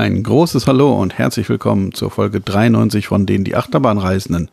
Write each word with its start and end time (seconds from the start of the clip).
Ein 0.00 0.22
großes 0.22 0.66
Hallo 0.66 0.98
und 0.98 1.18
herzlich 1.18 1.50
willkommen 1.50 1.92
zur 1.92 2.10
Folge 2.10 2.40
93 2.40 3.06
von 3.06 3.26
denen 3.26 3.44
die 3.44 3.54
Achterbahnreisenden. 3.54 4.50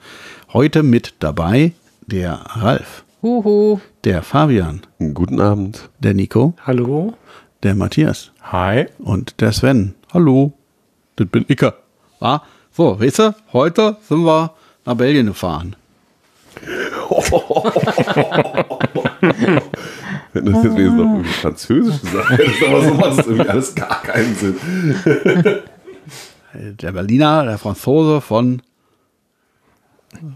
Heute 0.52 0.84
mit 0.84 1.14
dabei 1.20 1.72
der 2.06 2.34
Ralf, 2.48 3.06
Huhu. 3.22 3.80
der 4.04 4.24
Fabian, 4.24 4.82
Guten 5.14 5.40
Abend. 5.40 5.90
der 6.00 6.16
Nico, 6.16 6.54
Hallo. 6.66 7.14
der 7.64 7.76
Matthias 7.76 8.34
Hi. 8.42 8.88
und 9.00 9.40
der 9.40 9.54
Sven. 9.54 9.96
Hallo, 10.14 10.52
das 11.16 11.30
bin 11.30 11.46
ich. 11.48 11.64
Ah, 12.20 12.42
so, 12.74 13.00
weißt 13.00 13.20
du, 13.20 13.36
heute 13.54 13.96
sind 14.02 14.26
wir 14.26 14.52
nach 14.84 14.96
Belgien 14.96 15.28
gefahren. 15.28 15.78
Wenn 20.34 20.46
das 20.46 20.64
jetzt 20.64 20.76
wenigstens 20.76 20.98
noch 20.98 21.14
irgendwie 21.14 21.30
Französisch 21.30 22.02
gesagt 22.02 22.30
hättest, 22.32 22.64
aber 22.64 22.82
so 22.82 22.94
macht 22.94 23.20
es 23.20 23.28
irgendwie 23.28 23.50
alles 23.50 23.76
gar 23.76 24.02
keinen 24.04 24.36
Sinn. 24.36 24.56
Der 26.54 26.92
Berliner, 26.92 27.46
der 27.46 27.58
Franzose 27.58 28.22
von 28.22 28.62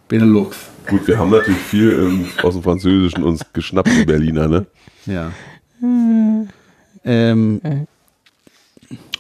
Benelux. 0.07 0.57
Gut, 0.87 1.07
wir 1.07 1.17
haben 1.17 1.31
natürlich 1.31 1.59
viel 1.61 1.91
ähm, 1.91 2.25
aus 2.43 2.53
dem 2.53 2.63
Französischen 2.63 3.23
uns 3.23 3.45
geschnappt, 3.53 3.89
die 3.89 4.05
Berliner, 4.05 4.47
ne? 4.47 4.65
Ja. 5.05 5.31
Ähm, 7.03 7.87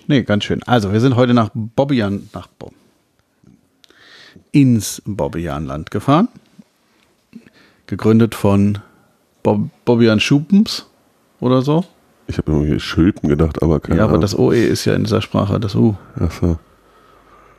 nee, 0.07 0.23
ganz 0.23 0.43
schön. 0.43 0.61
Also, 0.63 0.91
wir 0.91 0.99
sind 0.99 1.15
heute 1.15 1.33
nach 1.33 1.49
Bobbian, 1.53 2.29
nach 2.33 2.47
Bo 2.47 2.71
ins 4.51 5.01
Bobbianland 5.05 5.91
gefahren. 5.91 6.27
Gegründet 7.91 8.33
von 8.35 8.77
Bob 9.43 9.69
Bobbian 9.83 10.21
Schupens 10.21 10.85
oder 11.41 11.61
so. 11.61 11.83
Ich 12.27 12.37
habe 12.37 12.49
irgendwie 12.49 12.79
Schülpen 12.79 13.27
gedacht, 13.27 13.61
aber 13.61 13.81
keine 13.81 13.97
ja, 13.97 14.05
aber 14.05 14.13
Ahnung. 14.13 14.21
das 14.21 14.39
OE 14.39 14.63
ist 14.63 14.85
ja 14.85 14.95
in 14.95 15.03
dieser 15.03 15.21
Sprache 15.21 15.59
das 15.59 15.75
U. 15.75 15.95
Ach 16.17 16.31
so. 16.31 16.57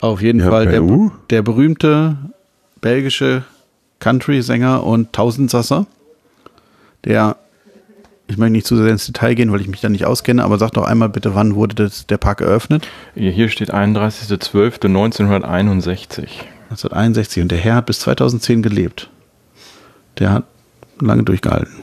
Auf 0.00 0.22
jeden 0.22 0.42
haben 0.42 0.50
Fall 0.50 0.68
der, 0.68 0.84
U? 0.84 1.10
der 1.28 1.42
berühmte 1.42 2.16
belgische 2.80 3.44
Country-Sänger 3.98 4.84
und 4.84 5.12
Tausendsasser, 5.12 5.84
der, 7.04 7.36
ich 8.26 8.38
möchte 8.38 8.52
nicht 8.52 8.66
zu 8.66 8.78
sehr 8.78 8.88
ins 8.88 9.04
Detail 9.04 9.34
gehen, 9.34 9.52
weil 9.52 9.60
ich 9.60 9.68
mich 9.68 9.82
da 9.82 9.90
nicht 9.90 10.06
auskenne, 10.06 10.44
aber 10.44 10.56
sag 10.56 10.70
doch 10.70 10.84
einmal 10.84 11.10
bitte, 11.10 11.34
wann 11.34 11.56
wurde 11.56 11.74
das, 11.74 12.06
der 12.06 12.16
Park 12.16 12.40
eröffnet? 12.40 12.88
Hier 13.14 13.50
steht 13.50 13.74
31.12.1961. 13.74 16.22
1961 16.70 17.42
und 17.42 17.52
der 17.52 17.58
Herr 17.58 17.74
hat 17.74 17.84
bis 17.84 18.00
2010 18.00 18.62
gelebt. 18.62 19.10
Der 20.18 20.32
hat 20.32 20.44
lange 21.00 21.22
durchgehalten. 21.22 21.74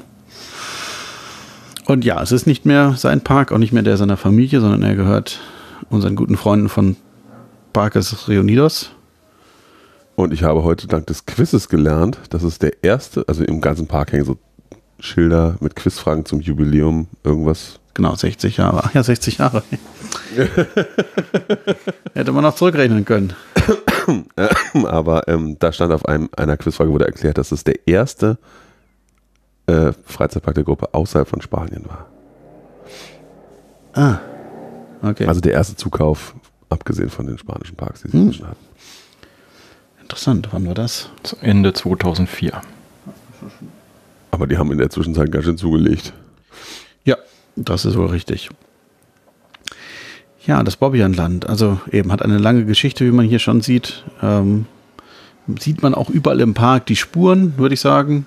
Und 1.86 2.06
ja, 2.06 2.22
es 2.22 2.32
ist 2.32 2.46
nicht 2.46 2.66
mehr 2.66 2.94
sein 2.98 3.22
Park, 3.22 3.52
auch 3.52 3.58
nicht 3.58 3.74
mehr 3.74 3.84
der 3.84 3.98
seiner 3.98 4.18
Familie, 4.18 4.62
sondern 4.62 4.84
er 4.84 4.96
gehört 4.96 5.40
unseren 5.90 6.16
guten 6.16 6.38
Freunden 6.38 6.70
von 6.70 6.96
Parques 7.74 8.28
Reunidos. 8.28 8.92
Und 10.16 10.34
ich 10.34 10.44
habe 10.44 10.64
heute 10.64 10.86
dank 10.88 11.08
des 11.08 11.26
Quizzes 11.26 11.70
gelernt, 11.70 12.20
dass 12.30 12.44
es 12.44 12.60
der 12.60 12.84
erste, 12.84 13.24
also 13.28 13.44
im 13.44 13.62
ganzen 13.62 13.88
Park 13.88 14.12
hängen 14.12 14.26
so 14.26 14.38
Schilder 15.00 15.56
mit 15.62 15.76
Quizfragen 15.76 16.26
zum 16.26 16.42
Jubiläum, 16.42 17.08
irgendwas. 17.24 17.80
Genau, 18.00 18.16
60 18.16 18.56
Jahre. 18.56 18.82
Ach 18.86 18.94
ja, 18.94 19.04
60 19.04 19.40
Jahre. 19.40 19.62
Hätte 22.14 22.32
man 22.32 22.44
noch 22.44 22.56
zurückrechnen 22.56 23.04
können. 23.04 23.34
Aber 24.86 25.28
ähm, 25.28 25.58
da 25.60 25.74
stand 25.74 25.92
auf 25.92 26.06
einem, 26.06 26.30
einer 26.38 26.56
Quizfrage, 26.56 26.92
wurde 26.92 27.08
erklärt, 27.08 27.38
dass 27.38 27.52
es 27.52 27.66
der 27.66 27.86
erste 27.90 28.38
äh, 29.68 29.92
Freizeitpark 30.06 30.56
der 30.56 30.64
Gruppe 30.64 30.94
außerhalb 30.94 31.28
von 31.28 31.42
Spanien 31.42 31.84
war. 31.90 32.06
Ah. 34.02 34.20
Okay. 35.02 35.26
Also 35.26 35.42
der 35.42 35.52
erste 35.52 35.76
Zukauf, 35.76 36.36
abgesehen 36.70 37.10
von 37.10 37.28
den 37.28 37.38
spanischen 37.38 37.76
Parks, 37.76 38.04
die 38.04 38.12
sie 38.12 38.14
Hm. 38.18 38.28
inzwischen 38.28 38.48
hatten. 38.48 38.66
Interessant. 40.00 40.48
Wann 40.52 40.66
war 40.68 40.74
das? 40.74 41.10
Zu 41.24 41.36
Ende 41.42 41.74
2004. 41.74 42.62
Aber 44.32 44.48
die 44.48 44.58
haben 44.58 44.72
in 44.72 44.78
der 44.78 44.90
Zwischenzeit 44.90 45.30
ganz 45.34 45.44
schön 45.44 45.58
zugelegt. 45.58 46.14
Ja, 47.04 47.18
das 47.66 47.86
ist 47.86 47.98
wohl 47.98 48.08
richtig. 48.08 48.50
Ja, 50.46 50.64
das 50.64 50.78
Bobbianland, 50.78 51.48
also 51.48 51.80
eben 51.92 52.12
hat 52.12 52.22
eine 52.22 52.38
lange 52.38 52.66
Geschichte, 52.66 53.06
wie 53.06 53.12
man 53.12 53.26
hier 53.26 53.40
schon 53.40 53.62
sieht. 53.62 54.04
Ähm, 54.22 54.66
sieht 55.60 55.82
man 55.82 55.94
auch 55.94 56.10
überall 56.10 56.40
im 56.40 56.54
Park 56.54 56.86
die 56.86 56.96
Spuren, 56.96 57.58
würde 57.58 57.74
ich 57.74 57.82
sagen. 57.82 58.26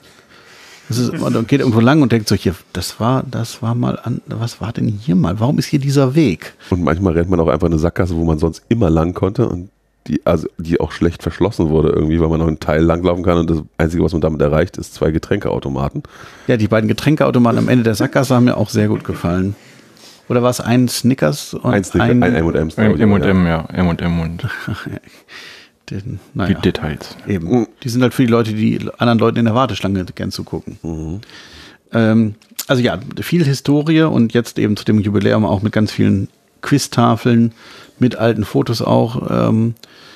Ist, 0.89 1.19
man 1.19 1.47
geht 1.47 1.61
irgendwo 1.61 1.81
lang 1.81 2.03
und 2.03 2.13
denkt 2.13 2.29
so, 2.29 2.35
hier, 2.35 2.55
das 2.73 3.01
war, 3.01 3.23
das 3.31 3.63
war 3.63 3.75
mal 3.75 3.99
an, 4.03 4.21
was 4.27 4.61
war 4.61 4.73
denn 4.73 4.89
hier 4.89 5.15
mal? 5.15 5.41
Warum 5.41 5.59
ist 5.59 5.67
hier 5.67 5.79
dieser 5.79 6.15
Weg? 6.15 6.55
Und 6.71 6.83
manchmal 6.83 7.15
rennt 7.15 7.31
man 7.31 7.41
auch 7.41 7.49
einfach 7.49 7.69
eine 7.69 7.79
Sackgasse, 7.79 8.15
wo 8.17 8.25
man 8.25 8.39
sonst 8.39 8.63
immer 8.69 8.91
lang 8.91 9.15
konnte 9.15 9.49
und 9.49 9.71
die, 10.07 10.25
also 10.27 10.49
die 10.59 10.81
auch 10.81 10.93
schlecht 10.93 11.23
verschlossen 11.23 11.69
wurde 11.69 11.91
irgendwie, 11.91 12.21
weil 12.21 12.29
man 12.29 12.41
noch 12.41 12.49
einen 12.49 12.61
Teil 12.61 12.83
langlaufen 12.83 13.25
kann 13.25 13.39
und 13.39 13.51
das 13.51 13.63
Einzige, 13.79 14.03
was 14.03 14.13
man 14.13 14.21
damit 14.21 14.41
erreicht, 14.41 14.77
ist 14.77 14.95
zwei 14.95 15.11
Getränkeautomaten. 15.11 16.03
Ja, 16.47 16.57
die 16.57 16.69
beiden 16.69 16.89
Getränkeautomaten 16.89 17.59
am 17.59 17.69
Ende 17.69 17.85
der 17.85 17.95
Sackgasse 17.95 18.35
haben 18.35 18.45
mir 18.45 18.57
auch 18.57 18.69
sehr 18.69 18.89
gut 18.89 19.05
gefallen. 19.05 19.55
Oder 20.29 20.43
war 20.43 20.51
es 20.51 20.61
ein 20.61 20.89
Snickers 20.89 21.55
und 21.55 21.73
Ein 21.73 21.85
Snicker, 21.85 22.05
ein 22.05 22.23
ich, 22.23 22.29
M&M, 22.29 22.71
aber, 22.77 23.49
ja. 23.49 23.65
M&M 23.73 24.21
und 24.21 24.43
den, 25.91 26.03
die 26.03 26.39
naja. 26.39 26.59
Details. 26.59 27.17
Eben. 27.27 27.67
Die 27.83 27.89
sind 27.89 28.03
halt 28.03 28.15
für 28.15 28.23
die 28.23 28.31
Leute, 28.31 28.55
die 28.55 28.81
anderen 28.99 29.19
Leuten 29.19 29.39
in 29.39 29.45
der 29.45 29.55
Warteschlange 29.55 30.05
gern 30.15 30.31
zugucken. 30.31 30.79
Mhm. 30.83 31.21
Ähm, 31.93 32.35
also 32.67 32.83
ja, 32.83 32.99
viel 33.21 33.45
Historie 33.45 34.03
und 34.03 34.33
jetzt 34.33 34.59
eben 34.59 34.77
zu 34.77 34.85
dem 34.85 35.01
Jubiläum 35.01 35.45
auch 35.45 35.63
mit 35.63 35.73
ganz 35.73 35.93
vielen 35.93 36.29
Quiztafeln, 36.63 37.53
mit 37.99 38.17
alten 38.17 38.45
Fotos 38.45 38.81
auch. 38.81 39.49
Ähm, 39.49 39.75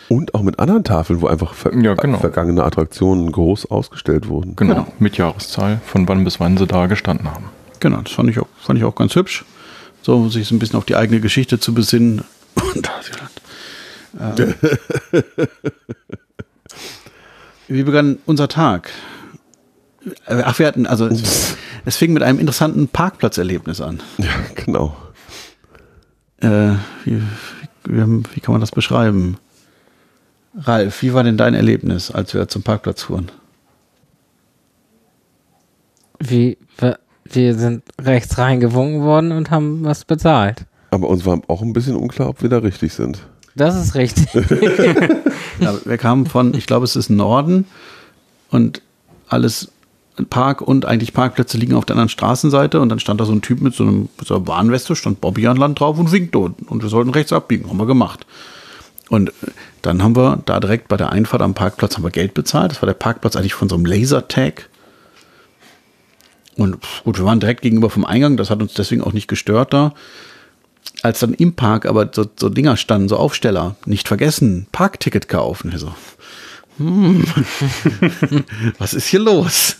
Und 0.08 0.34
auch 0.34 0.42
mit 0.42 0.58
anderen 0.60 0.84
Tafeln, 0.84 1.20
wo 1.20 1.26
einfach 1.26 1.54
ver 1.54 1.74
Ja, 1.76 1.94
genau. 1.94 2.18
vergangene 2.18 2.62
Attraktionen 2.64 3.32
groß 3.32 3.66
ausgestellt 3.70 4.28
wurden. 4.28 4.54
Genau, 4.56 4.74
Genau. 4.74 4.86
mit 4.98 5.16
Jahreszahl, 5.16 5.80
von 5.84 6.06
wann 6.08 6.22
bis 6.24 6.38
wann 6.40 6.56
sie 6.56 6.66
da 6.66 6.86
gestanden 6.86 7.28
haben. 7.30 7.46
genau, 7.80 8.00
das 8.02 8.12
fand 8.12 8.30
ich, 8.30 8.38
auch, 8.38 8.46
fand 8.60 8.78
ich 8.78 8.84
auch 8.84 8.94
ganz 8.94 9.14
hübsch. 9.16 9.44
So, 10.02 10.28
sich 10.28 10.46
so 10.46 10.54
ein 10.54 10.60
bisschen 10.60 10.76
auf 10.78 10.84
die 10.84 10.94
eigene 10.96 11.20
Geschichte 11.20 11.58
zu 11.58 11.74
besinnen. 11.74 12.22
Und 12.74 12.88
ähm, 14.20 14.54
Wie 17.68 17.82
begann 17.82 18.18
unser 18.26 18.48
Tag? 18.48 18.90
Äh, 20.26 20.42
Ach, 20.44 20.58
wir 20.58 20.66
hatten, 20.68 20.86
also 20.86 21.06
es, 21.06 21.56
es 21.84 21.96
fing 21.96 22.12
mit 22.12 22.22
einem 22.22 22.38
interessanten 22.38 22.88
Parkplatzerlebnis 22.88 23.80
an. 23.80 24.00
Ja, 24.18 24.28
genau. 24.54 24.96
Äh, 26.40 26.74
wie, 27.04 27.20
wie, 27.84 28.22
wie 28.34 28.40
kann 28.40 28.52
man 28.52 28.60
das 28.60 28.70
beschreiben? 28.70 29.38
Ralf, 30.56 31.02
wie 31.02 31.12
war 31.12 31.22
denn 31.22 31.36
dein 31.36 31.54
Erlebnis, 31.54 32.10
als 32.10 32.32
wir 32.32 32.48
zum 32.48 32.62
Parkplatz 32.62 33.02
fuhren? 33.02 33.30
Wie, 36.18 36.56
wir, 36.78 37.54
sind 37.54 37.82
rechts 38.00 38.38
reingewunken 38.38 39.02
worden 39.02 39.32
und 39.32 39.50
haben 39.50 39.84
was 39.84 40.04
bezahlt. 40.04 40.64
Aber 40.90 41.08
uns 41.08 41.26
war 41.26 41.42
auch 41.48 41.60
ein 41.60 41.74
bisschen 41.74 41.96
unklar, 41.96 42.30
ob 42.30 42.42
wir 42.42 42.48
da 42.48 42.58
richtig 42.58 42.94
sind. 42.94 43.26
Das 43.54 43.76
ist 43.76 43.94
richtig. 43.94 44.28
Ja, 45.58 45.74
wir 45.86 45.96
kamen 45.96 46.26
von, 46.26 46.52
ich 46.52 46.66
glaube, 46.66 46.84
es 46.84 46.96
ist 46.96 47.08
Norden 47.08 47.64
und 48.50 48.82
alles 49.26 49.72
Park 50.28 50.60
und 50.60 50.84
eigentlich 50.84 51.14
Parkplätze 51.14 51.56
liegen 51.56 51.74
auf 51.74 51.86
der 51.86 51.94
anderen 51.94 52.08
Straßenseite 52.08 52.80
und 52.80 52.90
dann 52.90 53.00
stand 53.00 53.20
da 53.20 53.24
so 53.24 53.32
ein 53.32 53.40
Typ 53.40 53.60
mit 53.60 53.74
so, 53.74 53.84
einem, 53.84 54.08
so 54.22 54.36
einer 54.36 54.46
Warnweste, 54.46 54.94
stand 54.96 55.20
Bobby 55.20 55.46
an 55.46 55.56
Land 55.56 55.80
drauf 55.80 55.98
und 55.98 56.12
winkte 56.12 56.38
und, 56.38 56.68
und 56.68 56.82
wir 56.82 56.90
sollten 56.90 57.10
rechts 57.10 57.32
abbiegen, 57.32 57.68
haben 57.68 57.78
wir 57.78 57.86
gemacht. 57.86 58.26
Und 59.08 59.32
dann 59.82 60.02
haben 60.02 60.16
wir 60.16 60.42
da 60.46 60.58
direkt 60.58 60.88
bei 60.88 60.96
der 60.96 61.10
Einfahrt 61.10 61.42
am 61.42 61.54
Parkplatz 61.54 61.94
haben 61.94 62.02
wir 62.02 62.10
Geld 62.10 62.34
bezahlt. 62.34 62.72
Das 62.72 62.82
war 62.82 62.86
der 62.86 62.94
Parkplatz 62.94 63.36
eigentlich 63.36 63.54
von 63.54 63.68
so 63.68 63.76
einem 63.76 63.86
Lasertag. 63.86 64.68
Und 66.56 66.78
gut, 67.04 67.18
wir 67.18 67.24
waren 67.24 67.40
direkt 67.40 67.62
gegenüber 67.62 67.90
vom 67.90 68.04
Eingang, 68.04 68.36
das 68.36 68.50
hat 68.50 68.60
uns 68.60 68.74
deswegen 68.74 69.02
auch 69.02 69.12
nicht 69.12 69.28
gestört 69.28 69.72
da. 69.72 69.94
Als 71.02 71.20
dann 71.20 71.34
im 71.34 71.54
Park 71.54 71.86
aber 71.86 72.10
so, 72.12 72.26
so 72.38 72.48
Dinger 72.48 72.76
standen, 72.76 73.08
so 73.08 73.16
Aufsteller, 73.16 73.76
nicht 73.84 74.08
vergessen, 74.08 74.66
Parkticket 74.72 75.28
kaufen. 75.28 75.70
Wir 75.70 75.78
so, 75.78 75.92
hm, 76.78 77.24
was 78.78 78.94
ist 78.94 79.06
hier 79.06 79.20
los? 79.20 79.76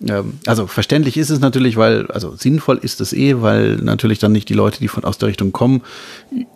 Ähm, 0.00 0.38
also 0.46 0.66
verständlich 0.66 1.16
ist 1.16 1.30
es 1.30 1.40
natürlich, 1.40 1.76
weil, 1.76 2.06
also 2.08 2.34
sinnvoll 2.36 2.78
ist 2.78 3.00
es 3.00 3.12
eh, 3.12 3.40
weil 3.42 3.76
natürlich 3.76 4.18
dann 4.18 4.32
nicht 4.32 4.48
die 4.48 4.54
Leute, 4.54 4.80
die 4.80 4.88
von 4.88 5.04
aus 5.04 5.18
der 5.18 5.28
Richtung 5.28 5.52
kommen, 5.52 5.82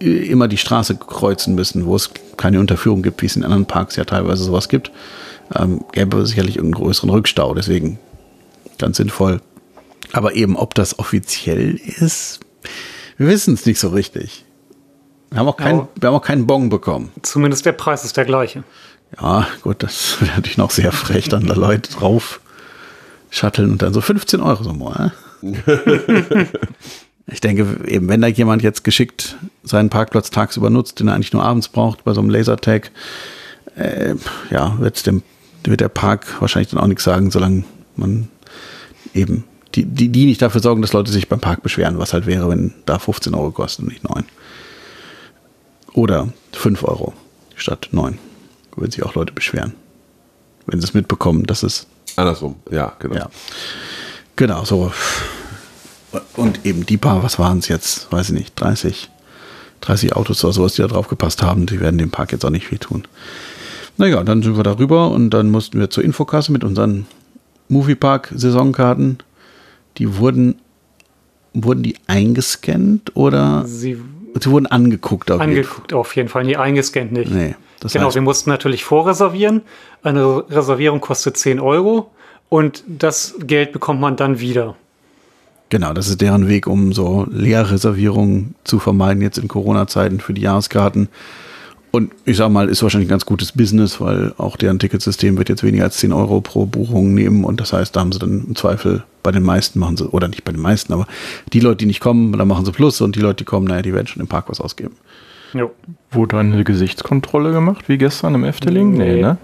immer 0.00 0.49
die 0.49 0.56
Straße 0.58 0.96
kreuzen 0.96 1.55
müssen, 1.55 1.87
wo 1.87 1.94
es 1.96 2.11
keine 2.37 2.61
Unterführung 2.61 3.02
gibt, 3.02 3.23
wie 3.23 3.26
es 3.26 3.37
in 3.37 3.44
anderen 3.44 3.67
Parks 3.67 3.96
ja 3.96 4.05
teilweise 4.05 4.44
sowas 4.44 4.69
gibt. 4.69 4.90
Ähm, 5.55 5.85
gäbe 5.93 6.19
es 6.19 6.31
sicherlich 6.31 6.56
irgendeinen 6.56 6.82
größeren 6.85 7.11
Rückstau, 7.11 7.55
deswegen 7.55 7.99
ganz 8.79 8.96
sinnvoll. 8.96 9.40
Aber 10.12 10.35
eben, 10.35 10.56
ob 10.56 10.75
das 10.75 10.99
offiziell 10.99 11.75
ist, 12.00 12.40
wir 13.17 13.29
wissen 13.29 13.55
es 13.55 13.67
nicht 13.67 13.79
so 13.81 13.88
richtig. 13.88 14.44
Wir 15.31 15.40
haben 15.40 15.49
auch 15.49 15.56
keinen, 15.56 15.81
Ja. 15.81 15.88
wir 16.00 16.08
haben 16.08 16.14
auch 16.17 16.23
keinen 16.23 16.46
Bon 16.46 16.69
bekommen. 16.70 17.11
Zumindest 17.23 17.67
der 17.67 17.73
Preis 17.73 18.05
ist 18.05 18.17
der 18.17 18.25
gleiche. 18.25 18.64
Ja, 19.20 19.46
gut, 19.62 19.82
das 19.82 20.17
wäre 20.20 20.37
natürlich 20.37 20.58
noch 20.58 20.70
sehr 20.70 20.93
frech, 20.93 21.29
dann 21.29 21.46
da 21.46 21.55
Leute 21.55 21.93
drauf 21.93 22.40
shutteln 23.30 23.72
und 23.72 23.82
dann 23.82 23.92
so 23.92 24.00
15 24.00 24.40
Euro 24.40 24.62
so 24.62 24.72
mal. 24.72 25.12
Ich 27.30 27.40
denke, 27.40 27.66
eben, 27.86 28.08
wenn 28.08 28.22
da 28.22 28.26
jemand 28.26 28.62
jetzt 28.62 28.84
geschickt 28.84 29.36
seinen 29.62 29.90
Parkplatz 29.90 30.30
tagsüber 30.30 30.70
nutzt, 30.70 30.98
den 30.98 31.08
er 31.08 31.14
eigentlich 31.14 31.34
nur 31.34 31.44
abends 31.44 31.69
braucht, 31.69 32.04
bei 32.04 32.14
so 32.14 32.20
einem 32.20 32.30
Lasertag, 32.30 32.90
äh, 33.76 34.14
ja, 34.50 34.78
wird's 34.80 35.02
dem, 35.02 35.22
wird 35.64 35.80
der 35.80 35.90
Park 35.90 36.40
wahrscheinlich 36.40 36.70
dann 36.70 36.80
auch 36.80 36.86
nichts 36.86 37.04
sagen, 37.04 37.30
solange 37.30 37.64
man 37.96 38.28
eben 39.12 39.44
die, 39.75 39.84
die, 39.84 40.08
die 40.08 40.25
nicht 40.25 40.40
dafür 40.40 40.62
sorgen, 40.62 40.80
dass 40.80 40.94
Leute 40.94 41.12
sich 41.12 41.28
beim 41.28 41.40
Park 41.40 41.62
beschweren, 41.62 41.98
was 41.98 42.14
halt 42.14 42.25
wäre, 42.25 42.48
wenn 42.48 42.72
da 42.86 42.98
15 42.98 43.34
Euro 43.34 43.50
kostet 43.50 43.84
und 43.84 43.92
nicht 43.92 44.08
9. 44.08 44.25
Oder 45.92 46.28
5 46.52 46.82
Euro 46.84 47.12
statt 47.56 47.88
9. 47.92 48.19
Würden 48.75 48.90
sich 48.90 49.02
auch 49.02 49.14
Leute 49.14 49.34
beschweren. 49.34 49.75
Wenn 50.64 50.80
sie 50.80 50.86
es 50.86 50.94
mitbekommen, 50.94 51.44
dass 51.44 51.62
es 51.62 51.86
Andersrum, 52.19 52.56
ja, 52.70 52.93
genau. 52.99 53.15
ja. 53.15 53.31
Genau, 54.35 54.65
so. 54.65 54.93
Und 56.37 56.67
eben 56.67 56.85
die 56.85 56.97
paar, 56.97 57.23
was 57.23 57.38
waren 57.38 57.59
es 57.59 57.69
jetzt? 57.69 58.11
Weiß 58.11 58.31
ich 58.31 58.35
nicht, 58.35 58.61
30, 58.61 59.09
30 59.82 60.17
Autos 60.17 60.43
oder 60.43 60.53
sowas, 60.53 60.75
die 60.75 60.82
da 60.82 60.88
drauf 60.88 61.09
gepasst 61.09 61.43
haben, 61.43 61.67
die 61.67 61.81
werden 61.81 61.99
dem 61.99 62.11
Park 62.11 62.32
jetzt 62.32 62.44
auch 62.44 62.50
nicht 62.50 62.67
viel 62.67 62.79
tun. 62.79 63.06
Naja, 63.99 64.25
dann 64.25 64.43
sind 64.43 64.56
wir 64.56 64.65
da 64.65 64.79
rüber 64.79 65.11
und 65.11 65.31
dann 65.31 65.50
mussten 65.50 65.79
wir 65.79 65.91
zur 65.91 66.03
Infokasse 66.03 66.50
mit 66.50 66.65
unseren 66.65 67.06
Moviepark-Saisonkarten. 67.69 69.19
Die 69.99 70.17
wurden, 70.17 70.56
wurden 71.53 71.82
die 71.82 71.97
eingescannt 72.09 73.17
oder 73.17 73.64
Sie 73.67 74.00
sie 74.41 74.50
wurden 74.50 74.67
angeguckt? 74.67 75.31
Auf 75.31 75.41
jeden 75.41 75.50
angeguckt 75.53 75.93
auf 75.93 76.17
jeden 76.17 76.29
Fall, 76.29 76.44
nie 76.44 76.56
eingescannt 76.56 77.12
nicht. 77.12 77.31
Nee, 77.31 77.55
das 77.80 77.92
genau, 77.92 78.08
heißt- 78.08 78.14
wir 78.14 78.22
mussten 78.22 78.50
natürlich 78.50 78.84
vorreservieren. 78.84 79.62
Eine 80.02 80.44
Reservierung 80.50 81.00
kostet 81.00 81.36
10 81.36 81.60
Euro 81.60 82.10
und 82.48 82.84
das 82.86 83.34
Geld 83.40 83.72
bekommt 83.72 84.00
man 84.00 84.16
dann 84.16 84.40
wieder. 84.40 84.76
Genau, 85.70 85.92
das 85.92 86.08
ist 86.08 86.20
deren 86.20 86.48
Weg, 86.48 86.66
um 86.66 86.92
so 86.94 87.26
Leerreservierungen 87.30 88.54
zu 88.64 88.78
vermeiden, 88.78 89.22
jetzt 89.22 89.38
in 89.38 89.48
Corona-Zeiten 89.48 90.20
für 90.20 90.32
die 90.32 90.40
Jahreskarten. 90.40 91.08
Und 91.90 92.12
ich 92.26 92.36
sag 92.36 92.50
mal, 92.50 92.69
ist 92.69 92.82
wahrscheinlich 92.82 93.08
ein 93.08 93.10
ganz 93.10 93.25
gutes 93.26 93.52
Business, 93.52 94.00
weil 94.00 94.34
auch 94.36 94.56
deren 94.56 94.78
Ticketsystem 94.78 95.38
wird 95.38 95.48
jetzt 95.48 95.62
weniger 95.62 95.84
als 95.84 95.96
10 95.98 96.12
Euro 96.12 96.40
pro 96.42 96.66
Buchung 96.66 97.14
nehmen. 97.14 97.44
Und 97.44 97.60
das 97.60 97.72
heißt, 97.72 97.96
da 97.96 98.00
haben 98.00 98.12
sie 98.12 98.19
dann 98.19 98.44
im 98.48 98.56
Zweifel 98.56 99.04
bei 99.22 99.30
den 99.32 99.42
meisten 99.42 99.78
machen 99.78 99.96
sie, 99.96 100.06
oder 100.08 100.28
nicht 100.28 100.44
bei 100.44 100.52
den 100.52 100.60
meisten, 100.60 100.92
aber 100.92 101.06
die 101.52 101.60
Leute, 101.60 101.76
die 101.78 101.86
nicht 101.86 102.00
kommen, 102.00 102.32
da 102.32 102.44
machen 102.44 102.64
sie 102.64 102.72
Plus 102.72 103.00
und 103.00 103.16
die 103.16 103.20
Leute, 103.20 103.36
die 103.38 103.44
kommen, 103.44 103.66
naja, 103.66 103.82
die 103.82 103.92
werden 103.92 104.06
schon 104.06 104.20
im 104.20 104.28
Park 104.28 104.48
was 104.48 104.60
ausgeben. 104.60 104.96
Jo. 105.55 105.71
Wurde 106.11 106.39
eine 106.39 106.62
Gesichtskontrolle 106.65 107.53
gemacht, 107.53 107.89
wie 107.89 107.99
gestern 107.99 108.35
im 108.35 108.45
Efteling? 108.45 108.93
Nee, 108.93 109.15
Nee. 109.15 109.23
ne? 109.23 109.37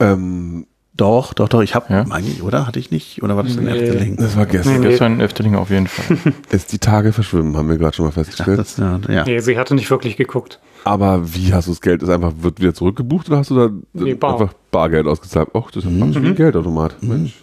Ähm, 0.00 0.66
Doch, 0.94 1.32
doch, 1.32 1.48
doch, 1.48 1.62
ich 1.62 1.74
habe, 1.74 1.86
Ja. 1.92 2.04
meine 2.04 2.26
ich, 2.26 2.42
oder? 2.42 2.66
Hatte 2.66 2.78
ich 2.78 2.90
nicht? 2.90 3.22
Oder 3.22 3.34
war 3.34 3.44
das 3.44 3.56
in 3.56 3.64
Nee. 3.64 3.70
Efteling? 3.78 4.16
das 4.16 4.36
war 4.36 4.44
gestern. 4.46 4.80
Nee. 4.80 4.88
Gestern 4.88 5.12
im 5.14 5.20
Efteling 5.20 5.54
auf 5.54 5.70
jeden 5.70 5.86
Fall. 5.86 6.18
Ist 6.50 6.70
die 6.72 6.78
Tage 6.78 7.12
verschwimmen, 7.12 7.56
haben 7.56 7.68
wir 7.70 7.78
gerade 7.78 7.94
schon 7.96 8.04
mal 8.04 8.10
Ich 8.10 8.14
dachte, 8.14 8.26
festgestellt. 8.26 8.58
das, 8.58 8.76
ja, 8.76 9.00
ja. 9.08 9.24
Nee, 9.24 9.38
sie 9.40 9.56
hatte 9.58 9.74
nicht 9.74 9.90
wirklich 9.90 10.16
geguckt. 10.18 10.58
Aber 10.84 11.34
wie 11.34 11.54
hast 11.54 11.66
du 11.68 11.70
das 11.72 11.80
Geld? 11.80 12.02
Ist 12.02 12.08
einfach, 12.10 12.32
wird 12.40 12.60
wieder 12.60 12.74
zurückgebucht 12.74 13.28
oder 13.28 13.38
hast 13.38 13.50
du 13.50 13.54
da 13.56 13.70
Nee, 13.94 14.14
bar. 14.14 14.34
einfach 14.34 14.52
Bargeld 14.70 15.06
ausgezahlt? 15.06 15.54
Och, 15.54 15.70
das 15.70 15.84
ist 15.84 15.90
ja 15.90 16.22
wie 16.22 16.26
ein 16.26 16.34
Geldautomat. 16.34 16.96
Mensch. 17.02 17.34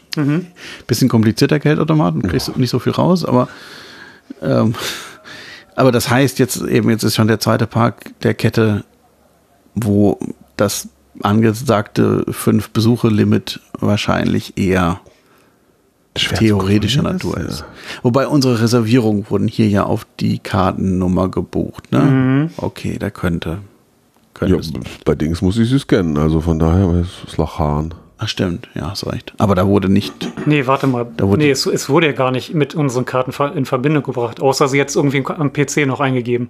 bisschen 0.85 1.09
komplizierter 1.09 1.57
Geldautomaten, 1.59 2.21
kriegst 2.21 2.49
du 2.49 2.51
nicht 2.59 2.69
so 2.69 2.77
viel 2.79 2.91
raus, 2.91 3.25
aber 3.25 3.47
ähm, 4.43 4.75
aber 5.79 5.93
das 5.93 6.09
heißt 6.09 6.39
jetzt 6.39 6.61
eben, 6.61 6.89
jetzt 6.89 7.03
ist 7.03 7.15
schon 7.15 7.29
der 7.29 7.39
zweite 7.39 7.65
Park 7.65 8.11
der 8.21 8.33
Kette, 8.33 8.83
wo 9.75 10.19
das 10.57 10.89
angesagte 11.23 12.25
fünf 12.29 12.71
Besuche 12.71 13.07
Limit 13.07 13.61
wahrscheinlich 13.79 14.57
eher 14.57 14.99
theoretischer 16.15 17.03
Natur 17.03 17.37
ist, 17.37 17.47
ist. 17.47 17.65
Wobei 18.03 18.27
unsere 18.27 18.61
Reservierungen 18.61 19.29
wurden 19.29 19.47
hier 19.47 19.69
ja 19.69 19.83
auf 19.83 20.05
die 20.19 20.39
Kartennummer 20.39 21.29
gebucht, 21.29 21.93
ne? 21.93 22.49
Okay, 22.57 22.97
da 22.99 23.09
könnte. 23.09 23.59
könnte 24.33 24.55
Ja, 24.55 24.81
bei 25.05 25.15
Dings 25.15 25.41
muss 25.41 25.57
ich 25.57 25.69
sie 25.69 25.79
scannen, 25.79 26.17
also 26.17 26.41
von 26.41 26.59
daher 26.59 26.93
ist 26.99 27.23
es 27.25 27.37
Lachhahn. 27.37 27.93
Ach, 28.21 28.27
stimmt, 28.27 28.67
ja, 28.75 28.91
hast 28.91 29.07
recht. 29.07 29.33
Aber 29.37 29.55
da 29.55 29.65
wurde 29.65 29.87
nicht, 29.89 30.13
Nee, 30.45 30.67
warte 30.67 30.87
mal. 30.87 31.07
Da 31.15 31.27
wurde- 31.27 31.41
nee, 31.41 31.51
es, 31.51 31.65
es 31.65 31.89
wurde 31.89 32.07
ja 32.07 32.11
gar 32.13 32.31
nicht 32.31 32.53
mit 32.53 32.75
unseren 32.75 33.05
Karten 33.05 33.31
in 33.57 33.65
Verbindung 33.65 34.03
gebracht, 34.03 34.41
außer 34.41 34.67
sie 34.67 34.77
jetzt 34.77 34.95
irgendwie 34.97 35.23
am 35.25 35.53
PC 35.53 35.85
noch 35.87 36.01
eingegeben. 36.01 36.49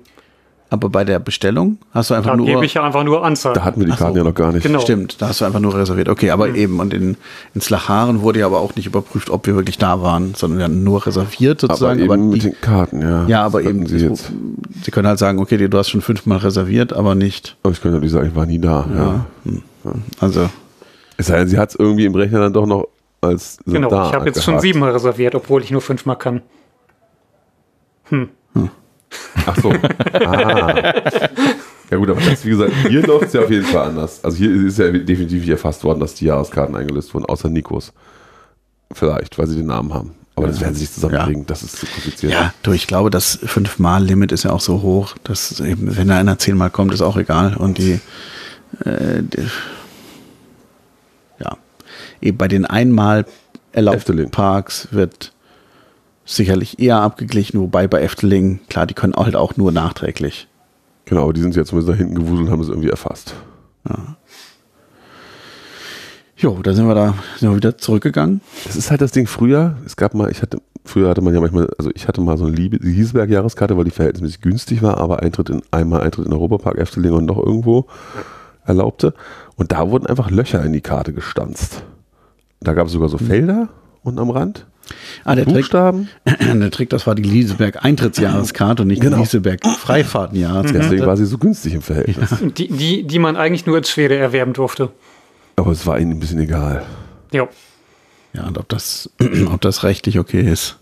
aber 0.72 0.90
bei 0.90 1.04
der 1.04 1.20
Bestellung 1.20 1.78
hast 1.94 2.10
du 2.10 2.16
einfach 2.16 2.32
Da 2.32 2.38
nur. 2.38 2.46
gebe 2.48 2.66
ich 2.66 2.74
ja 2.76 2.84
einfach 2.84 3.04
nur 3.04 3.24
Anzahl. 3.24 3.54
Da 3.54 3.64
hatten 3.64 3.80
wir 3.82 3.86
die 3.88 3.92
Ach 3.94 3.98
so. 4.00 4.04
Karten 4.06 4.18
ja 4.18 4.24
noch 4.24 4.34
gar 4.34 4.52
nicht. 4.52 4.64
Genau. 4.64 4.80
Stimmt, 4.80 5.22
da 5.22 5.28
hast 5.30 5.42
du 5.42 5.46
einfach 5.46 5.60
nur 5.60 5.76
reserviert. 5.76 6.10
Okay, 6.10 6.30
aber 6.32 6.56
eben, 6.56 6.80
und 6.80 6.92
in, 6.94 7.18
in 7.54 7.62
Slacharen 7.62 8.22
wurde 8.22 8.40
ja 8.40 8.46
aber 8.48 8.60
auch 8.62 8.76
nicht 8.76 8.86
überprüft, 8.88 9.30
ob 9.30 9.46
wir 9.48 9.56
wirklich 9.56 9.78
da 9.78 10.02
waren, 10.02 10.34
sondern 10.36 10.58
wir 10.60 10.66
haben 10.66 10.84
nur 10.84 11.06
reserviert 11.06 11.64
Aber 11.64 11.74
sozusagen. 11.76 12.00
eben 12.02 12.12
Aber, 12.12 12.18
mit 12.22 12.36
die, 12.44 12.50
den 12.50 12.62
Karten, 12.62 13.02
ja. 13.04 13.26
ja, 13.28 13.44
aber 13.46 13.62
eben, 13.64 13.86
Sie 13.88 13.98
jetzt. 13.98 14.32
sie 14.84 14.90
können 14.92 15.08
halt 15.08 15.20
sagen, 15.20 15.38
okay, 15.40 15.68
du 15.68 15.78
hast 15.78 15.90
schon 15.90 16.02
fünfmal 16.02 16.40
reserviert, 16.40 16.94
aber 16.94 17.14
nicht. 17.16 17.58
Aber 17.64 17.74
ich 17.74 17.82
könnte 17.82 17.96
natürlich 17.98 18.14
sagen, 18.14 18.28
ich 18.30 18.36
war 18.36 18.46
nie 18.48 18.60
da. 18.60 18.86
Ja. 18.96 19.26
Ja. 19.86 19.92
Also, 20.20 20.50
Es 21.20 21.28
sei 21.28 21.40
denn, 21.40 21.50
sie 21.50 21.58
hat 21.58 21.72
es 21.72 21.76
irgendwie 21.76 22.06
im 22.06 22.16
Rechner 22.16 22.40
dann 22.40 22.54
doch 22.54 22.66
noch 22.66 22.88
als 23.20 23.56
sind 23.66 23.74
genau, 23.74 23.90
da 23.90 24.08
ich 24.08 24.14
habe 24.14 24.26
jetzt 24.28 24.42
schon 24.42 24.58
siebenmal 24.62 24.92
reserviert, 24.92 25.36
obwohl 25.36 25.62
ich 25.62 25.70
nur 25.70 25.82
fünfmal 25.82 26.18
kann. 26.18 26.42
Ach 29.46 29.58
so. 29.62 29.74
Ah. 30.14 30.94
Ja 31.92 31.98
gut, 31.98 32.10
aber 32.10 32.22
das, 32.22 32.46
wie 32.46 32.52
gesagt, 32.52 32.72
hier 32.88 33.06
läuft 33.06 33.26
es 33.26 33.34
ja 33.34 33.42
auf 33.42 33.50
jeden 33.50 33.66
Fall 33.66 33.88
anders. 33.88 34.24
Also 34.24 34.38
hier 34.38 34.66
ist 34.66 34.80
ja 34.80 34.92
definitiv 34.92 35.46
erfasst 35.50 35.84
worden, 35.84 36.00
dass 36.00 36.14
die 36.14 36.26
Jahreskarten 36.26 36.76
eingelöst 36.76 37.14
wurden, 37.14 37.26
außer 37.26 37.50
Nikos. 37.50 37.92
Vielleicht, 38.94 39.38
weil 39.38 39.48
sie 39.48 39.58
den 39.58 39.66
Namen 39.66 39.94
haben. 39.94 40.12
Aber 40.36 40.48
das 40.48 40.62
werden 40.62 40.76
sie 40.76 40.82
nicht 40.82 40.94
zusammenkriegen, 40.94 41.46
das 41.48 41.64
ist 41.64 41.78
zu 41.78 41.86
kompliziert. 41.86 42.32
ja, 42.32 42.54
du, 42.64 42.72
ich 42.72 42.88
glaube, 42.88 43.10
das 43.10 43.40
fünfmal-Limit 43.44 44.32
ist 44.32 44.44
ja 44.44 44.52
auch 44.52 44.62
so 44.62 44.84
hoch, 44.84 45.16
dass 45.26 45.60
eben, 45.60 45.98
wenn 45.98 46.08
da 46.08 46.18
einer 46.18 46.38
zehnmal 46.38 46.70
kommt, 46.70 46.94
ist 46.94 47.02
auch 47.02 47.18
egal. 47.18 47.58
Und 47.58 47.78
die, 47.78 48.00
äh, 48.86 49.22
die 49.22 49.42
ja, 49.42 49.48
eben 52.22 52.38
bei 52.38 52.48
den 52.48 52.66
einmal 52.66 53.26
erlaubten 53.72 54.00
Efteling. 54.00 54.32
Parks 54.32 54.90
wird 54.92 55.34
sicherlich 56.26 56.80
eher 56.80 56.98
abgeglichen, 56.98 57.60
wobei 57.60 57.88
bei 57.88 58.02
Efteling, 58.02 58.60
klar, 58.70 58.86
die 58.86 58.94
können 58.94 59.14
halt 59.16 59.36
auch 59.36 59.58
nur 59.58 59.72
nachträglich. 59.72 60.48
Genau, 61.06 61.24
aber 61.24 61.34
die 61.34 61.42
sind 61.42 61.56
jetzt 61.56 61.70
zumindest 61.70 61.94
da 61.94 61.98
hinten 61.98 62.16
gewuselt 62.16 62.48
und 62.48 62.52
haben 62.52 62.62
es 62.62 62.70
irgendwie 62.70 62.90
erfasst. 62.90 63.34
Jo, 66.38 66.60
da 66.62 66.74
sind 66.74 66.88
wir 66.88 66.96
da 66.96 67.16
sind 67.38 67.50
wir 67.50 67.56
wieder 67.58 67.78
zurückgegangen. 67.78 68.42
Das 68.66 68.76
ist 68.76 68.92
halt 68.92 69.02
das 69.02 69.12
Ding 69.12 69.28
früher. 69.28 69.76
Es 69.86 69.98
gab 69.98 70.14
mal, 70.14 70.32
ich 70.32 70.42
hatte, 70.42 70.62
früher 70.86 71.10
hatte 71.10 71.22
man 71.22 71.34
ja 71.34 71.42
manchmal, 71.42 71.68
also 71.78 71.90
ich 71.96 72.08
hatte 72.08 72.22
mal 72.22 72.38
so 72.38 72.46
eine 72.46 72.56
Hiesberg-Jahreskarte, 72.56 73.76
weil 73.76 73.86
die 73.86 73.92
verhältnismäßig 73.92 74.42
günstig 74.42 74.82
war, 74.82 75.00
aber 75.00 75.22
Eintritt 75.22 75.50
in, 75.50 75.62
einmal 75.72 76.02
Eintritt 76.02 76.28
in 76.28 76.34
Europapark, 76.34 76.78
Efteling 76.78 77.12
und 77.12 77.26
noch 77.26 77.38
irgendwo 77.38 77.88
erlaubte. 78.64 79.14
Und 79.56 79.72
da 79.74 79.90
wurden 79.90 80.06
einfach 80.06 80.30
Löcher 80.30 80.64
in 80.64 80.72
die 80.72 80.82
Karte 80.82 81.12
gestanzt. 81.12 81.84
Da 82.62 82.74
gab 82.74 82.88
es 82.88 82.94
sogar 82.94 83.10
so 83.10 83.18
Felder 83.18 83.70
unten 84.04 84.20
am 84.20 84.30
Rand. 84.30 84.66
Ah, 85.24 85.36
der 85.36 85.46
Trick, 85.46 85.56
Buchstaben. 85.56 86.10
der 86.26 86.72
Trick, 86.72 86.90
das 86.90 87.06
war 87.06 87.14
die 87.16 87.22
Lieseberg 87.24 87.84
Eintrittsjahreskarte 87.86 88.82
und 88.82 88.88
nicht 88.88 89.02
Genau. 89.02 89.18
die 89.18 89.22
Lieseberg 89.24 89.60
Freifahrtenjahreskarte. 89.66 90.80
Deswegen 90.80 91.06
war 91.06 91.16
sie 91.16 91.26
so 91.26 91.38
günstig 91.38 91.74
im 91.76 91.82
Verhältnis. 91.82 92.42
Und 92.42 92.58
Die, 92.58 92.68
die, 92.70 93.04
die 93.04 93.20
man 93.20 93.36
eigentlich 93.36 93.66
nur 93.66 93.78
in 93.78 93.84
Schwede 93.84 94.16
erwerben 94.18 94.54
durfte. 94.54 94.90
Aber 95.58 95.72
es 95.72 95.86
war 95.86 96.00
ihnen 96.00 96.12
ein 96.14 96.20
bisschen 96.20 96.40
egal. 96.40 96.86
Ja. 97.32 97.48
Ja, 98.34 98.48
und 98.48 98.58
ob 98.58 98.68
das, 98.70 99.10
ob 99.54 99.62
das 99.62 99.84
rechtlich 99.84 100.18
okay 100.18 100.42
ist. 100.42 100.78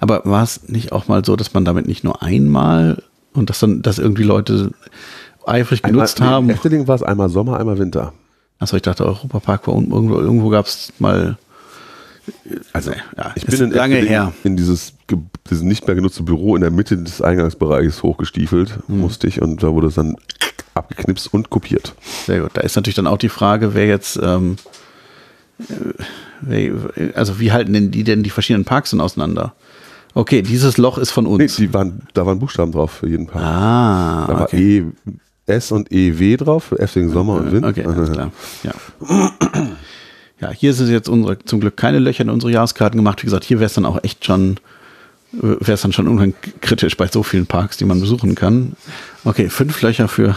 Aber 0.00 0.22
war 0.24 0.42
es 0.42 0.68
nicht 0.68 0.92
auch 0.92 1.08
mal 1.08 1.24
so, 1.24 1.36
dass 1.36 1.54
man 1.54 1.64
damit 1.64 1.86
nicht 1.86 2.04
nur 2.04 2.22
einmal 2.22 3.02
und 3.32 3.48
dass 3.50 3.60
dann, 3.60 3.80
dass 3.82 3.98
irgendwie 3.98 4.22
Leute 4.22 4.72
eifrig 5.46 5.82
genutzt 5.82 6.20
Einmal- 6.20 6.34
haben? 6.34 6.46
nee, 6.46 6.52
Efteling 6.54 6.88
war 6.88 6.94
es 6.94 7.02
einmal 7.02 7.28
Sommer, 7.30 7.58
einmal 7.58 7.78
Winter. 7.78 8.12
Achso, 8.60 8.76
ich 8.76 8.82
dachte, 8.82 9.04
Europapark 9.06 9.66
war 9.66 9.74
un- 9.74 9.90
irgendwo, 9.90 10.20
irgendwo 10.20 10.48
gab 10.50 10.66
es 10.66 10.92
mal. 11.00 11.36
Also, 12.72 12.92
ja, 13.16 13.32
Ich 13.34 13.44
bin 13.46 13.58
in 13.60 13.70
lange 13.72 13.94
Efteling 13.94 14.08
her. 14.12 14.32
in 14.44 14.56
dieses, 14.56 14.92
dieses 15.48 15.62
nicht 15.64 15.86
mehr 15.86 15.96
genutzte 15.96 16.22
Büro 16.22 16.54
in 16.54 16.60
der 16.60 16.70
Mitte 16.70 16.96
des 16.98 17.20
Eingangsbereichs 17.22 18.02
hochgestiefelt, 18.04 18.78
Hm. 18.86 19.00
musste 19.00 19.26
ich, 19.26 19.42
und 19.42 19.62
da 19.62 19.72
wurde 19.72 19.88
es 19.88 19.94
dann 19.96 20.14
abgeknipst 20.74 21.32
und 21.32 21.50
kopiert. 21.50 21.94
Sehr 22.26 22.40
gut. 22.42 22.50
Da 22.54 22.60
ist 22.60 22.76
natürlich 22.76 22.94
dann 22.94 23.06
auch 23.08 23.18
die 23.18 23.28
Frage, 23.30 23.74
wer 23.74 23.86
jetzt, 23.86 24.20
ähm, 24.22 24.56
äh, 26.48 27.10
also 27.14 27.40
wie 27.40 27.52
halten 27.52 27.72
denn 27.72 27.90
die 27.90 28.04
denn 28.04 28.22
die 28.22 28.30
verschiedenen 28.30 28.64
Parks 28.64 28.90
denn 28.90 29.00
auseinander? 29.00 29.54
Okay, 30.14 30.42
dieses 30.42 30.76
Loch 30.76 30.98
ist 30.98 31.10
von 31.10 31.24
Nee, 31.24 31.30
uns. 31.44 31.56
die 31.56 31.72
waren, 31.72 32.02
da 32.14 32.26
waren 32.26 32.38
Buchstaben 32.38 32.72
drauf 32.72 32.90
für 32.92 33.08
jeden 33.08 33.26
Park. 33.26 33.44
ah, 33.44 34.24
da 34.26 34.34
war 34.34 34.42
okay. 34.42 34.78
E, 34.78 35.10
S 35.50 35.72
und 35.72 35.92
EW 35.92 36.36
drauf 36.36 36.64
für 36.64 36.78
Efteling 36.78 37.10
Sommer 37.10 37.34
und 37.34 37.52
Wind. 37.52 37.64
Okay, 37.64 37.84
alles 37.84 38.10
klar. 38.12 38.30
Ja. 38.62 38.72
ja, 40.40 40.50
hier 40.50 40.70
ist 40.70 40.80
es 40.80 40.90
jetzt 40.90 41.08
unsere, 41.08 41.38
zum 41.38 41.60
Glück 41.60 41.76
keine 41.76 41.98
Löcher 41.98 42.22
in 42.22 42.30
unsere 42.30 42.52
Jahreskarten 42.52 42.96
gemacht. 42.98 43.22
Wie 43.22 43.26
gesagt, 43.26 43.44
hier 43.44 43.58
wäre 43.58 43.66
es 43.66 43.74
dann 43.74 43.86
auch 43.86 44.02
echt 44.02 44.24
schon, 44.24 44.58
wäre 45.32 45.72
es 45.72 45.82
dann 45.82 45.92
schon 45.92 46.08
unheimlich 46.08 46.36
kritisch 46.60 46.96
bei 46.96 47.06
so 47.06 47.22
vielen 47.22 47.46
Parks, 47.46 47.76
die 47.76 47.84
man 47.84 48.00
besuchen 48.00 48.34
kann. 48.34 48.72
Okay, 49.24 49.48
fünf 49.48 49.80
Löcher 49.82 50.08
für, 50.08 50.36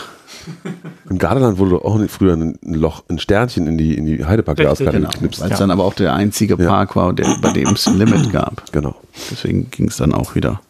Im 1.10 1.18
Gardaland 1.18 1.58
wurde 1.58 1.76
auch 1.78 2.00
früher 2.08 2.34
ein 2.34 2.58
Loch, 2.64 3.04
ein 3.10 3.20
Sternchen 3.20 3.68
in 3.68 3.78
die, 3.78 3.96
in 3.96 4.06
die 4.06 4.26
Heidepark-Jahreskarte 4.26 4.98
genau, 4.98 5.10
geknipst. 5.10 5.42
weil 5.42 5.52
es 5.52 5.60
dann 5.60 5.72
aber 5.72 5.84
auch 5.84 5.94
der 5.94 6.14
einzige 6.14 6.56
Ja. 6.62 6.70
Park 6.70 6.96
war, 6.96 7.14
der, 7.14 7.38
bei 7.42 7.52
dem 7.52 7.70
es 7.70 7.88
ein 7.88 7.98
Limit 7.98 8.32
gab. 8.32 8.64
Genau. 8.72 8.96
Deswegen 9.32 9.70
ging 9.72 9.88
es 9.88 9.98
dann 9.98 10.14
auch 10.14 10.36
wieder. 10.36 10.62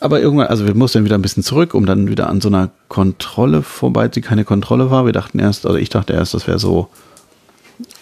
Aber 0.00 0.20
irgendwann, 0.20 0.48
also 0.48 0.66
wir 0.66 0.74
mussten 0.74 0.98
dann 0.98 1.04
wieder 1.04 1.14
ein 1.16 1.22
bisschen 1.22 1.42
zurück, 1.42 1.74
um 1.74 1.86
dann 1.86 2.08
wieder 2.08 2.28
an 2.28 2.40
so 2.40 2.48
einer 2.48 2.70
Kontrolle 2.88 3.62
vorbei, 3.62 4.08
die 4.08 4.20
keine 4.20 4.44
Kontrolle 4.44 4.90
war. 4.90 5.06
Wir 5.06 5.12
dachten 5.12 5.38
erst, 5.38 5.66
also 5.66 5.78
ich 5.78 5.88
dachte 5.88 6.12
erst, 6.12 6.34
das 6.34 6.46
wäre 6.46 6.58
so 6.58 6.88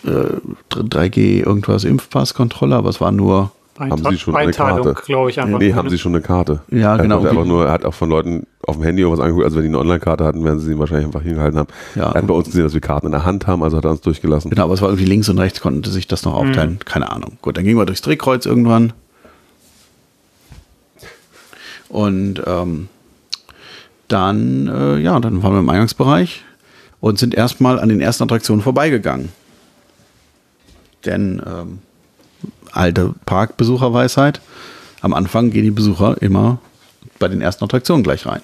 äh, 0.04 0.74
3G 0.74 1.44
irgendwas 1.44 1.84
Impfpasskontrolle, 1.84 2.74
aber 2.74 2.90
es 2.90 3.00
war 3.00 3.12
nur, 3.12 3.52
Haben 3.78 4.02
Sie 4.10 4.18
schon 4.18 4.34
eine 4.34 4.48
Einteilung, 4.48 4.84
Karte? 4.84 5.02
glaube 5.06 5.30
ich, 5.30 5.40
einfach. 5.40 5.58
Nee, 5.60 5.72
haben 5.72 5.84
ne? 5.84 5.90
Sie 5.90 5.98
schon 5.98 6.14
eine 6.14 6.22
Karte? 6.22 6.60
Ja, 6.70 6.96
er 6.96 7.02
genau. 7.02 7.20
Hat 7.22 7.30
einfach 7.30 7.44
nur, 7.44 7.66
er 7.66 7.72
hat 7.72 7.84
auch 7.84 7.94
von 7.94 8.08
Leuten 8.08 8.46
auf 8.66 8.74
dem 8.76 8.82
Handy 8.82 9.02
irgendwas 9.02 9.22
angeguckt. 9.24 9.44
Also 9.44 9.56
wenn 9.58 9.62
die 9.62 9.68
eine 9.68 9.78
Online-Karte 9.78 10.24
hatten, 10.24 10.44
werden 10.44 10.58
sie 10.58 10.72
ihn 10.72 10.80
wahrscheinlich 10.80 11.06
einfach 11.06 11.22
hingehalten 11.22 11.60
haben. 11.60 11.68
Ja. 11.94 12.10
Er 12.10 12.14
hat 12.14 12.26
bei 12.26 12.34
uns 12.34 12.46
gesehen, 12.46 12.64
dass 12.64 12.74
wir 12.74 12.80
Karten 12.80 13.06
in 13.06 13.12
der 13.12 13.24
Hand 13.24 13.46
haben, 13.46 13.62
also 13.62 13.76
hat 13.76 13.84
er 13.84 13.92
uns 13.92 14.00
durchgelassen. 14.00 14.50
genau, 14.50 14.64
aber 14.64 14.74
es 14.74 14.82
war 14.82 14.88
irgendwie 14.88 15.06
links 15.06 15.28
und 15.28 15.38
rechts, 15.38 15.60
konnte 15.60 15.90
sich 15.90 16.08
das 16.08 16.24
noch 16.24 16.34
aufteilen. 16.34 16.80
Keine 16.84 17.10
Ahnung. 17.12 17.38
Gut, 17.40 17.56
dann 17.56 17.62
gingen 17.64 17.78
wir 17.78 17.86
durchs 17.86 18.02
Drehkreuz 18.02 18.46
irgendwann. 18.46 18.92
Und 21.88 22.42
ähm, 22.46 22.88
dann, 24.08 24.68
äh, 24.68 24.98
ja, 24.98 25.18
dann 25.20 25.42
waren 25.42 25.52
wir 25.52 25.60
im 25.60 25.68
Eingangsbereich 25.68 26.44
und 27.00 27.18
sind 27.18 27.34
erstmal 27.34 27.78
an 27.78 27.88
den 27.88 28.00
ersten 28.00 28.24
Attraktionen 28.24 28.62
vorbeigegangen. 28.62 29.30
Denn 31.04 31.42
ähm, 31.46 31.78
alte 32.72 33.14
Parkbesucherweisheit, 33.26 34.40
am 35.00 35.14
Anfang 35.14 35.50
gehen 35.50 35.64
die 35.64 35.70
Besucher 35.70 36.20
immer 36.20 36.58
bei 37.18 37.28
den 37.28 37.40
ersten 37.40 37.64
Attraktionen 37.64 38.02
gleich 38.02 38.26
rein. 38.26 38.42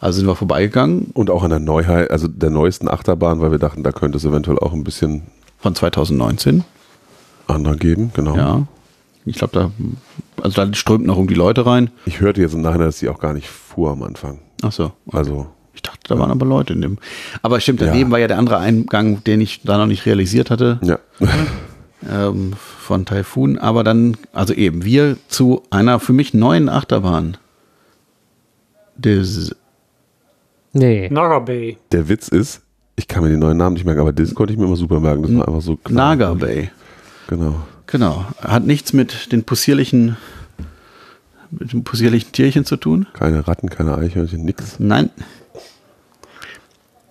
Also 0.00 0.18
sind 0.18 0.26
wir 0.26 0.34
vorbeigegangen 0.34 1.10
Und 1.14 1.30
auch 1.30 1.42
an 1.44 1.50
der 1.50 1.60
Neuheit, 1.60 2.10
also 2.10 2.28
der 2.28 2.50
neuesten 2.50 2.88
Achterbahn, 2.88 3.40
weil 3.40 3.50
wir 3.50 3.58
dachten, 3.58 3.82
da 3.82 3.92
könnte 3.92 4.18
es 4.18 4.24
eventuell 4.24 4.58
auch 4.58 4.72
ein 4.72 4.84
bisschen 4.84 5.22
von 5.58 5.74
2019. 5.74 6.64
andere 7.46 7.76
geben. 7.76 8.10
Genau. 8.14 8.36
Ja. 8.36 8.66
Ich 9.26 9.36
glaube, 9.38 9.52
da, 9.54 9.70
also 10.42 10.64
da 10.64 10.74
strömten 10.74 11.06
noch 11.06 11.16
um 11.16 11.26
die 11.26 11.34
Leute 11.34 11.64
rein. 11.66 11.90
Ich 12.04 12.20
hörte 12.20 12.40
jetzt 12.40 12.54
im 12.54 12.60
Nachhinein, 12.62 12.86
dass 12.88 12.98
sie 12.98 13.08
auch 13.08 13.18
gar 13.18 13.32
nicht 13.32 13.48
fuhr 13.48 13.90
am 13.90 14.02
Anfang. 14.02 14.40
Ach 14.62 14.72
so. 14.72 14.92
Also 15.10 15.46
Ich 15.74 15.82
dachte, 15.82 16.00
da 16.08 16.18
waren 16.18 16.30
aber 16.30 16.44
Leute 16.46 16.72
in 16.74 16.82
dem. 16.82 16.98
Aber 17.42 17.58
stimmt, 17.60 17.80
daneben 17.80 18.08
Ja. 18.08 18.12
war 18.12 18.18
ja 18.18 18.28
der 18.28 18.38
andere 18.38 18.58
Eingang, 18.58 19.24
den 19.24 19.40
ich 19.40 19.62
da 19.62 19.78
noch 19.78 19.86
nicht 19.86 20.04
realisiert 20.06 20.50
hatte, 20.50 20.78
ja. 20.82 20.98
ähm, 22.10 22.52
von 22.56 23.06
Typhoon. 23.06 23.58
Aber 23.58 23.82
dann, 23.82 24.16
also 24.32 24.52
eben, 24.54 24.84
wir 24.84 25.16
zu 25.28 25.62
einer 25.70 26.00
für 26.00 26.12
mich 26.12 26.34
neuen 26.34 26.68
Achterbahn. 26.68 27.36
Des, 28.96 29.54
Nee. 30.72 31.08
Naga 31.10 31.38
Bay. 31.38 31.78
Der 31.92 32.08
Witz 32.08 32.28
ist, 32.28 32.60
ich 32.96 33.06
kann 33.08 33.22
mir 33.24 33.30
den 33.30 33.38
neuen 33.40 33.56
Namen 33.56 33.74
nicht 33.74 33.84
merken, 33.84 34.00
aber 34.00 34.12
das 34.12 34.34
konnte 34.34 34.52
ich 34.52 34.58
mir 34.58 34.66
immer 34.66 34.76
super 34.76 35.00
merken. 35.00 35.22
Das 35.22 35.34
war 35.36 35.48
einfach 35.48 35.60
so 35.62 35.76
klar. 35.76 35.94
Naga 36.16 36.34
Bay. 36.34 36.70
Genau. 37.28 37.54
Genau. 37.86 38.24
Hat 38.40 38.64
nichts 38.64 38.92
mit 38.92 39.30
den 39.32 39.44
possierlichen, 39.44 40.16
mit 41.50 41.72
den 41.72 41.84
possierlichen 41.84 42.32
Tierchen 42.32 42.64
zu 42.64 42.76
tun. 42.76 43.06
Keine 43.12 43.46
Ratten, 43.46 43.68
keine 43.70 43.96
Eichhörnchen, 43.96 44.44
nix. 44.44 44.76
Nein. 44.78 45.10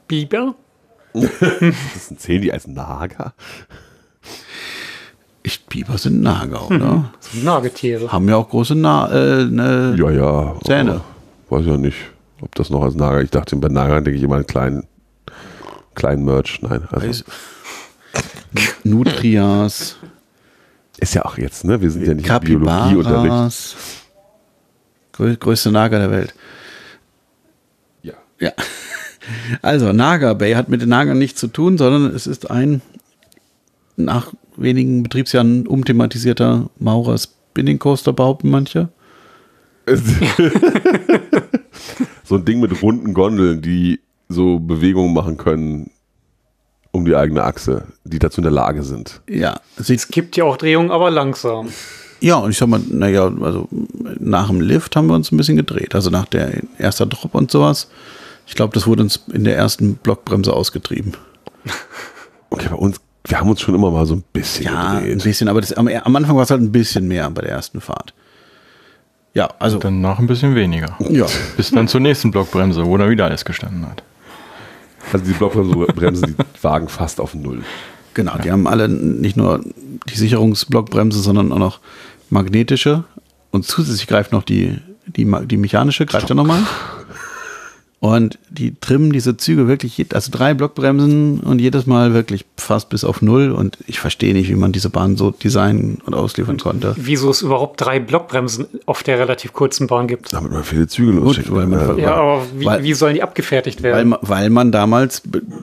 Biber? 0.07 0.55
Das 1.13 2.07
sind 2.07 2.19
zählen 2.19 2.41
die 2.41 2.51
als 2.51 2.65
Nager? 2.67 3.33
Ich, 5.43 5.65
Biber 5.65 5.97
sind 5.97 6.21
Nager, 6.21 6.67
oder? 6.71 7.11
Nagetiere. 7.33 8.11
Haben 8.11 8.27
ja 8.29 8.37
auch 8.37 8.49
große 8.49 8.75
Na 8.75 9.09
äh, 9.11 9.45
ne, 9.45 9.95
Ja, 9.97 10.09
ja. 10.09 10.55
Zähne. 10.65 11.01
Weiß 11.49 11.65
ja 11.65 11.77
nicht, 11.77 11.97
ob 12.41 12.55
das 12.55 12.69
noch 12.71 12.81
als 12.81 12.95
Nager. 12.95 13.21
Ich 13.21 13.29
dachte, 13.29 13.55
bei 13.57 13.67
Nagern 13.67 14.03
denke 14.03 14.17
ich 14.17 14.23
immer 14.23 14.37
an 14.37 14.47
kleinen, 14.47 14.87
kleinen 15.95 16.25
Merch. 16.25 16.59
Nein, 16.63 16.87
also 16.89 17.07
Weiß- 17.07 17.23
Nutrias, 18.83 19.97
ist 21.03 21.13
ja 21.13 21.25
auch 21.25 21.37
jetzt, 21.37 21.63
ne? 21.63 21.81
Wir 21.81 21.91
sind 21.91 22.05
ja 22.05 22.13
nicht 22.13 22.27
im 22.27 22.39
Biologieunterricht. 22.39 23.23
Capybaras. 23.23 23.75
Grö 25.11 25.35
größte 25.35 25.71
Nager 25.71 25.99
der 25.99 26.11
Welt. 26.11 26.33
Ja. 28.01 28.13
Ja. 28.39 28.51
Also, 29.61 29.93
Naga 29.93 30.33
Bay 30.33 30.51
hat 30.51 30.67
mit 30.67 30.81
den 30.81 30.89
Nagern 30.89 31.17
nichts 31.17 31.39
zu 31.39 31.47
tun, 31.47 31.77
sondern 31.77 32.13
es 32.13 32.27
ist 32.27 32.51
ein 32.51 32.81
nach 33.95 34.33
wenigen 34.57 35.01
Betriebsjahren 35.01 35.65
umthematisierter 35.65 36.69
Maurer 36.77 37.17
Spinning 37.17 37.79
Coaster, 37.79 38.11
behaupten 38.11 38.49
manche. 38.49 38.89
so 42.25 42.35
ein 42.35 42.43
Ding 42.43 42.59
mit 42.59 42.81
runden 42.81 43.13
Gondeln, 43.13 43.61
die 43.61 44.01
so 44.27 44.59
Bewegungen 44.59 45.13
machen 45.13 45.37
können 45.37 45.89
um 46.93 47.03
die 47.05 47.15
eigene 47.15 47.43
Achse, 47.43 47.83
die 48.05 48.19
dazu 48.19 48.39
in 48.39 48.43
der 48.43 48.51
Lage 48.51 48.83
sind. 48.83 49.19
Ja, 49.27 49.59
Es 49.77 50.07
gibt 50.07 50.37
ja 50.37 50.45
auch 50.45 50.55
Drehungen, 50.57 50.91
aber 50.91 51.11
langsam. 51.11 51.67
Ja, 52.21 52.35
und 52.37 52.51
ich 52.51 52.57
sag 52.57 52.69
mal, 52.69 52.79
naja, 52.87 53.29
also 53.41 53.67
nach 54.19 54.47
dem 54.47 54.61
Lift 54.61 54.95
haben 54.95 55.07
wir 55.07 55.15
uns 55.15 55.29
ein 55.31 55.37
bisschen 55.37 55.57
gedreht. 55.57 55.93
Also 55.95 56.09
nach 56.09 56.25
der 56.25 56.61
erster 56.77 57.05
Drop 57.05 57.35
und 57.35 57.51
sowas. 57.51 57.89
Ich 58.47 58.55
glaube, 58.55 58.73
das 58.73 58.87
wurde 58.87 59.03
uns 59.03 59.21
in 59.33 59.43
der 59.43 59.57
ersten 59.57 59.95
Blockbremse 59.95 60.53
ausgetrieben. 60.53 61.13
Okay, 62.49 62.67
bei 62.69 62.75
uns, 62.75 62.97
wir 63.25 63.39
haben 63.39 63.49
uns 63.49 63.59
schon 63.61 63.73
immer 63.75 63.89
mal 63.91 64.05
so 64.05 64.15
ein 64.15 64.23
bisschen 64.31 64.65
Ja, 64.65 64.91
ein 64.97 65.03
gedreht. 65.03 65.23
bisschen, 65.23 65.47
aber 65.49 65.59
das, 65.61 65.73
am, 65.73 65.87
am 65.87 66.15
Anfang 66.15 66.35
war 66.35 66.43
es 66.43 66.51
halt 66.51 66.61
ein 66.61 66.71
bisschen 66.71 67.07
mehr 67.07 67.29
bei 67.31 67.41
der 67.41 67.51
ersten 67.51 67.81
Fahrt. 67.81 68.13
Ja, 69.33 69.49
also, 69.59 69.79
Danach 69.79 70.19
ein 70.19 70.27
bisschen 70.27 70.53
weniger. 70.55 70.95
ja, 71.09 71.25
Bis 71.57 71.71
dann 71.71 71.87
zur 71.87 72.01
nächsten 72.01 72.29
Blockbremse, 72.31 72.85
wo 72.85 72.95
dann 72.97 73.09
wieder 73.09 73.25
alles 73.25 73.43
gestanden 73.45 73.87
hat. 73.89 74.03
Also 75.11 75.25
die 75.25 75.33
Blockbremsen, 75.33 76.35
die 76.37 76.43
wagen 76.63 76.87
fast 76.87 77.19
auf 77.19 77.33
Null. 77.33 77.63
genau. 78.13 78.37
Die 78.37 78.51
haben 78.51 78.67
alle 78.67 78.89
nicht 78.89 79.37
nur 79.37 79.61
die 80.09 80.15
Sicherungsblockbremse, 80.15 81.19
sondern 81.19 81.51
auch 81.51 81.59
noch 81.59 81.79
magnetische. 82.29 83.03
Und 83.51 83.65
zusätzlich 83.65 84.07
greift 84.07 84.31
noch 84.31 84.43
die, 84.43 84.77
die, 85.05 85.31
die 85.45 85.57
mechanische, 85.57 86.05
greift 86.05 86.29
ja 86.29 86.35
nochmal. 86.35 86.61
Und 88.03 88.37
die 88.49 88.75
trimmen 88.81 89.13
diese 89.13 89.37
Züge 89.37 89.69
wirklich, 89.69 90.07
also 90.13 90.29
drei 90.29 90.53
Blockbremsen 90.53 91.39
und 91.39 91.59
jedes 91.59 91.85
Mal 91.85 92.13
wirklich 92.13 92.43
fast 92.57 92.89
bis 92.89 93.05
auf 93.05 93.21
Null. 93.21 93.51
Und 93.51 93.77
ich 93.87 94.01
verstehe 94.01 94.33
nicht, 94.33 94.49
wie 94.49 94.55
man 94.55 94.73
diese 94.73 94.89
Bahn 94.89 95.15
so 95.15 95.31
designen 95.31 95.99
und 96.05 96.13
ausliefern 96.13 96.57
konnte. 96.57 96.95
Wieso 96.97 97.29
es 97.29 97.41
überhaupt 97.41 97.79
drei 97.79 98.01
Blockbremsen 98.01 98.67
auf 98.87 99.03
der 99.03 99.19
relativ 99.19 99.53
kurzen 99.53 99.87
Bahn 99.87 100.07
gibt. 100.09 100.33
Damit 100.33 100.51
man 100.51 100.65
viele 100.65 100.85
Züge 100.87 101.13
losschicken. 101.13 101.55
weil 101.55 101.65
man-. 101.65 101.97
Ja, 101.97 102.15
aber 102.15 102.41
wie, 102.57 102.65
Weil- 102.65 102.83
wie 102.83 102.93
sollen 102.93 103.13
die 103.15 103.23
abgefertigt 103.23 103.81
Weil, 103.83 103.93
werden? 103.93 104.09
ma- 104.09 104.19
weil 104.21 104.49
man 104.49 104.73
damals 104.73 105.21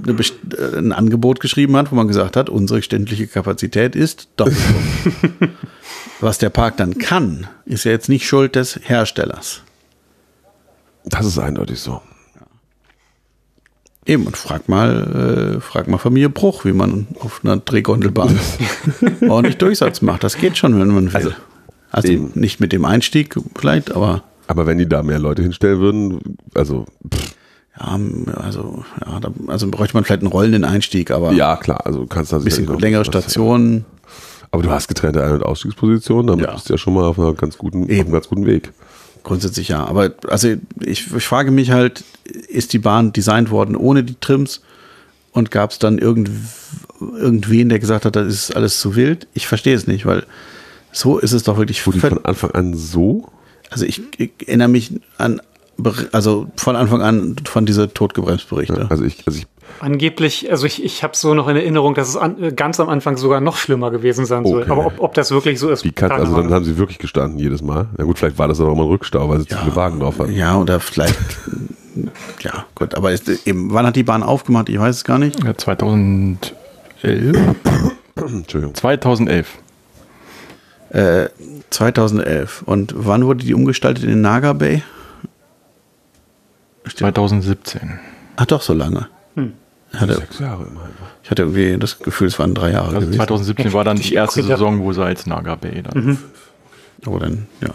eine 0.08 0.16
äh, 0.18 0.78
ein 0.78 0.92
Angebot 0.92 1.40
geschrieben 1.40 1.76
hat, 1.76 1.92
wo 1.92 1.94
man 1.96 2.08
gesagt 2.08 2.38
hat, 2.38 2.48
unsere 2.48 2.80
ständliche 2.80 3.26
Kapazität 3.26 3.94
ist 3.94 4.28
doppelt. 4.38 4.56
so. 5.04 5.46
Was 6.22 6.38
der 6.38 6.48
Park 6.48 6.78
dann 6.78 6.96
kann, 6.96 7.48
ist 7.66 7.84
ja 7.84 7.90
jetzt 7.92 8.08
nicht 8.08 8.26
Schuld 8.26 8.54
des 8.54 8.80
Herstellers. 8.82 9.60
Das 11.04 11.26
ist 11.26 11.38
eindeutig 11.38 11.80
so. 11.80 12.00
Eben, 14.06 14.26
und 14.26 14.36
frag 14.36 14.68
mal, 14.68 15.56
äh, 15.56 15.60
frag 15.60 15.86
mal 15.88 15.98
Familie 15.98 16.30
Bruch, 16.30 16.64
wie 16.64 16.72
man 16.72 17.06
auf 17.20 17.40
einer 17.44 17.58
Drehgondelbahn 17.58 18.38
ordentlich 19.28 19.58
Durchsatz 19.58 20.00
macht. 20.00 20.24
Das 20.24 20.38
geht 20.38 20.56
schon, 20.56 20.78
wenn 20.80 20.88
man 20.88 21.12
will. 21.12 21.34
Also, 21.92 22.08
eben. 22.08 22.30
nicht 22.34 22.60
mit 22.60 22.72
dem 22.72 22.84
Einstieg 22.84 23.34
vielleicht, 23.56 23.92
aber 23.92 24.22
Aber 24.46 24.66
wenn 24.66 24.78
die 24.78 24.88
da 24.88 25.02
mehr 25.02 25.18
Leute 25.18 25.42
hinstellen 25.42 25.80
würden, 25.80 26.38
also 26.54 26.86
pff, 27.12 27.34
ja, 27.78 27.98
also, 28.36 28.84
ja, 29.04 29.20
da, 29.20 29.30
also 29.46 29.68
bräuchte 29.70 29.96
man 29.96 30.04
vielleicht 30.04 30.22
einen 30.22 30.30
rollenden 30.32 30.64
Einstieg, 30.64 31.10
aber 31.10 31.32
ja 31.32 31.56
klar, 31.56 31.84
also 31.86 32.00
du 32.00 32.06
kannst 32.06 32.32
da 32.32 32.36
ein 32.38 32.44
bisschen 32.44 32.66
längere 32.78 33.04
Stationen. 33.04 33.84
Aber 34.52 34.62
du 34.64 34.70
hast 34.70 34.88
getrennte 34.88 35.22
Ein- 35.22 35.34
und 35.34 35.42
Ausstiegspositionen, 35.44 36.26
damit 36.26 36.46
Ja. 36.46 36.54
bist 36.54 36.68
du 36.68 36.72
ja 36.74 36.78
schon 36.78 36.94
mal 36.94 37.04
auf, 37.04 37.18
einer 37.18 37.34
ganz 37.34 37.56
guten, 37.56 37.84
auf 37.84 37.90
einem 37.90 38.10
ganz 38.10 38.28
guten 38.28 38.46
Weg. 38.46 38.72
Grundsätzlich 39.22 39.68
ja. 39.68 39.84
Aber 39.84 40.12
also 40.28 40.48
ich, 40.80 41.14
ich 41.14 41.24
frage 41.24 41.50
mich 41.50 41.70
halt, 41.70 42.04
ist 42.48 42.72
die 42.72 42.78
Bahn 42.78 43.12
designt 43.12 43.50
worden 43.50 43.76
ohne 43.76 44.02
die 44.04 44.14
Trims 44.20 44.60
und 45.32 45.50
gab 45.50 45.70
es 45.72 45.78
dann 45.78 45.98
irgend, 45.98 46.30
irgendwen, 47.00 47.68
der 47.68 47.78
gesagt 47.78 48.04
hat, 48.04 48.16
das 48.16 48.26
ist 48.32 48.56
alles 48.56 48.80
zu 48.80 48.96
wild? 48.96 49.26
Ich 49.34 49.46
verstehe 49.46 49.74
es 49.74 49.86
nicht, 49.86 50.06
weil 50.06 50.24
so 50.92 51.18
ist 51.18 51.32
es 51.32 51.42
doch 51.44 51.56
wirklich. 51.58 51.82
Ver- 51.82 51.92
von 51.92 52.24
Anfang 52.24 52.50
an 52.52 52.74
so, 52.76 53.28
Also 53.70 53.84
ich, 53.84 54.00
ich 54.18 54.30
erinnere 54.46 54.68
mich 54.68 54.92
an, 55.18 55.40
also 56.12 56.48
von 56.56 56.76
Anfang 56.76 57.02
an 57.02 57.36
von 57.44 57.64
diese 57.66 57.92
Totgebremsberichte. 57.92 58.86
also 58.90 59.04
ich, 59.04 59.22
also 59.26 59.38
ich, 59.38 59.46
Angeblich, 59.78 60.50
also 60.50 60.66
ich, 60.66 60.84
ich 60.84 61.02
habe 61.02 61.16
so 61.16 61.34
noch 61.34 61.48
in 61.48 61.56
Erinnerung, 61.56 61.94
dass 61.94 62.08
es 62.08 62.16
an, 62.16 62.42
äh, 62.42 62.52
ganz 62.52 62.80
am 62.80 62.88
Anfang 62.88 63.16
sogar 63.16 63.40
noch 63.40 63.56
schlimmer 63.56 63.90
gewesen 63.90 64.24
sein 64.26 64.44
soll. 64.44 64.62
Okay. 64.62 64.70
Aber 64.70 64.86
ob, 64.86 65.00
ob 65.00 65.14
das 65.14 65.30
wirklich 65.30 65.58
so 65.58 65.70
ist, 65.70 65.84
die 65.84 65.92
Katze, 65.92 66.14
also 66.14 66.36
dann 66.36 66.52
haben 66.52 66.64
sie 66.64 66.76
wirklich 66.76 66.98
gestanden 66.98 67.38
jedes 67.38 67.62
Mal. 67.62 67.88
Ja 67.98 68.04
gut, 68.04 68.18
vielleicht 68.18 68.38
war 68.38 68.48
das 68.48 68.60
aber 68.60 68.70
auch 68.70 68.76
mal 68.76 68.82
ein 68.82 68.88
Rückstau, 68.88 69.28
weil 69.28 69.40
sie 69.40 69.46
zu 69.46 69.56
viele 69.56 69.76
Wagen 69.76 70.00
drauf 70.00 70.18
hatten. 70.18 70.32
Ja, 70.34 70.58
oder 70.58 70.80
vielleicht, 70.80 71.16
ja, 72.40 72.66
gut, 72.74 72.94
aber 72.94 73.12
ist, 73.12 73.28
eben, 73.46 73.72
wann 73.72 73.86
hat 73.86 73.96
die 73.96 74.02
Bahn 74.02 74.22
aufgemacht? 74.22 74.68
Ich 74.68 74.78
weiß 74.78 74.96
es 74.96 75.04
gar 75.04 75.18
nicht. 75.18 75.42
Ja, 75.44 75.56
2011? 75.56 76.52
Entschuldigung. 78.16 78.74
2011. 78.74 79.58
Äh, 80.90 81.28
2011. 81.70 82.62
Und 82.66 82.94
wann 82.96 83.24
wurde 83.24 83.44
die 83.44 83.54
umgestaltet 83.54 84.04
in 84.04 84.10
den 84.10 84.20
Naga 84.20 84.52
Bay? 84.52 84.82
2017. 86.88 87.98
Ach 88.36 88.46
doch, 88.46 88.62
so 88.62 88.72
lange. 88.72 89.08
Ich, 89.92 90.00
hatte, 90.00 90.14
Sechs 90.16 90.38
Jahre 90.38 90.62
immerhin. 90.64 90.90
ich 91.22 91.30
hatte 91.30 91.42
irgendwie 91.42 91.76
das 91.78 91.98
Gefühl, 91.98 92.28
es 92.28 92.38
waren 92.38 92.54
drei 92.54 92.70
Jahre 92.70 92.88
Also 92.94 93.00
gewesen. 93.00 93.16
2017 93.16 93.72
war 93.72 93.84
dann 93.84 93.96
die 93.96 94.14
erste 94.14 94.42
Saison, 94.42 94.80
wo 94.82 94.92
sie 94.92 95.02
als 95.04 95.26
Naga 95.26 95.56
Bay 95.56 95.82
dann. 95.82 96.18
Aber 97.04 97.18
dann, 97.18 97.46
ja. 97.60 97.70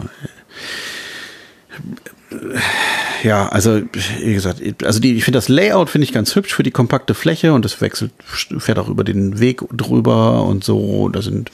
Ja, 3.22 3.48
also 3.48 3.82
wie 4.20 4.34
gesagt, 4.34 4.60
also 4.84 5.00
die, 5.00 5.14
ich 5.14 5.24
finde 5.24 5.36
das 5.38 5.48
Layout 5.48 5.90
finde 5.90 6.04
ich 6.04 6.12
ganz 6.12 6.34
hübsch 6.34 6.54
für 6.54 6.62
die 6.62 6.70
kompakte 6.70 7.14
Fläche 7.14 7.52
und 7.52 7.64
es 7.64 7.80
wechselt, 7.80 8.12
fährt 8.58 8.78
auch 8.78 8.88
über 8.88 9.04
den 9.04 9.40
Weg 9.40 9.62
drüber 9.72 10.44
und 10.44 10.64
so. 10.64 11.08
Da 11.08 11.22
sind 11.22 11.50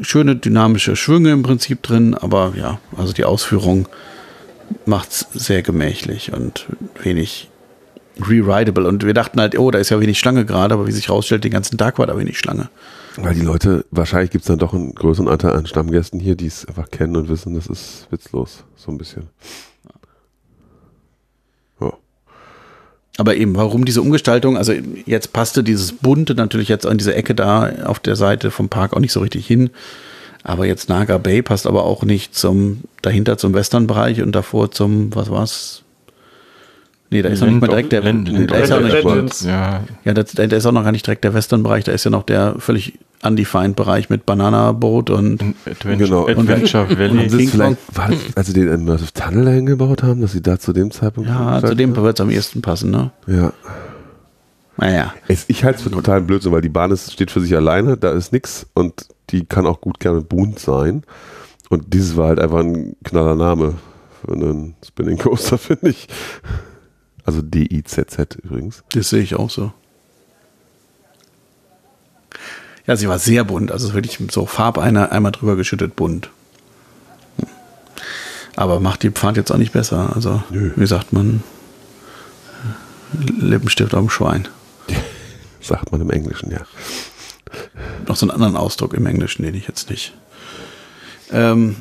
schöne 0.00 0.36
dynamische 0.36 0.96
Schwünge 0.96 1.32
im 1.32 1.42
Prinzip 1.42 1.82
drin, 1.82 2.14
aber 2.14 2.52
ja, 2.56 2.78
also 2.96 3.12
die 3.12 3.24
Ausführung 3.24 3.88
macht's 4.84 5.26
sehr 5.32 5.62
gemächlich 5.62 6.32
und 6.32 6.66
wenig 7.02 7.48
rewritable. 8.28 8.86
Und 8.86 9.04
wir 9.04 9.14
dachten 9.14 9.40
halt, 9.40 9.58
oh, 9.58 9.70
da 9.70 9.78
ist 9.78 9.90
ja 9.90 10.00
wenig 10.00 10.18
Schlange 10.18 10.44
gerade, 10.44 10.74
aber 10.74 10.86
wie 10.86 10.92
sich 10.92 11.10
rausstellt, 11.10 11.44
den 11.44 11.52
ganzen 11.52 11.78
Tag 11.78 11.98
war 11.98 12.06
da 12.06 12.18
wenig 12.18 12.38
Schlange. 12.38 12.68
Weil 13.16 13.34
die 13.34 13.40
Leute, 13.42 13.84
wahrscheinlich 13.90 14.30
gibt 14.30 14.42
es 14.42 14.48
dann 14.48 14.58
doch 14.58 14.72
einen 14.72 14.94
größeren 14.94 15.28
Anteil 15.28 15.52
an 15.52 15.66
Stammgästen 15.66 16.20
hier, 16.20 16.36
die 16.36 16.46
es 16.46 16.66
einfach 16.66 16.90
kennen 16.90 17.16
und 17.16 17.28
wissen, 17.28 17.54
das 17.54 17.66
ist 17.66 18.06
witzlos. 18.10 18.64
So 18.76 18.90
ein 18.90 18.98
bisschen. 18.98 19.28
Ja. 21.80 21.92
Aber 23.18 23.36
eben, 23.36 23.56
warum 23.56 23.84
diese 23.84 24.02
Umgestaltung? 24.02 24.56
Also 24.56 24.72
jetzt 25.06 25.32
passte 25.32 25.62
dieses 25.62 25.92
Bunte 25.92 26.34
natürlich 26.34 26.68
jetzt 26.68 26.86
an 26.86 26.98
diese 26.98 27.14
Ecke 27.14 27.34
da 27.34 27.70
auf 27.84 27.98
der 27.98 28.16
Seite 28.16 28.50
vom 28.50 28.68
Park 28.68 28.94
auch 28.94 29.00
nicht 29.00 29.12
so 29.12 29.20
richtig 29.20 29.46
hin. 29.46 29.70
Aber 30.42 30.66
jetzt 30.66 30.88
Naga 30.88 31.18
Bay 31.18 31.42
passt 31.42 31.66
aber 31.66 31.84
auch 31.84 32.02
nicht 32.02 32.34
zum, 32.34 32.82
dahinter 33.02 33.36
zum 33.36 33.52
Western-Bereich 33.52 34.22
und 34.22 34.32
davor 34.32 34.70
zum, 34.70 35.14
was 35.14 35.30
war's? 35.30 35.82
Nee, 37.12 37.22
da 37.22 37.28
ist 37.28 37.40
noch 37.40 37.48
nicht 37.48 37.60
mal 37.60 37.66
direkt 37.66 37.90
der, 37.92 38.02
Land- 38.02 38.30
da 38.50 38.56
ist 38.56 38.68
ja 38.70 38.76
auch 38.76 38.80
nicht, 38.82 38.92
Legends. 38.92 39.44
Ja, 39.44 39.80
ja, 40.04 40.14
da, 40.14 40.22
da 40.22 40.56
ist 40.56 40.64
auch 40.64 40.70
noch 40.72 40.84
gar 40.84 40.92
nicht 40.92 41.04
direkt 41.06 41.24
der 41.24 41.34
Western-Bereich, 41.34 41.82
da 41.84 41.90
ist 41.92 42.04
ja 42.04 42.10
noch 42.10 42.22
der 42.22 42.54
völlig 42.58 42.98
undefined 43.22 43.74
Bereich 43.74 44.08
mit 44.10 44.24
Banana 44.26 44.70
Boat 44.72 45.10
und 45.10 45.42
Adventure, 45.66 45.96
Genau. 45.96 46.28
Adventure 46.28 46.84
Und- 46.84 46.98
Valley. 46.98 47.26
King 47.28 47.40
es 47.46 47.50
vielleicht, 47.50 47.96
war 47.96 48.08
das, 48.08 48.18
als 48.36 48.46
sie 48.46 48.52
den 48.52 48.68
Immersive 48.68 49.12
Tunnel 49.12 49.44
dahin 49.44 49.66
gebaut 49.66 50.02
haben, 50.04 50.20
dass 50.20 50.32
sie 50.32 50.40
da 50.40 50.58
zu 50.58 50.72
dem 50.72 50.90
Zeitpunkt. 50.92 51.28
ja, 51.28 51.60
zu 51.60 51.74
dem 51.74 51.96
wird 51.96 52.18
es 52.18 52.22
am 52.22 52.30
ehesten 52.30 52.62
passen, 52.62 52.90
ne? 52.92 53.10
Ja. 53.26 53.52
Naja. 54.76 55.12
Es, 55.28 55.44
ich 55.48 55.64
halte 55.64 55.78
es 55.78 55.82
für 55.82 55.90
totalen 55.90 56.26
Blödsinn, 56.26 56.52
weil 56.52 56.62
die 56.62 56.68
Bahn 56.70 56.90
ist, 56.90 57.12
steht 57.12 57.30
für 57.30 57.40
sich 57.40 57.54
alleine, 57.54 57.96
da 57.96 58.12
ist 58.12 58.32
nix 58.32 58.66
und 58.74 59.06
die 59.30 59.44
kann 59.44 59.66
auch 59.66 59.80
gut 59.80 60.00
gerne 60.00 60.20
bunt 60.22 60.58
sein. 60.58 61.02
Und 61.68 61.92
dieses 61.92 62.16
war 62.16 62.28
halt 62.28 62.38
einfach 62.40 62.60
ein 62.60 62.96
knaller 63.04 63.34
Name 63.36 63.74
für 64.24 64.32
einen 64.32 64.74
Spinning 64.86 65.18
Coaster, 65.18 65.58
finde 65.58 65.90
ich. 65.90 66.08
Also 67.24 67.42
D-I-Z-Z 67.42 68.36
übrigens. 68.42 68.82
Das 68.92 69.10
sehe 69.10 69.22
ich 69.22 69.34
auch 69.34 69.50
so. 69.50 69.72
Ja, 72.86 72.96
sie 72.96 73.08
war 73.08 73.18
sehr 73.18 73.44
bunt, 73.44 73.70
also 73.70 73.92
wirklich 73.94 74.18
so 74.30 74.46
Farbeiner 74.46 75.12
einmal 75.12 75.32
drüber 75.32 75.56
geschüttet 75.56 75.96
bunt. 75.96 76.30
Aber 78.56 78.80
macht 78.80 79.02
die 79.02 79.10
Pfad 79.10 79.36
jetzt 79.36 79.50
auch 79.52 79.58
nicht 79.58 79.72
besser. 79.72 80.12
Also, 80.14 80.42
Nö. 80.50 80.72
wie 80.76 80.86
sagt 80.86 81.12
man, 81.12 81.42
Lippenstift 83.12 83.94
auf 83.94 84.00
dem 84.00 84.10
Schwein. 84.10 84.48
Sagt 85.60 85.92
man 85.92 86.00
im 86.00 86.10
Englischen, 86.10 86.50
ja. 86.50 86.60
Noch 88.06 88.16
so 88.16 88.24
einen 88.26 88.30
anderen 88.32 88.56
Ausdruck 88.56 88.94
im 88.94 89.06
Englischen, 89.06 89.42
den 89.42 89.54
ich 89.54 89.68
jetzt 89.68 89.90
nicht. 89.90 90.14
Ähm, 91.30 91.76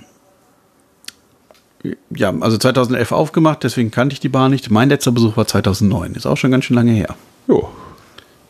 ja, 2.15 2.33
also 2.41 2.57
2011 2.57 3.12
aufgemacht, 3.12 3.63
deswegen 3.63 3.91
kannte 3.91 4.13
ich 4.13 4.19
die 4.19 4.29
Bahn 4.29 4.51
nicht. 4.51 4.69
Mein 4.69 4.89
letzter 4.89 5.12
Besuch 5.12 5.38
war 5.38 5.48
2009, 5.48 6.13
ist 6.15 6.25
auch 6.25 6.38
schon 6.38 6.51
ganz 6.51 6.65
schön 6.65 6.75
lange 6.75 6.91
her. 6.91 7.15
Jo. 7.48 7.69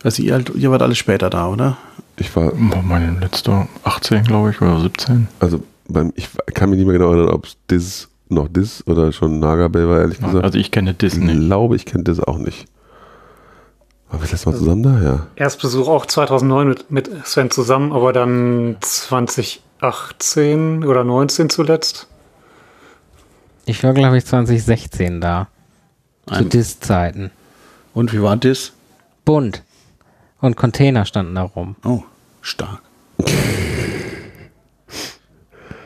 Also 0.03 0.24
ihr, 0.24 0.33
halt- 0.33 0.51
ihr 0.55 0.71
wart 0.71 0.81
alle 0.81 0.95
später 0.95 1.29
da, 1.29 1.48
oder? 1.48 1.77
Ich 2.17 2.36
war, 2.36 2.51
War 2.53 2.81
meine 2.81 3.19
letzte 3.19 3.67
18, 3.83 4.24
glaube 4.24 4.51
ich, 4.51 4.62
oder 4.62 4.79
17. 4.81 5.27
also 5.39 5.62
beim, 5.88 6.12
ich 6.15 6.27
kann 6.53 6.69
mich 6.69 6.77
nicht 6.79 6.88
mehr 6.88 6.98
genau 6.98 7.12
erinnern, 7.13 7.33
ob 7.33 7.45
es 7.45 7.57
Diz 7.69 8.07
noch 8.29 8.48
Diz 8.48 8.83
oder 8.86 9.12
schon 9.12 9.39
Naga 9.39 9.67
Bay 9.69 9.88
war, 9.88 10.00
ehrlich 10.01 10.19
gesagt. 10.19 10.43
Also 10.43 10.57
ich 10.59 10.71
kenne 10.71 10.91
ich 10.91 10.98
Disney. 10.98 11.33
glaube, 11.48 11.75
ich 11.75 11.86
kenne 11.86 12.03
Diz 12.03 12.19
auch 12.19 12.38
nicht. 12.38 12.65
Waren 14.09 14.19
wir 14.19 14.21
das 14.21 14.32
letzte 14.32 14.49
Mal 14.49 14.58
zusammen 14.58 14.84
da? 14.84 15.01
Ja. 15.01 15.27
Erstbesuch 15.36 15.88
auch 15.88 16.06
2009 16.06 16.67
mit, 16.67 16.91
mit 16.91 17.10
Sven 17.25 17.49
zusammen, 17.51 17.91
aber 17.93 18.12
dann 18.13 18.77
2018 18.82 20.84
oder 20.84 21.03
19 21.03 21.49
zuletzt. 21.49 22.08
Ich 23.69 23.84
war, 23.84 23.93
glaube 23.93 24.17
ich, 24.17 24.25
2016 24.25 25.21
da. 25.21 25.47
Zu 26.34 26.43
Dis-Zeiten. 26.43 27.29
Und 27.93 28.12
wie 28.13 28.21
war 28.23 28.36
das? 28.36 28.73
Bunt. 29.25 29.62
Und 30.41 30.58
Container 30.58 31.05
standen 31.05 31.36
da 31.36 31.43
rum. 31.43 31.75
Oh, 31.86 32.01
stark. 32.41 32.82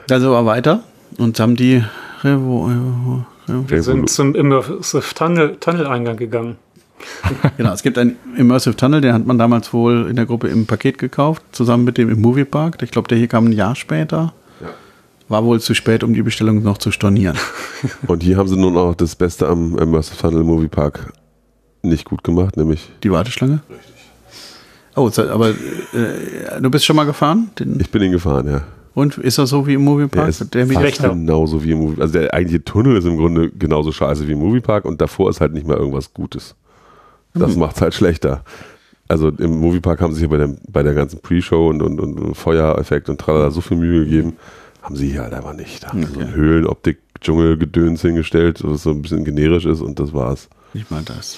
Also 0.09 0.31
war 0.31 0.45
weiter 0.45 0.83
und 1.17 1.37
haben 1.41 1.57
die 1.57 1.83
Revo, 2.23 2.67
Revo, 2.67 3.25
Revo. 3.49 3.69
Wir 3.69 3.83
sind 3.83 4.09
zum 4.09 4.33
Immersive 4.33 5.03
Tunnel, 5.13 5.57
Tunnel-Eingang 5.59 6.15
gegangen. 6.15 6.55
Genau, 7.57 7.73
es 7.73 7.83
gibt 7.83 7.97
einen 7.97 8.15
Immersive 8.37 8.77
Tunnel, 8.77 9.01
den 9.01 9.13
hat 9.13 9.25
man 9.25 9.37
damals 9.37 9.73
wohl 9.73 10.07
in 10.09 10.15
der 10.15 10.25
Gruppe 10.25 10.47
im 10.47 10.67
Paket 10.67 10.99
gekauft, 10.99 11.43
zusammen 11.51 11.83
mit 11.83 11.97
dem 11.97 12.09
im 12.09 12.21
Moviepark. 12.21 12.81
Ich 12.81 12.91
glaube, 12.91 13.09
der 13.09 13.17
hier 13.17 13.27
kam 13.27 13.47
ein 13.47 13.51
Jahr 13.51 13.75
später. 13.75 14.33
War 15.33 15.43
wohl 15.45 15.59
zu 15.59 15.73
spät, 15.73 16.03
um 16.03 16.13
die 16.13 16.21
Bestellung 16.21 16.61
noch 16.61 16.77
zu 16.77 16.91
stornieren. 16.91 17.35
Und 18.07 18.21
hier 18.21 18.37
haben 18.37 18.47
sie 18.47 18.55
nun 18.55 18.77
auch 18.77 18.93
das 18.93 19.15
Beste 19.15 19.47
am 19.47 19.75
Immersive 19.79 20.15
Tunnel 20.21 20.43
Movie 20.43 20.67
Park 20.67 21.11
nicht 21.81 22.05
gut 22.05 22.23
gemacht, 22.23 22.55
nämlich 22.55 22.91
Die 23.01 23.11
Warteschlange? 23.11 23.61
Oh, 24.95 25.09
so- 25.09 25.27
aber 25.27 25.49
äh, 25.49 26.61
du 26.61 26.69
bist 26.69 26.85
schon 26.85 26.95
mal 26.95 27.05
gefahren? 27.05 27.49
Den, 27.57 27.79
ich 27.79 27.89
bin 27.89 28.03
ihn 28.03 28.11
gefahren, 28.11 28.47
ja. 28.47 28.61
und 28.93 29.17
ist 29.17 29.39
das 29.39 29.49
so 29.49 29.65
wie 29.65 29.73
im 29.73 29.83
Der 29.83 29.91
Moviepark? 29.91 30.29
ist 30.29 30.53
Der, 30.53 30.67
fast 30.67 31.01
genauso 31.01 31.63
wie 31.63 31.71
im 31.71 31.79
Movie 31.79 31.99
Also 31.99 32.13
der 32.13 32.31
eigentliche 32.31 32.63
Tunnel 32.63 32.95
ist 32.97 33.05
im 33.05 33.17
Grunde 33.17 33.49
genauso 33.49 33.91
scheiße 33.91 34.27
wie 34.27 34.33
im 34.33 34.39
Moviepark 34.39 34.85
und 34.85 35.01
davor 35.01 35.31
ist 35.31 35.41
halt 35.41 35.53
nicht 35.53 35.65
mal 35.65 35.77
irgendwas 35.77 36.13
Gutes. 36.13 36.55
Das 37.33 37.55
macht's 37.55 37.81
halt 37.81 37.95
schlechter. 37.95 38.43
Also 39.07 39.29
im 39.29 39.59
Moviepark 39.59 39.99
haben 39.99 40.13
sie 40.13 40.19
sich 40.19 40.29
ja 40.29 40.29
bei 40.29 40.37
der, 40.37 40.55
bei 40.69 40.83
der 40.83 40.93
ganzen 40.93 41.19
Pre-Show 41.21 41.69
und, 41.69 41.81
und, 41.81 41.99
und 41.99 42.35
Feuereffekt 42.35 43.09
und 43.09 43.19
tralala 43.19 43.49
so 43.49 43.61
viel 43.61 43.77
Mühe 43.77 44.05
gegeben. 44.05 44.33
Haben 44.83 44.95
sie 44.95 45.09
hier 45.09 45.21
halt 45.23 45.33
einfach 45.33 45.53
nicht. 45.53 45.83
Da 45.83 45.87
haben 45.89 46.05
sie 46.05 46.13
so 46.13 46.19
Okay. 46.19 46.27
ein 46.29 46.35
Höhlenoptik, 46.35 46.99
Dschungelgedöns 47.21 48.01
hingestellt, 48.01 48.59
was 48.63 48.83
so 48.83 48.91
ein 48.91 49.01
bisschen 49.01 49.23
generisch 49.25 49.65
ist 49.65 49.81
und 49.81 49.99
das 49.99 50.13
war's. 50.13 50.49
Nicht 50.73 50.91
mal 50.91 51.01
das. 51.05 51.37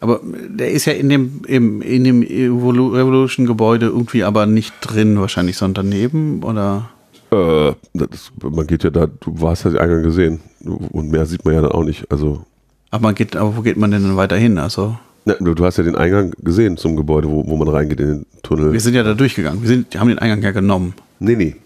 Aber 0.00 0.20
der 0.24 0.70
ist 0.72 0.84
ja 0.84 0.92
in 0.92 1.08
dem, 1.08 1.42
im, 1.46 1.80
in 1.82 2.04
dem 2.04 2.22
Evolu 2.22 2.88
Revolution-Gebäude 2.88 3.86
irgendwie 3.86 4.24
aber 4.24 4.46
nicht 4.46 4.74
drin, 4.82 5.18
wahrscheinlich, 5.20 5.56
sondern 5.56 5.90
daneben, 5.90 6.42
oder? 6.42 6.90
Äh, 7.30 7.72
das, 7.94 8.30
man 8.42 8.66
geht 8.66 8.84
ja 8.84 8.90
da, 8.90 9.06
du 9.06 9.40
warst 9.40 9.64
ja 9.64 9.70
den 9.70 9.80
Eingang 9.80 10.02
gesehen 10.02 10.40
und 10.64 11.10
mehr 11.10 11.26
sieht 11.26 11.44
man 11.44 11.54
ja 11.54 11.62
dann 11.62 11.72
auch 11.72 11.84
nicht. 11.84 12.10
Also 12.10 12.44
Aber, 12.90 13.02
man 13.04 13.14
geht, 13.14 13.36
aber 13.36 13.56
wo 13.56 13.62
geht 13.62 13.76
man 13.78 13.90
denn 13.90 14.02
dann 14.02 14.16
weiter 14.16 14.36
hin? 14.36 14.58
Also, 14.58 14.96
Na, 15.24 15.34
du, 15.40 15.54
du 15.54 15.64
hast 15.64 15.78
ja 15.78 15.84
den 15.84 15.96
Eingang 15.96 16.32
gesehen 16.42 16.76
zum 16.76 16.94
Gebäude, 16.96 17.28
wo, 17.28 17.46
wo 17.46 17.56
man 17.56 17.68
reingeht 17.68 18.00
in 18.00 18.06
den 18.08 18.26
Tunnel. 18.42 18.72
wir 18.72 18.80
sind 18.80 18.94
ja 18.94 19.02
da 19.02 19.14
durchgegangen. 19.14 19.60
Wir 19.62 19.68
sind, 19.68 19.98
haben 19.98 20.08
den 20.08 20.18
Eingang 20.18 20.42
ja 20.42 20.52
genommen. 20.52 20.94
nee, 21.18 21.36
nee. 21.36 21.56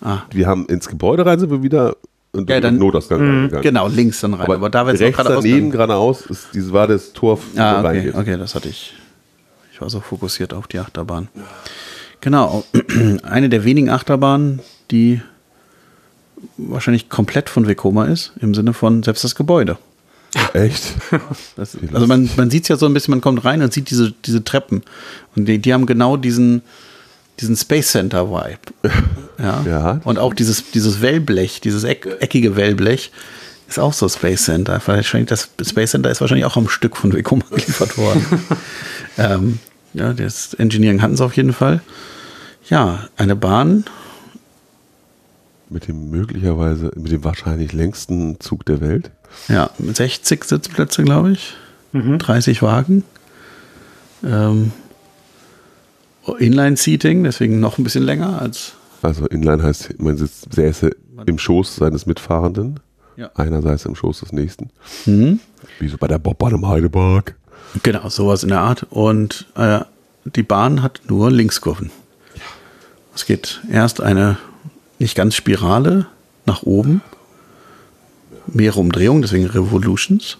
Ah. 0.00 0.22
Wir 0.30 0.46
haben 0.46 0.66
ins 0.66 0.88
Gebäude 0.88 1.24
rein, 1.26 1.38
sind 1.38 1.50
wir 1.50 1.62
wieder 1.62 1.96
und 2.32 2.48
Ja, 2.50 2.60
dann- 2.60 2.76
Notausgang 2.78 3.20
reingegangen. 3.20 3.62
Genau, 3.62 3.88
links 3.88 4.20
dann 4.20 4.34
rein. 4.34 4.42
Aber, 4.42 4.54
Aber, 4.56 4.70
da 4.70 4.86
wird 4.86 5.00
es 5.00 5.14
gerade 5.14 5.34
daneben, 5.34 5.70
geradeaus, 5.70 6.26
ist, 6.26 6.48
dieses 6.54 6.72
war 6.72 6.86
das 6.86 7.12
Tor, 7.12 7.38
wo 7.38 7.60
Ah, 7.60 7.78
okay, 7.80 7.86
reingeht. 7.86 8.14
okay, 8.14 8.36
das 8.36 8.54
hatte 8.54 8.68
ich. 8.68 8.94
Ich 9.72 9.80
war 9.80 9.90
so 9.90 10.00
fokussiert 10.00 10.54
auf 10.54 10.66
die 10.66 10.78
Achterbahn. 10.78 11.28
Genau, 12.20 12.64
eine 13.22 13.48
der 13.48 13.64
wenigen 13.64 13.90
Achterbahnen, 13.90 14.60
die 14.90 15.20
wahrscheinlich 16.56 17.08
komplett 17.08 17.48
von 17.48 17.66
Vekoma 17.66 18.06
ist, 18.06 18.32
im 18.40 18.54
Sinne 18.54 18.72
von 18.72 19.02
selbst 19.02 19.24
das 19.24 19.34
Gebäude. 19.34 19.78
Echt? 20.52 20.94
Das, 21.56 21.76
also 21.92 22.06
man, 22.06 22.28
man 22.36 22.50
sieht 22.50 22.64
es 22.64 22.68
ja 22.68 22.76
so 22.76 22.84
ein 22.84 22.92
bisschen, 22.92 23.12
man 23.12 23.22
kommt 23.22 23.44
rein 23.46 23.62
und 23.62 23.72
sieht 23.72 23.88
diese, 23.90 24.12
diese 24.24 24.44
Treppen. 24.44 24.82
Und 25.34 25.46
die, 25.46 25.58
die 25.58 25.72
haben 25.72 25.86
genau 25.86 26.18
diesen, 26.18 26.60
diesen 27.40 27.56
Space 27.56 27.92
Center 27.92 28.30
Vibe. 28.30 28.58
Ja. 29.38 29.62
Ja. 29.66 30.00
Und 30.04 30.18
auch 30.18 30.32
dieses, 30.32 30.70
dieses 30.70 31.02
Wellblech, 31.02 31.60
dieses 31.60 31.84
eck, 31.84 32.08
eckige 32.20 32.56
Wellblech 32.56 33.12
ist 33.68 33.78
auch 33.78 33.92
so 33.92 34.08
Space 34.08 34.44
Center. 34.44 34.80
Wahrscheinlich 34.86 35.28
das 35.28 35.50
Space 35.62 35.90
Center 35.90 36.10
ist 36.10 36.22
wahrscheinlich 36.22 36.46
auch 36.46 36.56
am 36.56 36.70
Stück 36.70 36.96
von 36.96 37.12
Vekoma 37.12 37.44
geliefert 37.50 37.98
worden. 37.98 38.24
ähm, 39.18 39.58
ja, 39.92 40.14
das 40.14 40.54
Engineering 40.54 41.02
hatten 41.02 41.18
sie 41.18 41.22
auf 41.22 41.36
jeden 41.36 41.52
Fall. 41.52 41.82
Ja, 42.70 43.08
eine 43.18 43.36
Bahn. 43.36 43.84
Mit 45.68 45.86
dem 45.86 46.08
möglicherweise, 46.08 46.90
mit 46.96 47.12
dem 47.12 47.22
wahrscheinlich 47.22 47.74
längsten 47.74 48.40
Zug 48.40 48.64
der 48.64 48.80
Welt. 48.80 49.10
Ja, 49.48 49.68
60 49.78 50.44
Sitzplätze, 50.44 51.02
glaube 51.02 51.32
ich. 51.32 51.54
30 51.92 52.62
Wagen. 52.62 53.04
Ähm, 54.24 54.72
Inline-Seating, 56.34 57.24
deswegen 57.24 57.60
noch 57.60 57.78
ein 57.78 57.84
bisschen 57.84 58.04
länger 58.04 58.40
als. 58.40 58.74
Also 59.02 59.26
Inline 59.26 59.62
heißt, 59.62 60.00
man 60.00 60.16
sitzt, 60.16 60.52
säße 60.52 60.90
im 61.26 61.38
Schoß 61.38 61.76
seines 61.76 62.06
Mitfahrenden. 62.06 62.80
Ja. 63.16 63.30
Einer 63.34 63.62
säße 63.62 63.88
im 63.88 63.94
Schoß 63.94 64.20
des 64.20 64.32
nächsten. 64.32 64.70
Mhm. 65.06 65.40
Wie 65.78 65.88
so 65.88 65.96
bei 65.96 66.06
der 66.06 66.18
Bobbahn 66.18 66.54
im 66.54 66.68
Heidepark. 66.68 67.36
Genau, 67.82 68.08
sowas 68.08 68.42
in 68.42 68.50
der 68.50 68.60
Art. 68.60 68.86
Und 68.90 69.46
äh, 69.54 69.80
die 70.24 70.42
Bahn 70.42 70.82
hat 70.82 71.02
nur 71.08 71.30
Linkskurven. 71.30 71.90
Es 73.14 73.24
geht 73.24 73.62
erst 73.70 74.00
eine 74.00 74.36
nicht 74.98 75.14
ganz 75.14 75.34
Spirale 75.34 76.06
nach 76.44 76.62
oben 76.62 77.00
mehrere 78.46 78.80
Umdrehungen, 78.80 79.22
deswegen 79.22 79.46
Revolutions. 79.46 80.38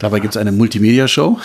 Dabei 0.00 0.18
gibt 0.18 0.34
es 0.34 0.40
eine 0.40 0.50
Multimedia-Show, 0.50 1.38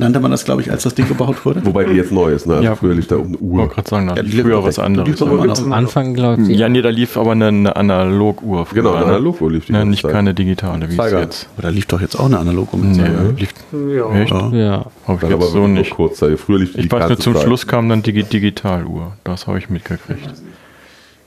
nannte 0.00 0.18
man 0.18 0.32
das, 0.32 0.44
glaube 0.44 0.60
ich, 0.62 0.70
als 0.70 0.82
das 0.82 0.94
Ding 0.96 1.06
gebaut 1.06 1.44
wurde. 1.46 1.64
Wobei 1.64 1.84
die 1.84 1.94
jetzt 1.94 2.10
neu 2.10 2.32
ist, 2.32 2.44
ne? 2.46 2.54
Also 2.54 2.64
Ja. 2.64 2.74
früher 2.74 2.92
lief 2.92 3.06
da 3.06 3.16
um 3.16 3.28
eine 3.28 3.36
Ich 3.36 3.40
Uhr. 3.40 3.58
wollte 3.60 3.74
gerade 3.76 3.88
sagen, 3.88 4.06
da 4.08 4.14
Ja, 4.16 4.22
lief 4.22 4.42
früher 4.42 4.64
was 4.64 4.78
anderes. 4.80 5.22
Am 5.62 5.72
Anfang, 5.72 6.12
glaube 6.12 6.42
ich. 6.42 6.58
Ja, 6.58 6.68
nee, 6.68 6.82
da 6.82 6.88
lief 6.90 7.16
aber 7.16 7.32
eine, 7.32 7.46
eine 7.46 7.76
Analoguhr. 7.76 8.66
früher, 8.66 8.82
Genau, 8.82 8.94
eine 8.94 9.06
ne? 9.06 9.12
Analoguhr 9.12 9.52
lief 9.52 9.66
die 9.66 9.72
Ne, 9.72 9.78
ganze 9.78 9.90
nicht 9.90 10.02
Zeit. 10.02 10.10
keine 10.12 10.34
digitale, 10.34 10.86
wie 10.88 10.90
es 10.90 10.96
Zeiger. 10.96 11.20
jetzt. 11.20 11.48
Oder 11.56 11.70
lief 11.70 11.86
doch 11.86 12.00
jetzt 12.00 12.16
auch 12.18 12.26
eine 12.26 12.38
analoge 12.40 12.76
Nee, 12.76 13.00
Umdrehung? 13.00 13.36
lief 13.36 13.54
Ja. 13.96 14.14
echt? 14.20 14.32
Ja. 14.52 14.86
Hab 15.06 15.22
ich 15.22 15.32
aber 15.32 15.46
so 15.46 15.66
nicht. 15.68 15.90
kurz. 15.92 16.18
Früher 16.18 16.58
lief 16.58 16.72
die 16.72 16.80
Ich 16.80 16.90
weiß 16.92 17.08
nur, 17.08 17.18
zum 17.20 17.34
Zeit. 17.34 17.44
Schluss 17.44 17.66
kam 17.68 17.88
dann 17.88 18.02
die 18.02 18.24
Digitaluhr. 18.24 19.12
Das 19.22 19.46
habe 19.46 19.58
ich 19.58 19.70
mitgekriegt. 19.70 20.28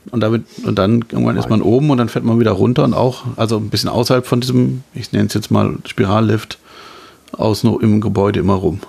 Und, 0.10 0.22
damit, 0.22 0.46
und 0.66 0.80
dann 0.80 1.06
irgendwann 1.12 1.38
ist 1.38 1.50
man 1.50 1.62
oben 1.62 1.92
und 1.92 1.98
dann 2.00 2.10
fährt 2.10 2.26
man 2.26 2.40
wieder 2.40 2.52
runter 2.52 2.84
und 2.84 2.96
auch, 2.96 3.24
also 3.36 3.58
ein 3.58 3.70
bisschen 3.70 3.90
außerhalb 3.90 4.26
von 4.26 4.42
diesem, 4.42 4.84
ich 4.96 5.12
nenne 5.12 5.28
es 5.28 5.36
jetzt 5.36 5.52
mal 5.52 5.78
Spirallift, 5.86 6.58
außen 7.34 7.80
im 7.82 8.02
Gebäude 8.02 8.40
immer 8.40 8.56
rum. 8.56 8.80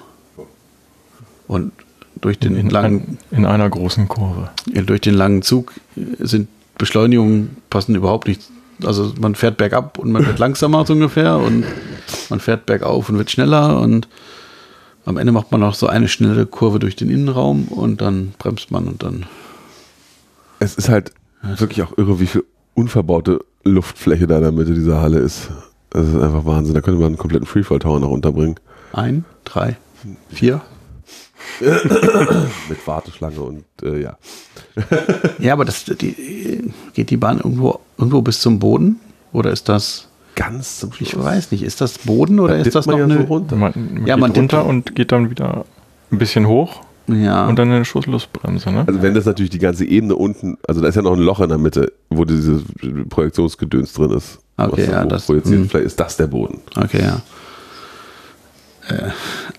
Und 1.49 1.73
durch 2.21 2.39
den 2.39 2.57
In, 2.57 2.71
langen, 2.71 3.19
in 3.31 3.45
einer 3.45 3.69
großen 3.69 4.09
Kurve. 4.09 4.51
durch 4.67 5.01
den 5.01 5.15
langen 5.15 5.43
Zug 5.43 5.73
sind 6.19 6.49
Beschleunigungen 6.79 7.57
passen 7.69 7.95
überhaupt 7.95 8.27
nicht. 8.27 8.43
Also 8.85 9.13
man 9.21 9.35
fährt 9.35 9.59
bergab 9.59 9.99
und 9.99 10.11
man 10.13 10.27
wird 10.27 10.39
langsamer 10.39 10.87
so 10.87 10.95
ungefähr 10.95 11.37
und 11.37 11.65
man 12.31 12.41
fährt 12.41 12.67
bergauf 12.67 13.09
und 13.09 13.19
wird 13.19 13.31
schneller 13.31 13.79
und 13.81 14.09
am 15.05 15.17
Ende 15.17 15.33
macht 15.33 15.51
man 15.53 15.61
noch 15.61 15.75
so 15.75 15.89
eine 15.89 16.09
schnelle 16.09 16.47
Kurve 16.47 16.79
durch 16.79 16.97
den 16.97 17.11
Innenraum 17.11 17.69
und 17.69 18.01
dann 18.01 18.35
bremst 18.39 18.71
man 18.71 18.87
und 18.87 19.03
dann 19.03 19.27
Es 20.63 20.77
ist 20.77 20.89
halt 20.89 21.13
wirklich 21.43 21.83
auch 21.83 21.99
irre, 21.99 22.21
wie 22.21 22.27
viel 22.27 22.45
unverbaute 22.75 23.41
Luftfläche 23.65 24.27
da 24.27 24.37
in 24.37 24.43
der 24.43 24.53
Mitte 24.53 24.75
dieser 24.75 25.01
Halle 25.01 25.19
ist. 25.19 25.51
Das 25.91 26.07
ist 26.07 26.15
einfach 26.15 26.45
Wahnsinn. 26.45 26.75
Da 26.75 26.81
könnte 26.81 27.01
man 27.01 27.09
einen 27.09 27.19
kompletten 27.19 27.47
Freefall 27.47 27.81
Tower 27.81 27.99
noch 28.01 28.11
unterbringen. 28.11 28.57
ein, 28.93 29.25
drei, 29.45 29.77
vier. 30.31 30.61
Mit 32.69 32.87
Warteschlange 32.87 33.41
und 33.41 33.65
äh, 33.83 34.01
ja. 34.01 34.17
Ja, 35.41 35.53
aber 35.55 35.65
das, 35.65 35.85
die, 35.85 36.73
geht 36.95 37.11
die 37.11 37.17
Bahn 37.17 37.39
irgendwo, 37.39 37.81
irgendwo 37.99 38.23
bis 38.23 38.41
zum 38.41 38.59
Boden? 38.61 39.01
Oder 39.33 39.51
ist 39.51 39.69
das, 39.69 40.09
Ganz 40.37 40.79
zum 40.79 40.93
Schluss. 40.93 41.09
ich 41.09 41.19
weiß 41.19 41.51
nicht, 41.51 41.63
ist 41.63 41.81
das 41.81 41.99
Boden 41.99 42.39
oder 42.41 42.55
Da 42.55 42.61
ist 42.61 42.75
das 42.75 42.87
man 42.87 42.95
noch 42.95 43.09
ja 43.09 43.15
eine... 43.17 43.27
so 43.27 43.35
runter. 43.35 43.57
Man, 43.57 43.73
man 43.75 44.07
Ja, 44.07 44.15
geht 44.15 44.21
man 44.21 44.31
runter 44.31 44.65
und 44.65 44.95
geht 44.95 45.13
dann 45.13 45.31
wieder 45.31 45.65
ein 46.11 46.19
bisschen 46.19 46.47
hoch 46.47 46.83
ja, 47.09 47.47
und 47.49 47.59
dann 47.59 47.71
eine 47.71 47.85
Schussluftbremse. 47.85 48.71
Ne? 48.71 48.85
Also 48.87 49.03
wenn 49.03 49.15
das 49.15 49.25
natürlich 49.25 49.51
die 49.51 49.59
ganze 49.59 49.85
Ebene 49.85 50.15
unten, 50.17 50.57
also 50.67 50.81
da 50.81 50.89
ist 50.89 50.95
ja 50.95 51.03
noch 51.03 51.13
ein 51.15 51.19
Loch 51.21 51.41
in 51.41 51.49
der 51.49 51.59
Mitte, 51.59 51.93
wo 52.11 52.25
dieses 52.25 52.63
Projektionsgedöns 53.09 53.93
drin 53.93 54.11
ist. 54.13 54.39
Okay, 54.57 54.89
ja, 54.91 55.05
das- 55.05 55.27
projiziert. 55.27 55.61
hm. 55.61 55.69
Vielleicht 55.69 55.87
ist 55.87 56.01
das 56.01 56.17
der 56.17 56.27
Boden. 56.29 56.61
okay, 56.77 57.03
ja. 57.03 57.21
Äh, 58.89 59.11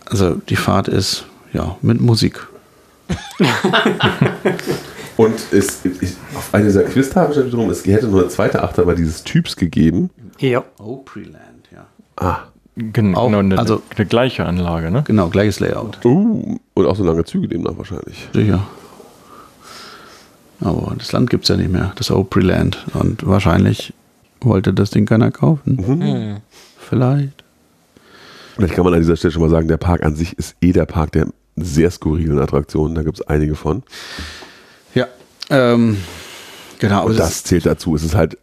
also 0.06 0.36
die 0.36 0.56
Fahrt 0.56 0.88
ist, 0.88 1.26
ja, 1.54 1.76
mit 1.82 2.00
Musik. 2.02 2.48
Und 5.18 5.36
es, 5.52 5.86
ich, 5.86 6.16
auf 6.36 6.54
einer 6.54 6.66
dieser 6.66 6.84
Quiztage 6.84 7.46
wiederum, 7.46 7.70
es 7.70 7.86
hätte 7.86 8.08
nur 8.08 8.22
eine 8.22 8.30
zweite 8.30 8.64
Achterbahn 8.64 8.96
dieses 8.96 9.24
Typs 9.24 9.56
gegeben. 9.56 10.10
Ja. 10.40 10.64
Opryland, 10.80 11.68
ja. 11.72 11.86
Ah. 12.16 12.40
Gen 12.76 13.14
Auch, 13.14 13.28
genau, 13.28 13.40
eine, 13.40 13.60
also- 13.60 13.84
eine 13.96 14.06
gleiche 14.08 14.46
Anlage. 14.46 14.90
Ne? 14.90 15.04
Genau, 15.06 15.30
gleiches 15.30 15.60
Layout. 15.60 16.04
Uh, 16.04 16.58
und 16.74 16.86
auch 16.86 16.96
so 16.96 17.04
lange 17.04 17.24
Züge 17.26 17.48
demnach 17.48 17.78
wahrscheinlich. 17.78 18.30
Sicher. 18.34 18.66
Aber 20.60 20.96
das 20.98 21.12
Land 21.12 21.30
gibt 21.30 21.44
es 21.44 21.50
ja 21.50 21.58
nicht 21.58 21.72
mehr, 21.72 21.92
das 21.96 22.10
Opryland. 22.10 22.86
Und 22.94 23.26
wahrscheinlich 23.26 23.94
wollte 24.42 24.74
das 24.74 24.92
Ding 24.92 25.06
keiner 25.06 25.32
kaufen. 25.32 25.78
Hm. 25.86 26.38
Vielleicht. 26.78 27.44
Vielleicht 28.56 28.76
kann 28.76 28.86
man 28.86 28.94
an 28.94 29.00
dieser 29.02 29.18
Stelle 29.18 29.32
schon 29.32 29.42
mal 29.42 29.50
sagen, 29.50 29.68
der 29.68 29.78
Park 29.78 30.04
an 30.04 30.16
sich 30.16 30.38
ist 30.38 30.56
eh 30.62 30.72
der 30.72 30.86
Park 30.86 31.12
der 31.14 31.28
sehr 31.56 31.92
skurrilen 31.92 32.40
Attraktionen. 32.40 32.96
Da 32.96 33.04
gibt 33.04 33.20
es 33.20 33.28
einige 33.28 33.56
von. 33.56 33.84
Ja. 34.94 35.08
Ähm, 35.50 35.98
genau, 36.80 37.06
Und 37.08 37.18
das, 37.18 37.30
das 37.30 37.44
zählt 37.44 37.66
dazu. 37.66 37.96
Es 37.96 38.04
ist 38.04 38.16
halt 38.16 38.38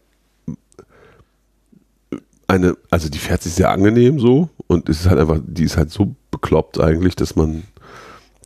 eine, 2.47 2.75
also 2.89 3.09
die 3.09 3.17
fährt 3.17 3.41
sich 3.41 3.53
sehr 3.53 3.71
angenehm 3.71 4.19
so 4.19 4.49
und 4.67 4.89
es 4.89 5.01
ist 5.01 5.09
halt 5.09 5.19
einfach, 5.19 5.39
die 5.41 5.63
ist 5.63 5.77
halt 5.77 5.89
so 5.89 6.15
bekloppt 6.31 6.81
eigentlich, 6.81 7.15
dass 7.15 7.37
man 7.37 7.63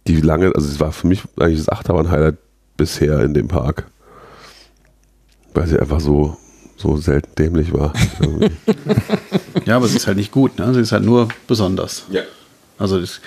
die 0.08 0.22
lange, 0.22 0.54
also 0.54 0.68
es 0.68 0.80
war 0.80 0.92
für 0.92 1.08
mich 1.08 1.24
eigentlich 1.38 1.60
das 1.60 1.70
Achterbahn-Highlight 1.70 2.38
bisher 2.78 3.22
in 3.22 3.34
dem 3.34 3.48
Park. 3.48 3.88
Weil 5.54 5.68
sie 5.68 5.80
einfach 5.80 6.00
so, 6.00 6.38
so 6.78 6.98
selten 6.98 7.34
dämlich 7.38 7.74
war. 7.74 7.94
ja, 9.66 9.78
aber 9.78 9.88
sie 9.88 9.96
ist 9.96 10.08
halt 10.08 10.18
nicht 10.18 10.32
gut, 10.32 10.60
ne? 10.60 10.74
Sie 10.74 10.82
ist 10.82 10.92
halt 10.92 11.04
nur 11.04 11.30
besonders. 11.48 12.06
ja. 12.10 12.22
Also 12.78 13.00
es 13.00 13.22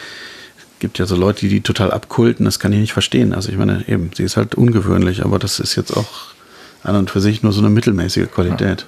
gibt 0.78 0.98
ja 0.98 1.06
so 1.06 1.16
Leute, 1.16 1.40
die 1.40 1.48
die 1.48 1.60
total 1.62 1.90
abkulten, 1.90 2.44
das 2.44 2.58
kann 2.58 2.72
ich 2.72 2.80
nicht 2.80 2.92
verstehen. 2.92 3.32
Also 3.32 3.50
ich 3.50 3.56
meine, 3.56 3.88
eben, 3.88 4.10
sie 4.14 4.24
ist 4.24 4.36
halt 4.36 4.54
ungewöhnlich, 4.54 5.24
aber 5.24 5.38
das 5.38 5.58
ist 5.58 5.74
jetzt 5.74 5.96
auch 5.96 6.34
an 6.82 6.96
und 6.96 7.10
für 7.10 7.22
sich 7.22 7.42
nur 7.42 7.52
so 7.52 7.60
eine 7.60 7.70
mittelmäßige 7.70 8.30
Qualität. 8.30 8.86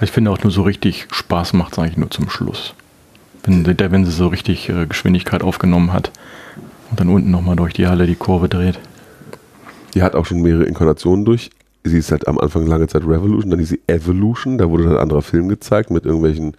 Ich 0.00 0.12
finde 0.12 0.30
auch 0.30 0.42
nur 0.42 0.52
so 0.52 0.62
richtig 0.62 1.08
Spaß 1.10 1.54
macht 1.54 1.72
es 1.72 1.78
eigentlich 1.78 1.96
nur 1.96 2.10
zum 2.10 2.30
Schluss. 2.30 2.74
Wenn, 3.42 3.64
der, 3.64 3.90
wenn 3.90 4.04
sie 4.04 4.12
so 4.12 4.28
richtig 4.28 4.68
äh, 4.68 4.86
Geschwindigkeit 4.86 5.42
aufgenommen 5.42 5.92
hat 5.92 6.12
und 6.96 7.00
dann 7.00 7.14
unten 7.14 7.30
nochmal 7.30 7.56
durch 7.56 7.74
die 7.74 7.86
Halle 7.86 8.06
die 8.06 8.14
Kurve 8.14 8.48
dreht. 8.48 8.78
Die 9.92 10.02
hat 10.02 10.14
auch 10.14 10.24
schon 10.24 10.40
mehrere 10.40 10.64
Inkarnationen 10.64 11.26
durch. 11.26 11.50
Sie 11.84 11.98
ist 11.98 12.10
halt 12.10 12.26
am 12.26 12.38
Anfang 12.38 12.66
lange 12.66 12.86
Zeit 12.86 13.02
Revolution, 13.02 13.50
dann 13.50 13.60
ist 13.60 13.68
sie 13.68 13.80
Evolution, 13.86 14.56
da 14.56 14.70
wurde 14.70 14.84
dann 14.84 14.94
ein 14.94 15.02
anderer 15.02 15.20
Film 15.20 15.48
gezeigt 15.48 15.90
mit 15.90 16.06
irgendwelchen 16.06 16.56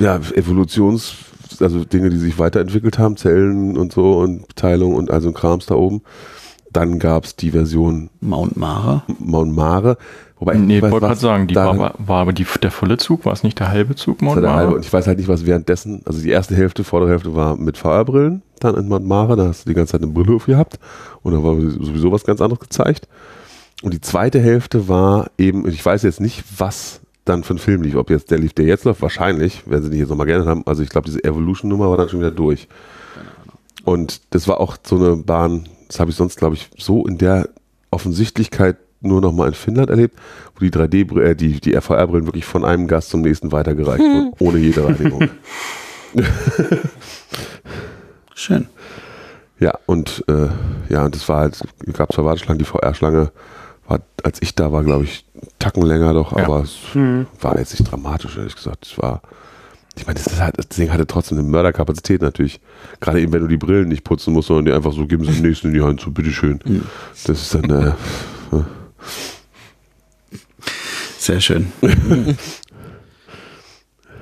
ja, 0.00 0.16
Evolutions, 0.34 1.14
also 1.60 1.84
Dinge, 1.84 2.10
die 2.10 2.18
sich 2.18 2.40
weiterentwickelt 2.40 2.98
haben, 2.98 3.16
Zellen 3.16 3.76
und 3.78 3.92
so 3.92 4.18
und 4.18 4.56
Teilung 4.56 4.94
und 4.94 5.12
also 5.12 5.28
ein 5.28 5.34
Krams 5.34 5.66
da 5.66 5.76
oben. 5.76 6.02
Dann 6.72 6.98
gab 6.98 7.24
es 7.24 7.36
die 7.36 7.52
Version 7.52 8.10
Mount 8.20 8.56
Mara. 8.56 9.04
Mount 9.20 9.54
Mare. 9.54 9.96
Wobei, 10.40 10.54
Nee, 10.54 10.76
ich 10.78 10.82
wollte 10.82 11.00
gerade 11.00 11.20
sagen, 11.20 11.46
die 11.46 11.54
war, 11.54 11.94
war 11.98 12.20
aber 12.22 12.32
die, 12.32 12.46
der 12.62 12.70
volle 12.70 12.96
Zug, 12.96 13.26
war 13.26 13.34
es 13.34 13.42
nicht 13.42 13.60
der 13.60 13.68
halbe 13.68 13.94
Zug, 13.94 14.22
Mount 14.22 14.42
der 14.42 14.54
halbe. 14.54 14.74
Und 14.74 14.84
ich 14.86 14.92
weiß 14.92 15.06
halt 15.06 15.18
nicht, 15.18 15.28
was 15.28 15.44
währenddessen, 15.44 16.00
also 16.06 16.22
die 16.22 16.30
erste 16.30 16.56
Hälfte, 16.56 16.82
vordere 16.82 17.10
Hälfte 17.10 17.34
war 17.34 17.56
mit 17.56 17.76
VR-Brillen, 17.76 18.42
dann 18.58 18.74
in 18.74 18.88
Mount 18.88 19.06
Mara, 19.06 19.36
da 19.36 19.48
hast 19.48 19.66
du 19.66 19.70
die 19.70 19.74
ganze 19.74 19.92
Zeit 19.92 20.02
eine 20.02 20.10
Brille 20.10 20.34
auf 20.34 20.46
gehabt 20.46 20.78
und 21.22 21.34
da 21.34 21.44
war 21.44 21.54
sowieso 21.56 22.10
was 22.10 22.24
ganz 22.24 22.40
anderes 22.40 22.60
gezeigt. 22.60 23.06
Und 23.82 23.92
die 23.92 24.00
zweite 24.00 24.40
Hälfte 24.40 24.88
war 24.88 25.30
eben, 25.36 25.68
ich 25.68 25.84
weiß 25.84 26.02
jetzt 26.04 26.20
nicht, 26.20 26.42
was 26.56 27.00
dann 27.26 27.44
für 27.44 27.54
ein 27.54 27.58
Film 27.58 27.82
lief, 27.82 27.96
ob 27.96 28.08
jetzt 28.08 28.30
der 28.30 28.38
lief, 28.38 28.54
der 28.54 28.64
jetzt 28.64 28.84
läuft, 28.84 29.02
wahrscheinlich, 29.02 29.68
werden 29.68 29.84
sie 29.84 29.90
nicht 29.90 30.00
jetzt 30.00 30.08
nochmal 30.08 30.26
gerne 30.26 30.46
haben. 30.46 30.62
Also 30.66 30.82
ich 30.82 30.88
glaube, 30.88 31.06
diese 31.06 31.22
Evolution-Nummer 31.22 31.90
war 31.90 31.98
dann 31.98 32.08
schon 32.08 32.20
wieder 32.20 32.30
durch. 32.30 32.66
Und 33.84 34.22
das 34.30 34.48
war 34.48 34.58
auch 34.58 34.78
so 34.82 34.96
eine 34.96 35.16
Bahn, 35.16 35.68
das 35.88 36.00
habe 36.00 36.10
ich 36.10 36.16
sonst, 36.16 36.38
glaube 36.38 36.56
ich, 36.56 36.70
so 36.78 37.06
in 37.06 37.18
der 37.18 37.50
Offensichtlichkeit 37.90 38.78
nur 39.00 39.20
noch 39.20 39.32
mal 39.32 39.48
in 39.48 39.54
Finnland 39.54 39.90
erlebt, 39.90 40.18
wo 40.54 40.60
die 40.64 40.70
3D, 40.70 41.20
äh, 41.20 41.34
die, 41.34 41.60
die 41.60 41.74
RVR-Brillen 41.74 42.26
wirklich 42.26 42.44
von 42.44 42.64
einem 42.64 42.86
Gast 42.86 43.10
zum 43.10 43.22
nächsten 43.22 43.52
weitergereicht 43.52 44.00
wurden, 44.02 44.32
ohne 44.38 44.58
jede 44.58 44.84
Reinigung. 44.84 45.28
Schön. 48.34 48.66
ja, 49.58 49.74
und 49.86 50.24
äh, 50.28 50.48
ja, 50.88 51.04
und 51.04 51.14
das 51.14 51.28
war 51.28 51.40
halt, 51.40 51.60
gab 51.92 52.12
zwar 52.12 52.24
Warteschlangen, 52.24 52.58
die 52.58 52.64
VR-Schlange 52.64 53.30
war, 53.86 54.00
als 54.22 54.40
ich 54.40 54.54
da 54.54 54.72
war, 54.72 54.82
glaube 54.84 55.04
ich, 55.04 55.24
Tacken 55.58 55.82
länger 55.82 56.14
doch, 56.14 56.36
Ja. 56.36 56.44
aber 56.44 56.60
es 56.62 56.78
war 57.40 57.58
jetzt 57.58 57.78
nicht 57.78 57.90
dramatisch, 57.90 58.36
ehrlich 58.36 58.54
gesagt. 58.54 58.86
Es 58.86 58.98
war, 58.98 59.20
ich 59.96 60.06
meine, 60.06 60.18
das, 60.18 60.26
ist 60.32 60.40
halt, 60.40 60.56
das 60.58 60.68
Ding 60.68 60.90
hatte 60.92 61.06
trotzdem 61.06 61.38
eine 61.38 61.46
Mörderkapazität 61.46 62.22
natürlich. 62.22 62.60
Gerade 63.00 63.20
eben, 63.20 63.32
wenn 63.32 63.40
du 63.42 63.48
die 63.48 63.56
Brillen 63.56 63.88
nicht 63.88 64.04
putzen 64.04 64.32
musst, 64.32 64.48
sondern 64.48 64.64
die 64.66 64.72
einfach 64.72 64.92
so 64.92 65.06
geben 65.06 65.24
sie 65.24 65.32
den 65.32 65.42
nächsten 65.42 65.68
in 65.68 65.74
die 65.74 65.82
Hand, 65.82 66.00
so 66.00 66.10
bitteschön. 66.10 66.60
Das 67.26 67.42
ist 67.42 67.54
dann, 67.54 67.70
äh, 67.70 67.92
Sehr 71.18 71.40
schön. 71.40 71.72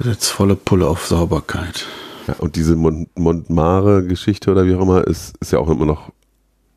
Jetzt 0.05 0.29
volle 0.29 0.57
Pulle 0.57 0.87
auf 0.87 1.07
Sauberkeit. 1.07 1.87
Ja, 2.27 2.35
und 2.39 2.57
diese 2.57 2.77
Mon 2.77 3.09
Montmare-Geschichte 3.17 4.51
oder 4.51 4.67
wie 4.67 4.75
auch 4.75 4.83
immer 4.83 5.07
ist, 5.07 5.37
ist 5.41 5.53
ja 5.53 5.59
auch 5.59 5.69
immer 5.71 5.87
noch, 5.87 6.13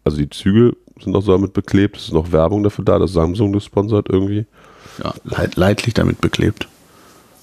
also 0.04 0.18
die 0.18 0.30
Züge 0.30 0.76
sind 1.02 1.16
auch 1.16 1.22
so 1.22 1.32
damit 1.32 1.54
beklebt, 1.54 1.98
es 1.98 2.04
ist 2.06 2.14
noch 2.14 2.32
Werbung 2.32 2.64
dafür 2.64 2.86
da, 2.86 3.00
dass 3.00 3.14
Samsung 3.14 3.52
das 3.54 3.66
sponsert 3.66 4.08
irgendwie. 4.10 4.46
Ja, 5.04 5.14
leit, 5.24 5.56
leidlich 5.56 5.94
damit 5.94 6.22
beklebt. 6.22 6.68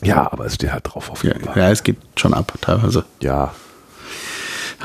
Ja, 0.03 0.31
aber 0.33 0.47
es 0.47 0.55
steht 0.55 0.73
halt 0.73 0.85
drauf 0.87 1.11
auf 1.11 1.25
Ja, 1.25 1.33
jeden 1.33 1.44
Fall. 1.44 1.59
ja, 1.59 1.71
es 1.71 1.83
geht 1.83 1.97
schon 2.16 2.35
ab, 2.35 2.53
teilweise. 2.61 3.05
Ja, 3.21 3.53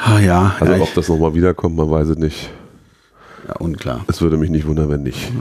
Ah, 0.04 0.18
ja, 0.20 0.56
also 0.60 0.74
ja, 0.74 0.80
ob 0.82 0.92
das 0.96 1.08
nochmal 1.08 1.36
wiederkommt, 1.36 1.76
man 1.76 1.88
weiß 1.90 2.08
es 2.10 2.18
nicht. 2.18 2.50
Ja, 3.48 3.56
unklar. 3.58 4.06
Es 4.08 4.22
würde 4.22 4.38
mich 4.38 4.50
nicht 4.50 4.68
wundern, 4.68 4.90
wenn 4.90 5.04
nicht. 5.04 5.32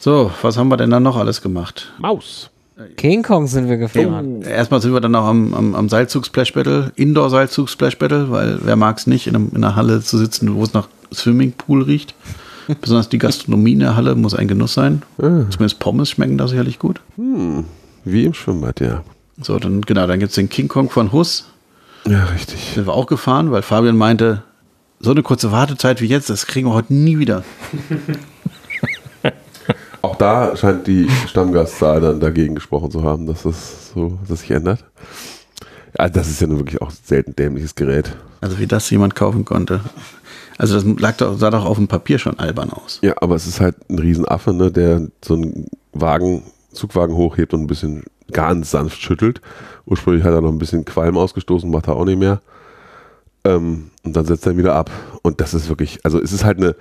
So, 0.00 0.30
was 0.42 0.56
haben 0.56 0.68
wir 0.68 0.76
denn 0.76 0.90
dann 0.90 1.02
noch 1.02 1.16
alles 1.16 1.42
gemacht? 1.42 1.92
Maus. 1.98 2.50
King 2.96 3.24
Kong 3.24 3.48
sind 3.48 3.68
wir 3.68 3.76
gefahren. 3.76 4.42
Erstmal 4.42 4.80
sind 4.80 4.92
wir 4.92 5.00
dann 5.00 5.10
noch 5.12 5.24
am, 5.24 5.52
am, 5.52 5.74
am 5.74 5.88
Seilzug 5.88 6.26
Splash 6.26 6.52
Battle, 6.52 6.92
Indoor 6.94 7.28
Seilzug 7.28 7.68
Splash 7.68 7.98
Battle, 7.98 8.30
weil 8.30 8.60
wer 8.62 8.76
mag 8.76 8.98
es 8.98 9.08
nicht, 9.08 9.26
in, 9.26 9.34
einem, 9.34 9.50
in 9.50 9.64
einer 9.64 9.74
Halle 9.74 10.00
zu 10.00 10.16
sitzen, 10.16 10.54
wo 10.54 10.62
es 10.62 10.74
nach 10.74 10.88
Swimmingpool 11.12 11.82
riecht. 11.82 12.14
Besonders 12.80 13.08
die 13.08 13.18
Gastronomie 13.18 13.72
in 13.72 13.80
der 13.80 13.96
Halle 13.96 14.14
muss 14.14 14.34
ein 14.34 14.46
Genuss 14.46 14.74
sein. 14.74 15.02
Ah. 15.18 15.46
Zumindest 15.50 15.80
Pommes 15.80 16.10
schmecken 16.10 16.38
da 16.38 16.46
sicherlich 16.46 16.78
gut. 16.78 17.00
Wie 18.04 18.24
im 18.24 18.34
Schwimmbad, 18.34 18.80
ja. 18.80 19.02
So, 19.40 19.58
dann 19.58 19.80
genau, 19.80 20.06
dann 20.06 20.20
gibt 20.20 20.30
es 20.30 20.36
den 20.36 20.48
King 20.48 20.68
Kong 20.68 20.90
von 20.90 21.10
Huss. 21.12 21.46
Ja, 22.06 22.24
richtig. 22.26 22.72
Sind 22.74 22.86
wir 22.86 22.94
auch 22.94 23.06
gefahren, 23.06 23.50
weil 23.50 23.62
Fabian 23.62 23.96
meinte, 23.96 24.42
so 25.00 25.10
eine 25.10 25.22
kurze 25.22 25.52
Wartezeit 25.52 26.00
wie 26.00 26.06
jetzt, 26.06 26.30
das 26.30 26.46
kriegen 26.46 26.68
wir 26.68 26.74
heute 26.74 26.92
nie 26.94 27.18
wieder. 27.18 27.44
Auch 30.02 30.16
da 30.16 30.56
scheint 30.56 30.86
die 30.86 31.08
Stammgastzahl 31.26 32.00
dann 32.00 32.20
dagegen 32.20 32.54
gesprochen 32.54 32.90
zu 32.90 33.02
haben, 33.02 33.26
dass 33.26 33.42
das 33.42 33.90
so, 33.92 34.10
dass 34.20 34.28
das 34.28 34.40
sich 34.40 34.52
ändert. 34.52 34.84
Ja, 35.98 36.08
das 36.08 36.28
ist 36.28 36.40
ja 36.40 36.46
nun 36.46 36.58
wirklich 36.58 36.80
auch 36.80 36.90
selten 36.90 37.34
dämliches 37.34 37.74
Gerät. 37.74 38.14
Also 38.40 38.58
wie 38.58 38.66
das 38.66 38.88
jemand 38.90 39.16
kaufen 39.16 39.44
konnte. 39.44 39.80
Also 40.56 40.74
das 40.74 40.84
lag 41.00 41.16
doch, 41.16 41.36
sah 41.36 41.50
doch 41.50 41.64
auf 41.64 41.76
dem 41.76 41.88
Papier 41.88 42.18
schon 42.18 42.38
albern 42.38 42.70
aus. 42.70 43.00
Ja, 43.02 43.14
aber 43.20 43.34
es 43.34 43.46
ist 43.46 43.60
halt 43.60 43.76
ein 43.88 43.98
Riesenaffe, 43.98 44.52
ne, 44.52 44.70
der 44.70 45.08
so 45.24 45.34
einen 45.34 45.66
Wagen, 45.92 46.42
Zugwagen 46.72 47.16
hochhebt 47.16 47.54
und 47.54 47.62
ein 47.62 47.66
bisschen 47.66 48.04
ganz 48.32 48.70
sanft 48.70 49.00
schüttelt. 49.00 49.40
Ursprünglich 49.86 50.24
hat 50.24 50.32
er 50.32 50.40
noch 50.40 50.52
ein 50.52 50.58
bisschen 50.58 50.84
Qualm 50.84 51.16
ausgestoßen, 51.16 51.70
macht 51.70 51.88
er 51.88 51.96
auch 51.96 52.04
nicht 52.04 52.18
mehr. 52.18 52.40
Ähm, 53.48 53.90
und 54.04 54.16
dann 54.16 54.24
setzt 54.24 54.46
er 54.46 54.52
ihn 54.52 54.58
wieder 54.58 54.74
ab. 54.74 54.90
Und 55.22 55.40
das 55.40 55.54
ist 55.54 55.68
wirklich, 55.68 56.00
also 56.04 56.20
es 56.20 56.32
ist 56.32 56.44
halt 56.44 56.58
eine, 56.58 56.74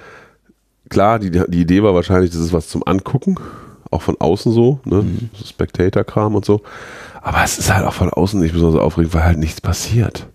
klar, 0.90 1.20
die, 1.20 1.32
die 1.32 1.62
Idee 1.62 1.84
war 1.84 1.94
wahrscheinlich, 1.94 2.32
das 2.32 2.40
ist 2.40 2.54
was 2.54 2.68
zum 2.68 2.86
Angucken, 2.86 3.36
auch 3.92 4.02
von 4.02 4.16
außen 4.20 4.52
so, 4.52 4.80
ne, 4.86 5.04
so 5.34 5.46
Spectator-Kram 5.46 6.36
und 6.36 6.46
so. 6.46 6.62
Aber 7.22 7.44
es 7.44 7.58
ist 7.58 7.74
halt 7.74 7.86
auch 7.86 7.94
von 7.94 8.10
außen 8.10 8.40
nicht 8.40 8.54
besonders 8.54 8.82
aufregend, 8.82 9.14
weil 9.14 9.24
halt 9.24 9.38
nichts 9.38 9.62
passiert. 9.62 10.28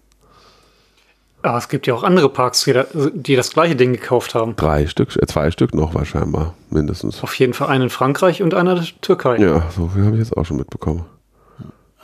Aber 1.42 1.58
es 1.58 1.68
gibt 1.68 1.86
ja 1.86 1.94
auch 1.94 2.04
andere 2.04 2.28
Parks, 2.28 2.62
die, 2.64 2.72
da, 2.72 2.86
die 3.14 3.34
das 3.34 3.50
gleiche 3.50 3.74
Ding 3.74 3.92
gekauft 3.92 4.34
haben. 4.34 4.54
Drei 4.54 4.86
Stück, 4.86 5.16
äh, 5.16 5.26
zwei 5.26 5.50
Stück 5.50 5.74
noch 5.74 5.94
wahrscheinlich, 5.94 6.40
mindestens. 6.70 7.22
Auf 7.22 7.34
jeden 7.34 7.52
Fall 7.52 7.68
einen 7.68 7.84
in 7.84 7.90
Frankreich 7.90 8.42
und 8.42 8.54
einer 8.54 8.72
in 8.72 8.82
der 8.82 8.86
Türkei. 9.00 9.38
Ja, 9.38 9.64
so 9.74 9.88
viel 9.88 10.04
habe 10.04 10.16
ich 10.16 10.20
jetzt 10.20 10.36
auch 10.36 10.46
schon 10.46 10.56
mitbekommen. 10.56 11.04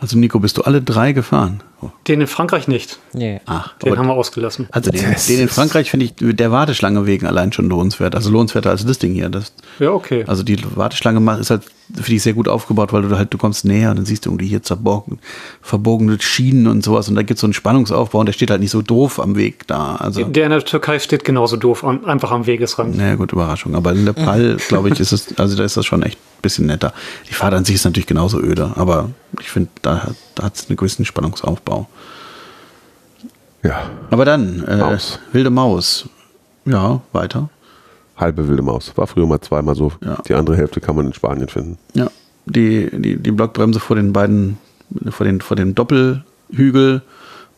Also 0.00 0.18
Nico, 0.18 0.40
bist 0.40 0.58
du 0.58 0.62
alle 0.62 0.82
drei 0.82 1.12
gefahren? 1.12 1.62
Den 2.08 2.20
in 2.20 2.26
Frankreich 2.26 2.66
nicht. 2.68 2.98
Nee. 3.12 3.40
Ach, 3.46 3.76
Den 3.78 3.96
haben 3.98 4.06
wir 4.08 4.14
ausgelassen. 4.14 4.66
also 4.72 4.90
den, 4.90 5.04
den 5.28 5.38
in 5.40 5.48
Frankreich 5.48 5.90
finde 5.90 6.06
ich 6.06 6.14
der 6.18 6.50
Warteschlange 6.50 7.06
wegen 7.06 7.26
allein 7.26 7.52
schon 7.52 7.68
lohnenswert. 7.68 8.14
Also 8.16 8.30
lohnenswerter 8.30 8.70
als 8.70 8.84
das 8.84 8.98
Ding 8.98 9.14
hier. 9.14 9.28
Das, 9.28 9.52
Ja, 9.78 9.90
okay. 9.90 10.24
also 10.26 10.42
die 10.42 10.58
Warteschlange 10.76 11.38
ist 11.38 11.50
halt, 11.50 11.62
finde 11.94 12.12
ich, 12.14 12.22
sehr 12.22 12.32
gut 12.32 12.48
aufgebaut, 12.48 12.92
weil 12.92 13.02
du 13.02 13.16
halt, 13.16 13.32
du 13.32 13.38
kommst 13.38 13.64
näher 13.64 13.90
und 13.90 13.96
dann 13.96 14.06
siehst 14.06 14.26
du 14.26 14.30
irgendwie 14.30 14.46
hier 14.48 14.62
zerborgen, 14.62 15.20
verbogene 15.62 16.20
Schienen 16.20 16.66
und 16.66 16.84
sowas 16.84 17.08
und 17.08 17.14
da 17.14 17.22
gibt 17.22 17.36
es 17.38 17.40
so 17.42 17.46
einen 17.46 17.54
Spannungsaufbau 17.54 18.18
und 18.20 18.26
der 18.26 18.32
steht 18.32 18.50
halt 18.50 18.60
nicht 18.60 18.70
so 18.72 18.82
doof 18.82 19.20
am 19.20 19.36
Weg 19.36 19.66
da. 19.68 19.96
Also, 19.96 20.24
Der 20.24 20.44
in 20.44 20.50
der 20.50 20.64
Türkei 20.64 20.98
steht 20.98 21.24
genauso 21.24 21.56
doof, 21.56 21.84
an, 21.84 22.04
einfach 22.04 22.30
am 22.32 22.46
Wegesrand. 22.46 22.96
naja, 22.96 23.14
gut, 23.14 23.32
Überraschung. 23.32 23.74
Aber 23.74 23.92
in 23.92 24.04
Nepal, 24.04 24.56
glaube 24.68 24.90
ich, 24.90 24.98
ist 25.00 25.12
es, 25.12 25.38
also 25.38 25.56
da 25.56 25.64
ist 25.64 25.76
das 25.76 25.86
schon 25.86 26.02
echt 26.02 26.18
ein 26.18 26.42
bisschen 26.42 26.66
netter. 26.66 26.92
Die 27.28 27.34
Fahrt 27.34 27.54
an 27.54 27.64
sich 27.64 27.76
ist 27.76 27.84
natürlich 27.84 28.06
genauso 28.06 28.38
öde, 28.40 28.72
aber 28.76 29.10
ich 29.40 29.48
finde, 29.50 29.70
da, 29.82 30.02
hat- 30.04 30.14
da 30.38 30.44
hat 30.44 30.56
es 30.56 30.68
einen 30.68 30.76
gewissen 30.76 31.04
Spannungsaufbau. 31.04 31.88
Ja, 33.64 33.90
Aber 34.10 34.24
dann, 34.24 34.62
äh, 34.64 34.76
Maus. 34.76 35.18
wilde 35.32 35.50
Maus. 35.50 36.08
Ja, 36.64 37.00
weiter. 37.12 37.48
halbe 38.16 38.46
wilde 38.46 38.62
Maus. 38.62 38.92
War 38.96 39.06
früher 39.08 39.26
mal 39.26 39.40
zweimal 39.40 39.74
so. 39.74 39.92
Ja. 40.00 40.16
Die 40.28 40.34
andere 40.34 40.56
Hälfte 40.56 40.80
kann 40.80 40.94
man 40.94 41.06
in 41.06 41.12
Spanien 41.12 41.48
finden. 41.48 41.76
Ja, 41.94 42.08
die, 42.46 42.88
die, 42.92 43.16
die 43.16 43.30
Blockbremse 43.32 43.80
vor 43.80 43.96
den 43.96 44.12
beiden, 44.12 44.58
vor 45.10 45.26
den, 45.26 45.40
vor 45.40 45.56
dem 45.56 45.74
Doppelhügel 45.74 47.02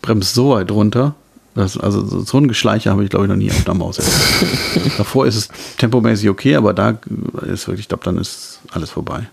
bremst 0.01 0.35
so 0.35 0.51
weit 0.51 0.71
runter. 0.71 1.15
Das, 1.55 1.77
also 1.77 2.21
so 2.21 2.39
ein 2.39 2.49
Geschleiche 2.49 2.91
habe 2.91 3.05
ich, 3.05 3.11
glaube 3.11 3.27
ich, 3.27 3.29
noch 3.29 3.37
nie 3.37 3.51
auf 3.51 3.65
der 3.65 3.75
Maus. 3.75 3.97
Davor 4.97 5.27
ist 5.27 5.37
es 5.37 5.49
tempomäßig 5.77 6.31
okay, 6.31 6.57
aber 6.57 6.73
da 6.73 6.99
ist 7.47 7.67
wirklich, 7.67 7.81
ich 7.81 7.89
glaube, 7.89 8.05
dann 8.05 8.17
ist 8.17 8.61
alles 8.71 8.89
vorbei. 8.91 9.29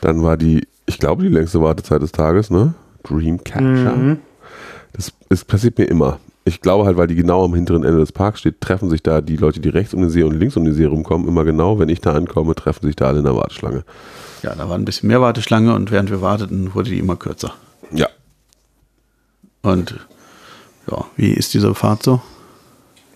Dann 0.00 0.22
war 0.24 0.36
die, 0.36 0.66
ich 0.90 0.98
glaube, 0.98 1.22
die 1.22 1.28
längste 1.28 1.62
Wartezeit 1.62 2.02
des 2.02 2.10
Tages, 2.10 2.50
ne? 2.50 2.74
Dreamcatcher. 3.04 3.94
Mhm. 3.94 4.18
Das, 4.92 5.12
das 5.28 5.44
passiert 5.44 5.78
mir 5.78 5.84
immer. 5.84 6.18
Ich 6.44 6.60
glaube 6.60 6.84
halt, 6.84 6.96
weil 6.96 7.06
die 7.06 7.14
genau 7.14 7.44
am 7.44 7.54
hinteren 7.54 7.84
Ende 7.84 8.00
des 8.00 8.10
Parks 8.10 8.40
steht, 8.40 8.60
treffen 8.60 8.90
sich 8.90 9.00
da 9.00 9.20
die 9.20 9.36
Leute, 9.36 9.60
die 9.60 9.68
rechts 9.68 9.94
um 9.94 10.00
den 10.00 10.10
See 10.10 10.24
und 10.24 10.34
links 10.34 10.56
um 10.56 10.64
den 10.64 10.74
See 10.74 10.86
rumkommen, 10.86 11.28
immer 11.28 11.44
genau, 11.44 11.78
wenn 11.78 11.88
ich 11.88 12.00
da 12.00 12.12
ankomme, 12.12 12.56
treffen 12.56 12.86
sich 12.86 12.96
da 12.96 13.06
alle 13.06 13.18
in 13.18 13.24
der 13.24 13.36
Warteschlange. 13.36 13.84
Ja, 14.42 14.56
da 14.56 14.68
war 14.68 14.76
ein 14.76 14.84
bisschen 14.84 15.06
mehr 15.06 15.20
Warteschlange 15.20 15.72
und 15.74 15.92
während 15.92 16.10
wir 16.10 16.22
warteten, 16.22 16.74
wurde 16.74 16.90
die 16.90 16.98
immer 16.98 17.14
kürzer. 17.14 17.54
Ja. 17.92 18.08
Und 19.62 19.94
ja, 20.90 21.04
wie 21.14 21.30
ist 21.30 21.54
diese 21.54 21.72
Fahrt 21.76 22.02
so? 22.02 22.20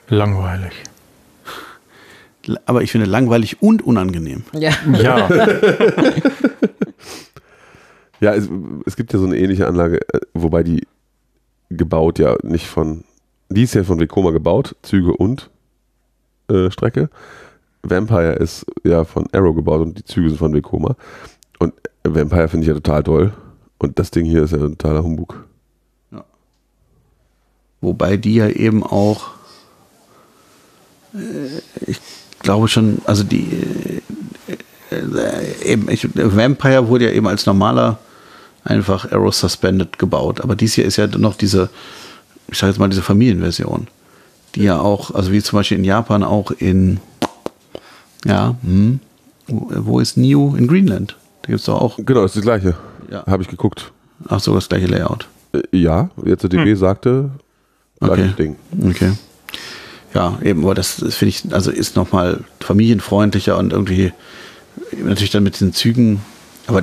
Langweilig. 0.08 0.74
Aber 2.66 2.82
ich 2.82 2.92
finde 2.92 3.08
langweilig 3.08 3.62
und 3.62 3.82
unangenehm. 3.82 4.44
Ja. 4.52 4.70
Ja, 4.92 5.28
Ja, 8.24 8.32
es, 8.32 8.48
es 8.86 8.96
gibt 8.96 9.12
ja 9.12 9.18
so 9.18 9.26
eine 9.26 9.36
ähnliche 9.36 9.66
Anlage, 9.66 10.00
äh, 10.00 10.20
wobei 10.32 10.62
die 10.62 10.86
gebaut 11.68 12.18
ja 12.18 12.38
nicht 12.42 12.66
von, 12.66 13.04
die 13.50 13.64
ist 13.64 13.74
ja 13.74 13.84
von 13.84 14.00
Vekoma 14.00 14.30
gebaut, 14.30 14.76
Züge 14.80 15.14
und 15.14 15.50
äh, 16.48 16.70
Strecke. 16.70 17.10
Vampire 17.82 18.32
ist 18.32 18.64
ja 18.82 19.04
von 19.04 19.26
Arrow 19.32 19.54
gebaut 19.54 19.82
und 19.82 19.98
die 19.98 20.04
Züge 20.04 20.30
sind 20.30 20.38
von 20.38 20.54
Vekoma. 20.54 20.96
Und 21.58 21.74
Vampire 22.02 22.48
finde 22.48 22.64
ich 22.64 22.68
ja 22.68 22.74
total 22.74 23.02
toll. 23.02 23.34
Und 23.76 23.98
das 23.98 24.10
Ding 24.10 24.24
hier 24.24 24.44
ist 24.44 24.52
ja 24.52 24.56
ein 24.56 24.78
totaler 24.78 25.04
Humbug. 25.04 25.44
Wobei 27.82 28.16
die 28.16 28.36
ja 28.36 28.48
eben 28.48 28.82
auch, 28.82 29.32
äh, 31.12 31.60
ich 31.86 32.00
glaube 32.38 32.68
schon, 32.68 33.02
also 33.04 33.22
die, 33.22 33.50
äh, 34.48 34.96
äh, 34.96 35.72
eben, 35.72 35.90
ich, 35.90 36.08
Vampire 36.14 36.88
wurde 36.88 37.04
ja 37.04 37.10
eben 37.10 37.26
als 37.26 37.44
normaler 37.44 37.98
einfach 38.64 39.12
Arrow 39.12 39.34
Suspended 39.34 39.98
gebaut. 39.98 40.40
Aber 40.40 40.56
dies 40.56 40.74
hier 40.74 40.84
ist 40.84 40.96
ja 40.96 41.06
noch 41.06 41.36
diese, 41.36 41.68
ich 42.50 42.58
sage 42.58 42.70
jetzt 42.72 42.78
mal 42.78 42.88
diese 42.88 43.02
Familienversion, 43.02 43.88
die 44.54 44.64
ja 44.64 44.80
auch, 44.80 45.14
also 45.14 45.32
wie 45.32 45.42
zum 45.42 45.58
Beispiel 45.58 45.78
in 45.78 45.84
Japan 45.84 46.22
auch 46.22 46.50
in, 46.50 47.00
ja, 48.24 48.56
hm, 48.62 49.00
wo, 49.46 50.00
ist 50.00 50.16
Neo? 50.16 50.54
In 50.56 50.66
Greenland. 50.66 51.16
Da 51.42 51.48
gibt 51.48 51.60
es 51.60 51.66
doch 51.66 51.80
auch, 51.80 51.98
Genau, 51.98 52.22
das 52.22 52.32
ist 52.32 52.36
das 52.36 52.44
gleiche. 52.44 52.74
Ja. 53.10 53.24
Habe 53.26 53.42
ich 53.42 53.48
geguckt. 53.48 53.92
ach 54.28 54.40
so, 54.40 54.54
das 54.54 54.68
gleiche 54.68 54.86
Layout. 54.86 55.28
Äh, 55.52 55.62
ja, 55.72 56.10
jetzt 56.24 56.42
der 56.42 56.50
DB 56.50 56.74
sagte, 56.74 57.30
gleiches 58.00 58.32
Okay. 58.32 58.34
Ding. 58.42 58.56
Okay. 58.90 59.12
Ja, 60.14 60.38
eben, 60.42 60.62
aber 60.62 60.74
das, 60.74 60.96
das 60.96 61.16
finde 61.16 61.30
ich, 61.30 61.52
also 61.52 61.70
ist 61.70 61.96
nochmal 61.96 62.40
familienfreundlicher 62.60 63.58
und 63.58 63.72
irgendwie 63.72 64.12
natürlich 64.92 65.30
dann 65.30 65.42
mit 65.42 65.60
den 65.60 65.72
Zügen, 65.72 66.20
aber 66.66 66.82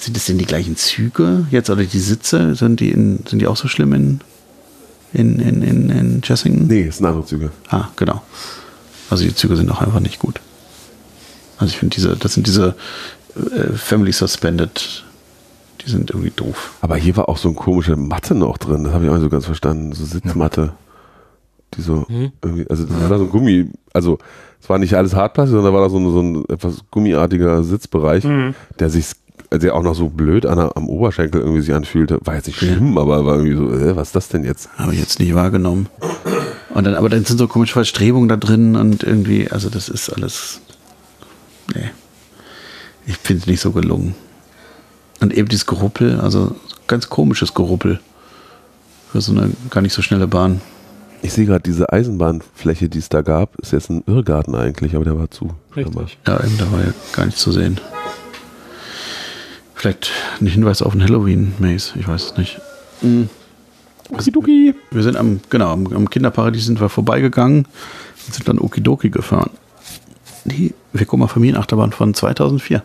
sind 0.00 0.16
es 0.16 0.26
denn 0.26 0.38
die 0.38 0.46
gleichen 0.46 0.76
Züge 0.76 1.46
jetzt 1.50 1.70
oder 1.70 1.84
die 1.84 1.98
Sitze? 1.98 2.54
Sind 2.54 2.80
die, 2.80 2.90
in, 2.90 3.20
sind 3.28 3.40
die 3.40 3.46
auch 3.46 3.56
so 3.56 3.68
schlimm 3.68 3.92
in, 3.92 4.20
in, 5.12 5.38
in, 5.38 5.62
in, 5.62 5.90
in 5.90 6.22
Chessington? 6.22 6.66
Nee, 6.66 6.86
es 6.88 6.96
sind 6.98 7.06
andere 7.06 7.24
Züge. 7.24 7.50
Ah, 7.68 7.88
genau. 7.96 8.22
Also 9.10 9.24
die 9.24 9.34
Züge 9.34 9.56
sind 9.56 9.70
auch 9.70 9.80
einfach 9.80 10.00
nicht 10.00 10.18
gut. 10.18 10.40
Also 11.58 11.72
ich 11.72 11.78
finde 11.78 11.94
diese, 11.94 12.16
das 12.16 12.34
sind 12.34 12.46
diese 12.46 12.74
äh, 13.36 13.72
Family 13.76 14.12
Suspended, 14.12 15.04
die 15.84 15.90
sind 15.90 16.10
irgendwie 16.10 16.32
doof. 16.34 16.72
Aber 16.80 16.96
hier 16.96 17.16
war 17.16 17.28
auch 17.28 17.36
so 17.36 17.48
eine 17.48 17.56
komische 17.56 17.96
Matte 17.96 18.34
noch 18.34 18.56
drin. 18.56 18.84
Das 18.84 18.94
habe 18.94 19.04
ich 19.04 19.10
auch 19.10 19.14
nicht 19.14 19.24
so 19.24 19.28
ganz 19.28 19.44
verstanden. 19.44 19.92
So 19.92 20.04
Sitzmatte. 20.04 20.72
Die 21.74 21.82
so 21.82 22.06
irgendwie, 22.08 22.68
also 22.68 22.84
das 22.84 23.00
war 23.00 23.08
da 23.08 23.18
so 23.18 23.24
ein 23.24 23.30
Gummi, 23.30 23.70
also 23.92 24.18
es 24.60 24.68
war 24.68 24.78
nicht 24.78 24.94
alles 24.94 25.14
Hartplastik, 25.14 25.52
sondern 25.52 25.72
da 25.72 25.78
war 25.78 25.86
da 25.86 25.90
so 25.90 25.98
ein, 25.98 26.10
so 26.10 26.20
ein 26.20 26.44
etwas 26.48 26.82
gummiartiger 26.90 27.62
Sitzbereich, 27.62 28.24
der 28.78 28.90
sich, 28.90 29.12
der 29.52 29.74
auch 29.74 29.82
noch 29.82 29.94
so 29.94 30.08
blöd 30.08 30.46
an 30.46 30.58
am 30.58 30.88
Oberschenkel 30.88 31.40
irgendwie 31.40 31.60
sich 31.62 31.74
anfühlte. 31.74 32.18
War 32.24 32.34
jetzt 32.34 32.46
nicht 32.46 32.58
schlimm, 32.58 32.98
aber 32.98 33.24
war 33.24 33.38
irgendwie 33.38 33.56
so, 33.56 33.72
äh, 33.72 33.96
was 33.96 34.08
ist 34.08 34.16
das 34.16 34.28
denn 34.28 34.44
jetzt? 34.44 34.68
Habe 34.76 34.92
ich 34.94 35.00
jetzt 35.00 35.18
nicht 35.18 35.34
wahrgenommen. 35.34 35.88
Und 36.70 36.84
dann, 36.84 36.94
aber 36.94 37.08
dann 37.08 37.24
sind 37.24 37.38
so 37.38 37.48
komische 37.48 37.72
Verstrebungen 37.72 38.28
da 38.28 38.36
drin 38.36 38.76
und 38.76 39.02
irgendwie, 39.02 39.50
also 39.50 39.70
das 39.70 39.88
ist 39.88 40.10
alles. 40.10 40.60
Nee. 41.74 41.90
Ich 43.06 43.16
finde 43.16 43.40
es 43.42 43.46
nicht 43.46 43.60
so 43.60 43.72
gelungen. 43.72 44.14
Und 45.20 45.34
eben 45.34 45.48
dieses 45.48 45.66
Geruppel, 45.66 46.20
also 46.20 46.54
ganz 46.86 47.08
komisches 47.08 47.54
Geruppel. 47.54 48.00
Für 49.12 49.20
so 49.20 49.32
eine 49.32 49.50
gar 49.70 49.80
nicht 49.80 49.92
so 49.92 50.02
schnelle 50.02 50.28
Bahn. 50.28 50.60
Ich 51.22 51.32
sehe 51.32 51.44
gerade 51.44 51.62
diese 51.62 51.92
Eisenbahnfläche, 51.92 52.88
die 52.88 52.98
es 52.98 53.08
da 53.08 53.20
gab, 53.20 53.56
ist 53.56 53.72
jetzt 53.72 53.90
ein 53.90 54.02
Irrgarten 54.06 54.54
eigentlich, 54.54 54.94
aber 54.94 55.04
der 55.04 55.18
war 55.18 55.30
zu. 55.30 55.50
Richtig. 55.76 56.18
Ja, 56.26 56.42
eben, 56.42 56.56
da 56.56 56.72
war 56.72 56.80
ja 56.80 56.92
gar 57.12 57.26
nichts 57.26 57.40
zu 57.42 57.52
sehen. 57.52 57.78
Vielleicht 59.80 60.10
ein 60.42 60.46
Hinweis 60.46 60.82
auf 60.82 60.92
ein 60.92 61.02
Halloween-Maze, 61.02 61.98
ich 61.98 62.06
weiß 62.06 62.22
es 62.22 62.36
nicht. 62.36 62.60
Okidoki. 64.10 64.74
Wir 64.90 65.02
sind 65.02 65.16
am, 65.16 65.40
genau, 65.48 65.72
am, 65.72 66.10
Kinderparadies 66.10 66.66
sind 66.66 66.82
wir 66.82 66.90
vorbeigegangen 66.90 67.64
und 68.26 68.34
sind 68.34 68.46
dann 68.46 68.58
Okidoki 68.58 69.08
gefahren. 69.08 69.48
Die 70.44 70.74
Vekoma 70.92 71.28
Familienachterbahn 71.28 71.92
von 71.92 72.12
2004. 72.12 72.82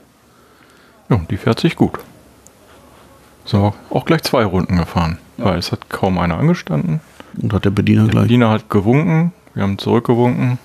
ja, 1.10 1.21
die 1.29 1.36
fährt 1.36 1.60
sich 1.60 1.75
gut. 1.75 1.99
So, 3.43 3.73
auch 3.89 4.05
gleich 4.05 4.23
zwei 4.23 4.45
Runden 4.45 4.77
gefahren, 4.77 5.17
weil 5.36 5.60
es 5.60 5.73
hat 5.73 5.89
kaum 5.89 6.17
einer 6.17 6.38
angestanden. 6.38 7.01
Und 7.41 7.51
hat 7.51 7.65
der 7.65 7.71
Bediener 7.71 8.03
Der 8.03 8.12
gleich. 8.12 8.23
Bediener 8.23 8.51
hat 8.51 8.69
gewunken, 8.69 9.34
wir 9.53 9.63
haben 9.63 9.77
zurückgewunken 9.77 10.60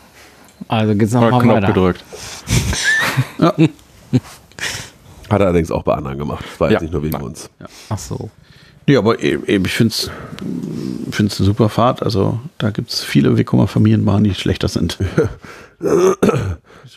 Also 0.68 0.94
geht's 0.94 1.12
Mal 1.12 1.22
nochmal 1.22 1.42
Knopf 1.42 1.56
weiter. 1.56 1.66
gedrückt. 1.66 2.04
Hat 5.30 5.40
er 5.40 5.46
allerdings 5.46 5.70
auch 5.70 5.82
bei 5.84 5.94
anderen 5.94 6.18
gemacht. 6.18 6.44
Das 6.50 6.60
war 6.60 6.68
Ja. 6.68 6.72
jetzt 6.74 6.82
nicht 6.82 6.92
nur 6.92 7.02
wegen 7.02 7.20
uns. 7.22 7.48
Ach 7.88 7.98
so. 7.98 8.30
Nee, 8.86 8.96
aber 8.96 9.22
e- 9.22 9.38
eben, 9.46 9.64
ich 9.66 9.72
finde 9.74 9.92
es 9.94 10.10
eine 11.18 11.28
super 11.30 11.68
Fahrt. 11.68 12.02
Also 12.02 12.40
da 12.58 12.70
gibt 12.70 12.90
es 12.90 13.04
viele 13.04 13.36
Wekumer 13.38 13.66
Familienbahnen, 13.68 14.24
die 14.24 14.34
schlechter 14.34 14.68
sind. 14.68 14.98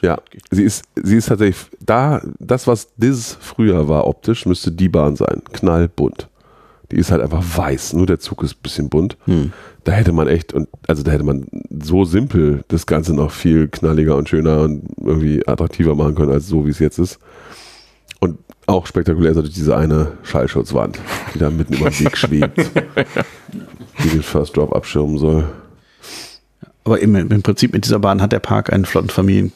Ja, 0.02 0.18
sie 0.52 0.64
ist, 0.64 0.84
sie 1.02 1.16
ist 1.16 1.28
tatsächlich 1.28 1.58
da, 1.80 2.22
das, 2.40 2.68
was 2.68 2.88
Diz 2.98 3.38
früher 3.40 3.88
war 3.88 4.08
optisch, 4.08 4.46
müsste 4.46 4.72
die 4.72 4.90
Bahn 4.90 5.16
sein. 5.16 5.42
Knallbunt. 5.54 6.28
Die 6.92 6.98
ist 6.98 7.12
halt 7.12 7.22
einfach 7.22 7.44
weiß. 7.58 7.94
Nur 7.94 8.06
der 8.06 8.20
Zug 8.20 8.44
ist 8.44 8.56
ein 8.56 8.62
bisschen 8.62 8.90
bunt. 8.90 9.18
Da 9.84 9.92
hätte 9.94 10.12
man 10.12 10.28
echt, 10.28 10.54
und 10.54 10.68
also 10.88 11.02
da 11.04 11.12
hätte 11.12 11.24
man 11.24 11.48
so 11.82 12.04
simpel 12.06 12.64
das 12.68 12.86
Ganze 12.86 13.14
noch 13.14 13.32
viel 13.32 13.68
knalliger 13.68 14.16
und 14.18 14.28
schöner 14.30 14.62
und 14.62 14.84
irgendwie 15.00 15.48
attraktiver 15.48 15.96
machen 15.96 16.16
können, 16.16 16.32
als 16.32 16.48
so 16.48 16.66
wie 16.66 16.70
es 16.72 16.80
jetzt 16.80 17.00
ist. 17.00 17.20
Auch 18.66 18.88
spektakulär 18.88 19.32
ist 19.32 19.36
natürlich 19.36 19.56
diese 19.58 19.76
eine 19.76 20.14
Schallschutzwand, 20.24 21.00
die 21.34 21.40
da 21.40 21.50
mitten 21.50 21.74
über 21.74 21.90
dem 21.90 22.00
Weg 22.00 22.18
schwebt, 22.18 22.58
die 24.04 24.10
den 24.10 24.24
First 24.24 24.56
Drop 24.56 24.74
abschirmen 24.74 25.18
soll. 25.18 25.46
Aber 26.86 27.00
im, 27.00 27.16
im 27.16 27.42
Prinzip 27.44 27.74
mit 27.74 27.86
dieser 27.86 28.00
Bahn 28.00 28.22
hat 28.22 28.32
der 28.32 28.40
Park 28.40 28.72
einen 28.72 28.86
flotten 28.86 29.10
Familien, 29.10 29.52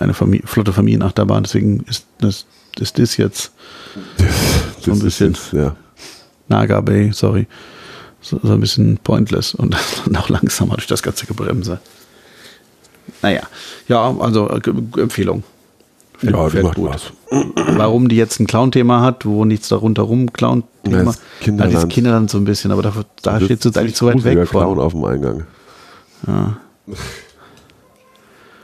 eine 0.00 0.14
Familie, 0.14 0.46
flotte 0.46 0.72
Familienachterbahn. 0.72 1.44
Deswegen 1.44 1.80
ist 1.88 2.06
das, 2.18 2.46
ist 2.78 2.98
das 2.98 3.16
jetzt 3.16 3.52
So 4.16 4.24
ein 4.24 4.26
Das 4.84 4.96
ist 4.98 5.02
bisschen. 5.04 5.32
jetzt, 5.32 5.52
ja. 5.52 5.76
Naga 6.48 6.80
Bay, 6.80 7.10
sorry, 7.12 7.46
so, 8.20 8.38
so 8.42 8.52
ein 8.52 8.60
bisschen 8.60 8.98
pointless 8.98 9.54
und 9.54 9.76
auch 10.16 10.28
langsamer 10.28 10.74
durch 10.74 10.86
das 10.86 11.02
ganze 11.02 11.26
Gebremse. 11.26 11.78
Naja, 13.22 13.42
ja, 13.88 14.16
also 14.18 14.48
Empfehlung. 14.48 15.44
Ja, 16.32 16.48
die 16.48 16.62
macht 16.62 16.76
gut. 16.76 16.90
Spaß. 16.90 17.12
Warum 17.76 18.08
die 18.08 18.16
jetzt 18.16 18.40
ein 18.40 18.46
Clown-Thema 18.46 19.00
hat, 19.02 19.26
wo 19.26 19.44
nichts 19.44 19.68
darunter 19.68 20.02
rum 20.02 20.26
Ja, 20.26 20.32
Clown-Thema. 20.32 21.04
das 21.04 21.20
Kinderland. 21.40 21.72
Ja, 21.72 21.78
dieses 21.80 21.94
Kinderland 21.94 22.30
so 22.30 22.38
ein 22.38 22.44
bisschen, 22.44 22.70
aber 22.72 22.82
dafür, 22.82 23.04
da 23.22 23.32
Das 23.34 23.44
steht 23.44 23.58
ist 23.60 23.66
es 23.66 23.76
eigentlich 23.76 23.94
zu 23.94 24.06
weit 24.06 24.22
weg 24.24 24.48
Clown 24.48 24.76
von. 24.76 24.84
auf 24.84 24.92
dem 24.92 25.04
Eingang. 25.04 25.44
Ja. 26.26 26.56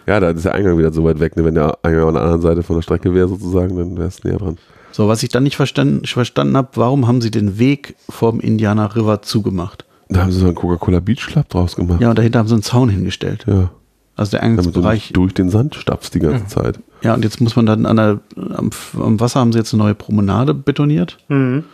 Ja, 0.06 0.18
da 0.20 0.30
ist 0.30 0.44
der 0.44 0.54
Eingang 0.54 0.78
wieder 0.78 0.92
so 0.92 1.04
weit 1.04 1.20
weg. 1.20 1.36
Ne? 1.36 1.44
Wenn 1.44 1.54
der 1.54 1.78
Eingang 1.82 2.08
an 2.08 2.14
der 2.14 2.22
anderen 2.22 2.42
Seite 2.42 2.62
von 2.62 2.76
der 2.76 2.82
Strecke 2.82 3.14
wäre, 3.14 3.28
sozusagen, 3.28 3.76
dann 3.76 3.96
wäre 3.96 4.08
es 4.08 4.24
näher 4.24 4.38
dran. 4.38 4.58
So, 4.92 5.06
was 5.06 5.22
ich 5.22 5.28
dann 5.28 5.44
nicht 5.44 5.56
verstanden, 5.56 6.04
verstanden 6.06 6.56
habe, 6.56 6.68
warum 6.74 7.06
haben 7.06 7.20
sie 7.20 7.30
den 7.30 7.58
Weg 7.58 7.94
vom 8.08 8.40
Indiana 8.40 8.86
River 8.86 9.22
zugemacht? 9.22 9.84
Da 10.08 10.22
haben 10.22 10.32
sie 10.32 10.40
so 10.40 10.46
einen 10.46 10.56
Coca-Cola 10.56 10.98
Beach 10.98 11.26
Club 11.28 11.48
draus 11.48 11.76
gemacht. 11.76 12.00
Ja, 12.00 12.10
und 12.10 12.18
dahinter 12.18 12.40
haben 12.40 12.48
sie 12.48 12.54
einen 12.54 12.62
Zaun 12.64 12.88
hingestellt. 12.88 13.44
ja. 13.46 13.70
Also 14.16 14.32
der 14.32 14.40
Damit 14.40 14.58
du 14.58 14.60
Eingangsbereich. 14.60 14.94
nicht 15.02 15.16
durch 15.16 15.32
den 15.32 15.48
Sand 15.48 15.76
stapfst 15.76 16.10
die 16.14 16.18
ganze 16.18 16.46
Zeit. 16.46 16.80
Ja, 17.02 17.14
und 17.14 17.24
jetzt 17.24 17.40
muss 17.40 17.56
man 17.56 17.66
dann 17.66 17.86
an 17.86 17.96
der, 17.96 18.20
am, 18.56 18.70
am 18.98 19.20
Wasser 19.20 19.40
haben 19.40 19.52
sie 19.52 19.58
jetzt 19.58 19.72
eine 19.72 19.82
neue 19.82 19.94
Promenade 19.94 20.52
betoniert. 20.54 21.18
Mhm. 21.28 21.64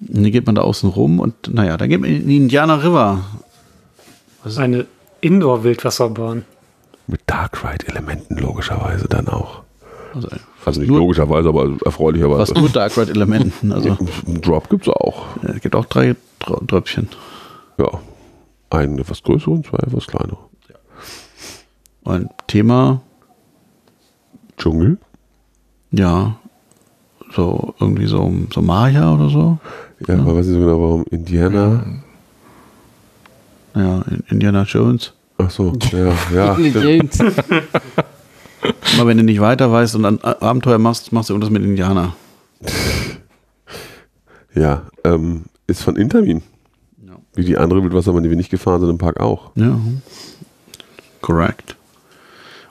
Und 0.00 0.22
die 0.22 0.30
geht 0.30 0.46
man 0.46 0.54
da 0.54 0.62
außen 0.62 0.88
rum 0.90 1.18
und 1.18 1.52
naja, 1.52 1.76
dann 1.76 1.88
geht 1.88 2.00
man 2.00 2.08
in 2.10 2.28
die 2.28 2.36
Indiana 2.36 2.76
River. 2.76 3.20
Eine 4.56 4.86
Indoor-Wildwasserbahn. 5.20 6.44
Mit 7.08 7.20
Dark 7.26 7.64
Ride-Elementen 7.64 8.36
logischerweise 8.38 9.08
dann 9.08 9.28
auch. 9.28 9.62
Also 10.14 10.28
Also 10.64 10.80
nicht 10.80 10.88
nur, 10.90 10.98
logischerweise, 11.00 11.48
aber 11.48 11.70
erfreulicherweise. 11.84 12.52
fast 12.52 12.56
nur 12.56 12.68
Dark 12.68 12.96
Ride 12.96 13.10
Elementen. 13.10 13.72
Also 13.72 13.96
Einen 14.26 14.40
Drop 14.40 14.70
gibt 14.70 14.86
es 14.86 14.92
auch. 14.94 15.26
äh, 15.42 15.52
es 15.56 15.60
gibt 15.62 15.74
auch 15.74 15.86
drei 15.86 16.14
Dro- 16.40 16.62
Dröpfchen. 16.66 17.08
Ja. 17.78 17.88
Einen 18.70 18.98
etwas 18.98 19.22
größeren 19.22 19.54
und 19.54 19.66
zwei 19.66 19.78
etwas 19.78 20.06
kleinere. 20.06 20.38
Und 22.04 22.28
Thema, 22.46 23.00
Dschungel. 24.58 24.98
ja, 25.90 26.36
so 27.34 27.74
irgendwie 27.78 28.06
so, 28.06 28.32
so 28.52 28.62
Maya 28.62 29.14
oder 29.14 29.28
so. 29.28 29.58
Ja, 30.06 30.14
aber 30.14 30.36
weiß 30.36 30.46
nicht 30.46 30.54
so 30.54 30.60
genau, 30.60 30.80
warum 30.80 31.04
Indiana. 31.10 31.84
Ja, 33.74 34.02
Indiana 34.28 34.62
Jones. 34.62 35.12
Ach 35.38 35.50
so, 35.50 35.72
ja, 35.92 36.12
ja. 36.34 36.54
Immer 38.94 39.06
wenn 39.06 39.18
du 39.18 39.24
nicht 39.24 39.40
weiter 39.40 39.70
weißt 39.70 39.94
und 39.94 40.04
ein 40.04 40.22
Abenteuer 40.24 40.78
machst, 40.78 41.12
machst 41.12 41.28
du 41.30 41.34
irgendwas 41.34 41.50
mit 41.50 41.62
Indianer. 41.62 42.14
Ja, 44.54 44.82
ähm, 45.04 45.44
ist 45.68 45.82
von 45.82 45.94
Intermin. 45.94 46.42
Ja. 47.06 47.12
Wie 47.34 47.44
die 47.44 47.56
andere 47.58 47.80
Wildwasserbahn, 47.82 48.24
die 48.24 48.30
wir 48.30 48.36
nicht 48.36 48.50
gefahren 48.50 48.80
sind 48.80 48.90
im 48.90 48.98
Park 48.98 49.20
auch. 49.20 49.52
Ja. 49.54 49.78
Correct. 51.20 51.76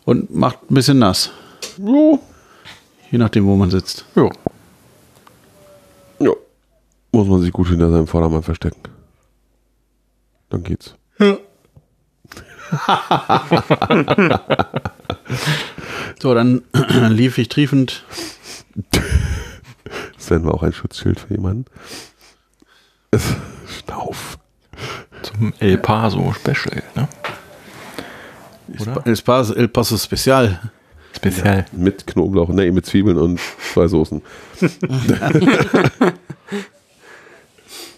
Und 0.04 0.36
macht 0.36 0.70
ein 0.70 0.74
bisschen 0.74 1.00
nass. 1.00 1.32
Jo. 1.78 2.20
Je 3.12 3.18
nachdem, 3.18 3.46
wo 3.46 3.56
man 3.56 3.70
sitzt. 3.70 4.06
Jo. 4.16 4.32
Ja. 6.20 6.32
Muss 7.12 7.28
man 7.28 7.42
sich 7.42 7.52
gut 7.52 7.68
hinter 7.68 7.90
seinem 7.92 8.08
Vordermann 8.08 8.44
verstecken. 8.44 8.82
Dann 10.50 10.64
geht's. 10.64 10.96
So, 16.20 16.34
dann 16.34 16.64
lief 17.10 17.38
ich 17.38 17.50
triefend. 17.50 18.04
Sven 20.18 20.44
war 20.46 20.56
auch 20.56 20.64
ein 20.64 20.74
Schutzschild 20.74 21.20
für 21.20 21.34
jemanden. 21.34 21.66
Schnauf. 23.68 24.38
Zum 25.22 25.54
El 25.60 25.78
Paso 25.78 26.34
Special, 26.34 26.84
ne? 26.96 27.08
Oder? 28.80 29.06
El 29.06 29.16
Paso, 29.18 29.54
El 29.54 29.68
Paso 29.68 29.98
Special. 29.98 30.60
Speziell. 31.18 31.66
Mit 31.72 32.06
Knoblauch, 32.06 32.50
nee, 32.50 32.70
mit 32.70 32.86
Zwiebeln 32.86 33.18
und 33.18 33.40
zwei 33.74 33.88
Soßen. 33.88 34.22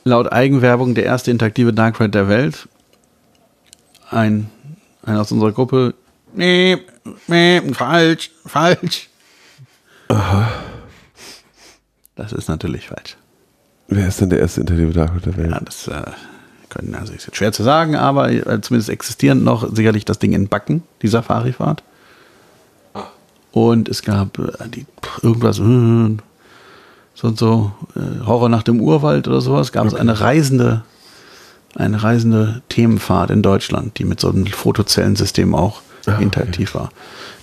Laut 0.06 0.32
Eigenwerbung 0.32 0.96
der 0.96 1.04
erste 1.04 1.30
interaktive 1.30 1.74
Dark 1.74 2.00
Ride 2.00 2.12
der 2.12 2.30
Welt. 2.30 2.70
Ein, 4.10 4.50
ein 5.04 5.18
aus 5.18 5.34
unserer 5.34 5.52
Gruppe. 5.52 5.96
Nee, 6.34 6.78
nee, 7.28 7.62
falsch, 7.74 8.32
falsch. 8.46 9.10
Das 12.16 12.32
ist 12.32 12.48
natürlich 12.48 12.88
falsch. 12.88 13.18
Wer 13.90 14.08
ist 14.08 14.22
denn 14.22 14.30
der 14.30 14.40
erste 14.40 14.62
Interview 14.62 14.92
der 14.92 15.10
Welt? 15.36 15.52
Ja, 15.52 15.60
das 15.60 15.90
äh, 15.90 16.04
können, 16.70 16.96
also 16.96 17.12
ist 17.12 17.26
jetzt 17.26 17.36
schwer 17.36 17.52
zu 17.52 17.64
sagen, 17.64 17.98
aber 17.98 18.32
äh, 18.32 18.62
zumindest 18.62 18.90
existieren 18.90 19.44
noch 19.44 19.76
sicherlich 19.76 20.06
das 20.06 20.20
Ding 20.20 20.32
in 20.32 20.48
Backen, 20.48 20.84
die 21.02 21.10
Safari-Fahrt. 21.10 21.84
Und 23.52 23.90
es 23.90 24.04
gab 24.04 24.38
äh, 24.40 24.68
die, 24.68 24.86
irgendwas, 25.22 25.60
äh, 25.60 26.18
so 27.16 27.28
und 27.28 27.38
so, 27.38 27.72
äh, 27.96 28.26
Horror 28.26 28.50
nach 28.50 28.64
dem 28.64 28.80
Urwald 28.82 29.28
oder 29.28 29.42
sowas, 29.42 29.72
gab 29.72 29.86
es 29.86 29.94
eine 29.94 30.22
reisende, 30.22 30.84
eine 31.76 32.02
reisende 32.04 32.62
Themenfahrt 32.70 33.32
in 33.32 33.42
Deutschland, 33.42 33.98
die 34.00 34.06
mit 34.06 34.20
so 34.20 34.30
einem 34.30 34.46
Fotozellensystem 34.48 35.56
auch 35.56 35.82
interaktiv 36.20 36.74
war. 36.74 36.90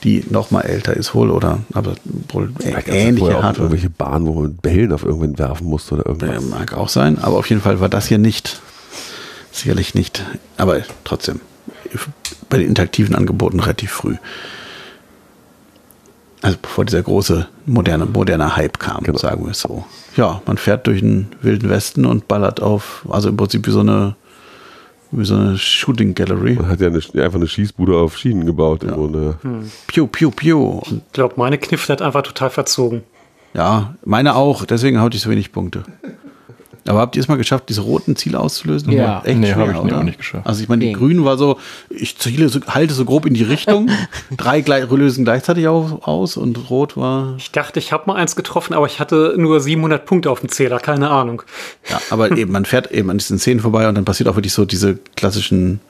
Die 0.02 0.24
noch 0.30 0.50
mal 0.50 0.62
älter 0.62 0.94
ist 0.94 1.14
wohl, 1.14 1.30
oder 1.30 1.60
aber 1.72 1.94
wohl 2.28 2.50
Vielleicht 2.58 2.88
ähnliche 2.88 3.38
auch 3.38 3.42
Hardware. 3.42 3.66
irgendwelche 3.66 3.90
Bahnen, 3.90 4.26
wo 4.26 4.40
man 4.40 4.56
Bällen 4.56 4.92
auf 4.92 5.04
irgendwen 5.04 5.38
werfen 5.38 5.68
musste 5.68 5.94
oder 5.94 6.06
irgendwas. 6.06 6.42
mag 6.44 6.72
auch 6.72 6.88
sein, 6.88 7.18
aber 7.18 7.36
auf 7.36 7.48
jeden 7.48 7.62
Fall 7.62 7.80
war 7.80 7.88
das 7.88 8.06
hier 8.06 8.18
nicht, 8.18 8.60
sicherlich 9.52 9.94
nicht, 9.94 10.24
aber 10.56 10.80
trotzdem 11.04 11.40
bei 12.48 12.58
den 12.58 12.68
interaktiven 12.68 13.14
Angeboten 13.14 13.60
relativ 13.60 13.92
früh. 13.92 14.16
Also 16.46 16.58
bevor 16.62 16.84
dieser 16.84 17.02
große 17.02 17.48
moderne, 17.66 18.06
moderne 18.06 18.54
Hype 18.56 18.78
kam, 18.78 19.02
Genau. 19.02 19.18
sagen 19.18 19.44
wir 19.44 19.50
es 19.50 19.60
so. 19.60 19.84
Ja, 20.16 20.40
man 20.46 20.58
fährt 20.58 20.86
durch 20.86 21.00
den 21.00 21.26
wilden 21.42 21.68
Westen 21.68 22.06
und 22.06 22.28
ballert 22.28 22.62
auf, 22.62 23.04
also 23.10 23.28
im 23.28 23.36
Prinzip 23.36 23.66
wie 23.66 23.72
so 23.72 23.80
eine, 23.80 24.14
wie 25.10 25.24
so 25.24 25.34
eine 25.34 25.58
Shooting 25.58 26.14
Gallery. 26.14 26.54
Man 26.54 26.68
hat 26.68 26.80
ja 26.80 26.86
eine, 26.86 26.98
einfach 26.98 27.34
eine 27.38 27.48
Schießbude 27.48 27.96
auf 27.96 28.16
Schienen 28.16 28.46
gebaut. 28.46 28.84
Im 28.84 28.90
Grunde. 28.92 29.38
Piu, 29.88 30.06
piu, 30.06 30.30
piu. 30.30 30.60
Und 30.88 31.02
Ich 31.08 31.12
glaube, 31.14 31.34
meine 31.36 31.58
Knifte 31.58 31.92
hat 31.92 32.00
einfach 32.00 32.22
total 32.22 32.50
verzogen. 32.50 33.02
ja, 33.52 33.96
meine 34.04 34.36
auch, 34.36 34.64
deswegen 34.66 35.00
hatte 35.00 35.16
ich 35.16 35.22
so 35.24 35.30
wenig 35.30 35.50
Punkte. 35.50 35.82
Aber 36.88 37.00
habt 37.00 37.16
ihr 37.16 37.20
es 37.22 37.28
mal 37.28 37.36
geschafft, 37.36 37.68
diese 37.68 37.80
roten 37.82 38.16
Ziele 38.16 38.38
auszulösen? 38.40 38.92
Ja. 38.92 39.22
Echt 39.24 39.38
Nee, 39.38 39.52
schwer, 39.52 39.68
hab 39.68 39.70
ich 39.74 39.76
oder? 39.80 39.98
auch 39.98 40.02
nicht 40.02 40.18
geschafft. 40.18 40.46
Also 40.46 40.62
ich 40.62 40.68
meine, 40.68 40.80
die 40.80 40.88
Ging. 40.88 40.96
grünen 40.96 41.24
war 41.24 41.36
so, 41.38 41.58
ich 41.90 42.18
ziele 42.18 42.48
so, 42.48 42.60
halte 42.66 42.94
so 42.94 43.04
grob 43.04 43.26
in 43.26 43.34
die 43.34 43.42
Richtung, 43.42 43.90
drei 44.36 44.60
gleich, 44.60 44.90
lösen 44.90 45.24
gleichzeitig 45.24 45.66
aus 45.68 46.36
und 46.36 46.70
rot 46.70 46.96
war, 46.96 47.34
Ich 47.38 47.50
dachte, 47.50 47.78
ich 47.78 47.92
habe 47.92 48.04
mal 48.06 48.14
eins 48.16 48.36
getroffen, 48.36 48.74
aber 48.74 48.86
ich 48.86 49.00
hatte 49.00 49.34
nur 49.36 49.60
700 49.60 50.04
Punkte 50.06 50.30
auf 50.30 50.40
dem 50.40 50.48
Zähler, 50.48 50.78
keine 50.78 51.10
Ahnung. 51.10 51.42
ja, 51.90 52.00
aber 52.10 52.30
eben, 52.36 52.52
man 52.52 52.64
fährt 52.64 52.90
eben 52.92 53.10
an 53.10 53.18
diesen 53.18 53.38
Szenen 53.38 53.60
vorbei 53.60 53.88
und 53.88 53.94
dann 53.94 54.04
passiert 54.04 54.28
auch 54.28 54.36
wirklich 54.36 54.52
so 54.52 54.64
diese 54.64 54.98
klassischen 55.16 55.80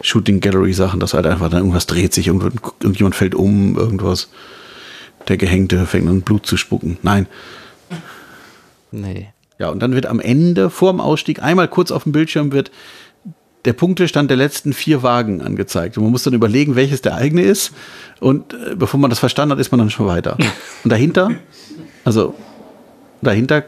Shooting 0.00 0.40
Gallery 0.40 0.72
Sachen, 0.74 1.00
dass 1.00 1.14
halt 1.14 1.26
einfach 1.26 1.48
dann 1.48 1.60
irgendwas 1.60 1.86
dreht 1.86 2.12
sich, 2.12 2.26
irgendjemand 2.26 3.14
fällt 3.14 3.34
um, 3.34 3.76
irgendwas, 3.76 4.28
der 5.28 5.36
Gehängte 5.38 5.86
fängt 5.86 6.08
an 6.08 6.20
Blut 6.20 6.44
zu 6.46 6.56
spucken. 6.56 6.98
Nein. 7.02 7.26
Nee. 8.90 9.28
Ja, 9.58 9.68
und 9.68 9.80
dann 9.80 9.94
wird 9.94 10.06
am 10.06 10.20
Ende, 10.20 10.68
vor 10.70 10.92
dem 10.92 11.00
Ausstieg, 11.00 11.42
einmal 11.42 11.68
kurz 11.68 11.90
auf 11.90 12.02
dem 12.04 12.12
Bildschirm 12.12 12.52
wird 12.52 12.70
der 13.64 13.72
Punktestand 13.72 14.28
der 14.28 14.36
letzten 14.36 14.72
vier 14.72 15.02
Wagen 15.02 15.40
angezeigt. 15.40 15.96
Und 15.96 16.02
man 16.04 16.12
muss 16.12 16.22
dann 16.24 16.34
überlegen, 16.34 16.76
welches 16.76 17.00
der 17.00 17.14
eigene 17.14 17.42
ist. 17.42 17.72
Und 18.20 18.52
äh, 18.52 18.74
bevor 18.76 19.00
man 19.00 19.10
das 19.10 19.18
verstanden 19.20 19.52
hat, 19.52 19.58
ist 19.58 19.70
man 19.70 19.78
dann 19.78 19.90
schon 19.90 20.06
weiter. 20.06 20.36
Und 20.82 20.90
dahinter, 20.90 21.30
also 22.04 22.34
dahinter 23.22 23.64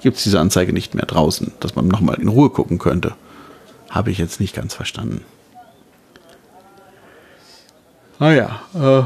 gibt 0.00 0.16
es 0.18 0.22
diese 0.22 0.38
Anzeige 0.38 0.72
nicht 0.72 0.94
mehr 0.94 1.06
draußen, 1.06 1.52
dass 1.60 1.74
man 1.74 1.88
nochmal 1.88 2.20
in 2.20 2.28
Ruhe 2.28 2.50
gucken 2.50 2.78
könnte. 2.78 3.14
Habe 3.88 4.10
ich 4.12 4.18
jetzt 4.18 4.38
nicht 4.38 4.54
ganz 4.54 4.74
verstanden. 4.74 5.24
Ah 8.20 8.32
ja, 8.32 8.60
äh, 8.74 9.02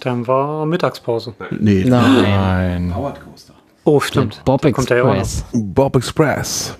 Dann 0.00 0.26
war 0.26 0.66
Mittagspause. 0.66 1.34
nee. 1.58 1.84
Nein. 1.84 2.22
Nein. 2.22 2.90
Powered 2.92 3.20
Coaster. 3.24 3.54
Oh, 3.84 4.00
stimmt. 4.00 4.42
Bob. 4.44 4.64
Express. 4.64 5.44
Bob 5.52 5.96
Express. 5.96 6.76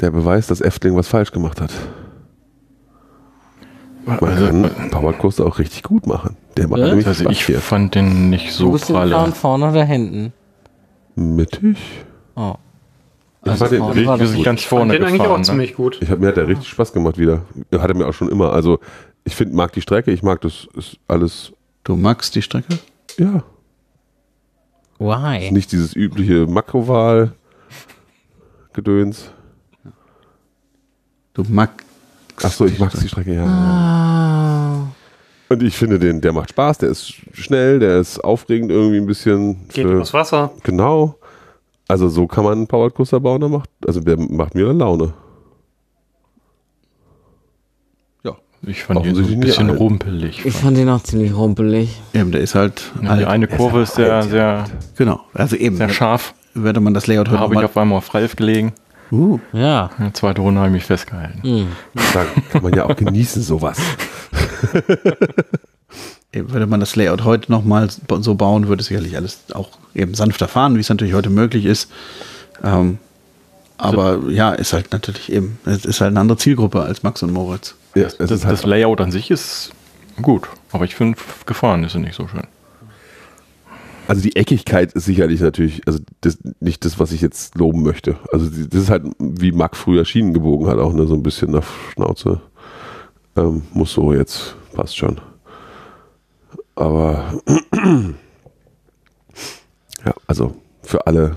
Der 0.00 0.10
Beweis, 0.10 0.46
dass 0.46 0.60
Efteling 0.60 0.96
was 0.96 1.08
falsch 1.08 1.32
gemacht 1.32 1.60
hat. 1.60 1.70
Man 4.06 4.18
kann 4.18 5.18
Coaster 5.18 5.44
auch 5.44 5.58
richtig 5.58 5.82
gut 5.82 6.06
machen. 6.06 6.36
Der 6.56 6.66
macht 6.68 6.80
Ja? 6.80 6.86
nämlich 6.88 7.06
Also 7.06 7.24
Spaß 7.24 7.32
ich 7.32 7.44
hier. 7.44 7.60
fand 7.60 7.94
den 7.94 8.30
nicht 8.30 8.52
So 8.52 8.70
bist 8.72 8.88
du 8.88 8.94
pralle. 8.94 9.14
fahren 9.14 9.32
vorne 9.34 9.68
oder 9.70 9.84
hinten? 9.84 10.32
Mittig. 11.14 11.76
Oh. 12.36 12.54
Ich 13.44 13.52
fand 13.52 13.70
den 13.72 13.78
vorne 13.80 13.94
richtig 13.94 14.06
war 14.06 14.18
Wir 14.18 14.22
das 14.24 14.28
sind 14.30 14.36
gut. 14.38 14.44
ganz 14.46 14.60
Fand 14.62 14.68
vorne 14.68 14.92
den 14.94 15.02
eigentlich 15.04 15.20
auch 15.20 15.24
gefahren. 15.24 15.40
Ne? 15.40 15.44
ziemlich 15.44 15.74
gut. 15.76 15.98
Ich 16.00 16.10
hab, 16.10 16.20
mir 16.20 16.28
hat 16.28 16.36
der 16.36 16.48
richtig 16.48 16.68
Spaß 16.68 16.92
gemacht 16.92 17.18
wieder. 17.18 17.42
Hatte 17.72 17.94
mir 17.94 18.06
auch 18.06 18.14
schon 18.14 18.28
immer. 18.30 18.52
Also 18.52 18.78
ich 19.24 19.34
finde, 19.36 19.54
mag 19.54 19.72
die 19.72 19.80
Strecke, 19.82 20.10
ich 20.10 20.22
mag 20.22 20.40
das 20.40 20.68
ist 20.74 20.96
alles. 21.06 21.52
Du 21.84 21.96
magst 21.96 22.34
die 22.34 22.42
Strecke? 22.42 22.78
Ja, 23.18 23.42
Why? 24.98 25.50
nicht 25.52 25.70
dieses 25.72 25.94
übliche 25.94 26.46
Makrowahl-Gedöns. 26.46 29.30
Du 31.34 31.42
magst. 31.48 31.86
Achso, 32.42 32.66
ich 32.66 32.78
mag 32.78 32.92
die 32.92 33.08
Strecke, 33.08 33.34
ja. 33.34 33.44
Ah. 33.46 34.86
Und 35.48 35.62
ich 35.62 35.76
finde 35.76 35.98
den, 35.98 36.20
der 36.20 36.32
macht 36.32 36.50
Spaß, 36.50 36.78
der 36.78 36.90
ist 36.90 37.12
schnell, 37.32 37.78
der 37.78 37.98
ist 38.00 38.22
aufregend 38.22 38.70
irgendwie 38.70 38.98
ein 38.98 39.06
bisschen. 39.06 39.66
Geht 39.68 39.86
für- 39.86 39.92
übers 39.94 40.12
Wasser. 40.12 40.50
Genau. 40.62 41.16
Also 41.88 42.08
so 42.08 42.26
kann 42.26 42.44
man 42.44 42.52
einen 42.54 42.66
Powered 42.66 42.94
Coaster 42.94 43.18
bauen, 43.20 43.40
der 43.40 43.48
macht, 43.48 43.70
also 43.86 44.00
der 44.00 44.18
macht 44.18 44.54
mir 44.54 44.66
dann 44.66 44.78
Laune. 44.78 45.14
Ja, 48.24 48.36
Ich 48.62 48.82
fand 48.82 49.06
ihn 49.06 49.14
so 49.14 49.22
ein 49.22 49.40
bisschen 49.40 49.70
alt. 49.70 49.78
rumpelig. 49.78 50.44
Ich 50.44 50.54
fand 50.54 50.76
den 50.76 50.88
auch 50.88 51.02
ziemlich 51.02 51.34
rumpelig. 51.34 52.00
eben, 52.12 52.32
der 52.32 52.40
ist 52.40 52.54
halt. 52.54 52.90
Ja, 53.02 53.10
alt. 53.10 53.20
die 53.20 53.26
eine 53.26 53.46
Kurve 53.46 53.82
ist 53.82 53.94
sehr, 53.94 54.22
sehr, 54.24 54.64
Genau, 54.96 55.20
also 55.32 55.56
eben. 55.56 55.76
sehr 55.76 55.88
scharf. 55.90 56.34
Würde 56.54 56.80
man 56.80 56.92
das 56.92 57.06
Layout 57.06 57.28
Da 57.28 57.32
heute 57.32 57.40
habe 57.40 57.54
ich 57.54 57.62
auf 57.62 57.76
einmal 57.76 57.98
auf 57.98 58.12
Ralf 58.14 58.34
gelegen. 58.34 58.72
Uh, 59.12 59.38
Ja. 59.52 59.90
In 59.98 60.04
der 60.06 60.14
zweiten 60.14 60.40
Runde 60.40 60.60
habe 60.60 60.70
ich 60.70 60.74
mich 60.74 60.84
festgehalten. 60.84 61.40
Hm. 61.42 61.66
Da 62.12 62.24
kann 62.50 62.62
man 62.62 62.74
ja 62.74 62.84
auch 62.86 62.96
genießen, 62.96 63.42
sowas. 63.42 63.78
eben, 66.32 66.52
würde 66.52 66.66
man 66.66 66.80
das 66.80 66.96
Layout 66.96 67.24
heute 67.24 67.50
nochmal 67.50 67.88
so 68.20 68.34
bauen, 68.34 68.68
würde 68.68 68.82
sicherlich 68.82 69.16
alles 69.16 69.38
auch 69.54 69.70
eben 69.94 70.14
sanfter 70.14 70.48
fahren, 70.48 70.76
wie 70.76 70.80
es 70.80 70.88
natürlich 70.88 71.14
heute 71.14 71.30
möglich 71.30 71.64
ist. 71.64 71.90
Ähm, 72.62 72.98
aber 73.78 74.28
ja, 74.28 74.52
ist 74.52 74.72
halt 74.72 74.92
natürlich 74.92 75.32
eben, 75.32 75.58
es 75.64 75.84
ist 75.84 76.00
halt 76.00 76.10
eine 76.10 76.20
andere 76.20 76.38
Zielgruppe 76.38 76.82
als 76.82 77.02
Max 77.02 77.22
und 77.22 77.32
Moritz. 77.32 77.76
Ja, 78.02 78.08
Das, 78.18 78.30
ist 78.30 78.44
halt 78.44 78.58
das 78.58 78.64
Layout 78.64 79.00
an 79.00 79.10
sich 79.10 79.30
ist 79.30 79.72
gut, 80.22 80.48
aber 80.72 80.84
ich 80.84 80.94
finde, 80.94 81.18
gefahren 81.46 81.84
ist 81.84 81.94
nicht 81.94 82.14
so 82.14 82.28
schön. 82.28 82.46
Also 84.06 84.22
die 84.22 84.36
Eckigkeit 84.36 84.92
ist 84.94 85.04
sicherlich 85.04 85.40
natürlich, 85.40 85.82
also 85.86 85.98
das, 86.22 86.38
nicht 86.60 86.84
das, 86.86 86.98
was 86.98 87.12
ich 87.12 87.20
jetzt 87.20 87.56
loben 87.56 87.82
möchte. 87.82 88.16
Also 88.32 88.46
das 88.46 88.82
ist 88.82 88.90
halt, 88.90 89.04
wie 89.18 89.52
Mack 89.52 89.76
früher 89.76 90.06
Schienen 90.06 90.32
gebogen 90.32 90.66
hat, 90.66 90.78
auch 90.78 90.94
ne, 90.94 91.06
so 91.06 91.14
ein 91.14 91.22
bisschen 91.22 91.50
nach 91.50 91.66
Schnauze. 91.92 92.40
Ähm, 93.36 93.64
muss 93.74 93.92
so 93.92 94.14
jetzt, 94.14 94.56
passt 94.72 94.96
schon. 94.96 95.20
Aber 96.74 97.34
ja, 100.04 100.14
also 100.26 100.54
für 100.82 101.06
alle, 101.06 101.36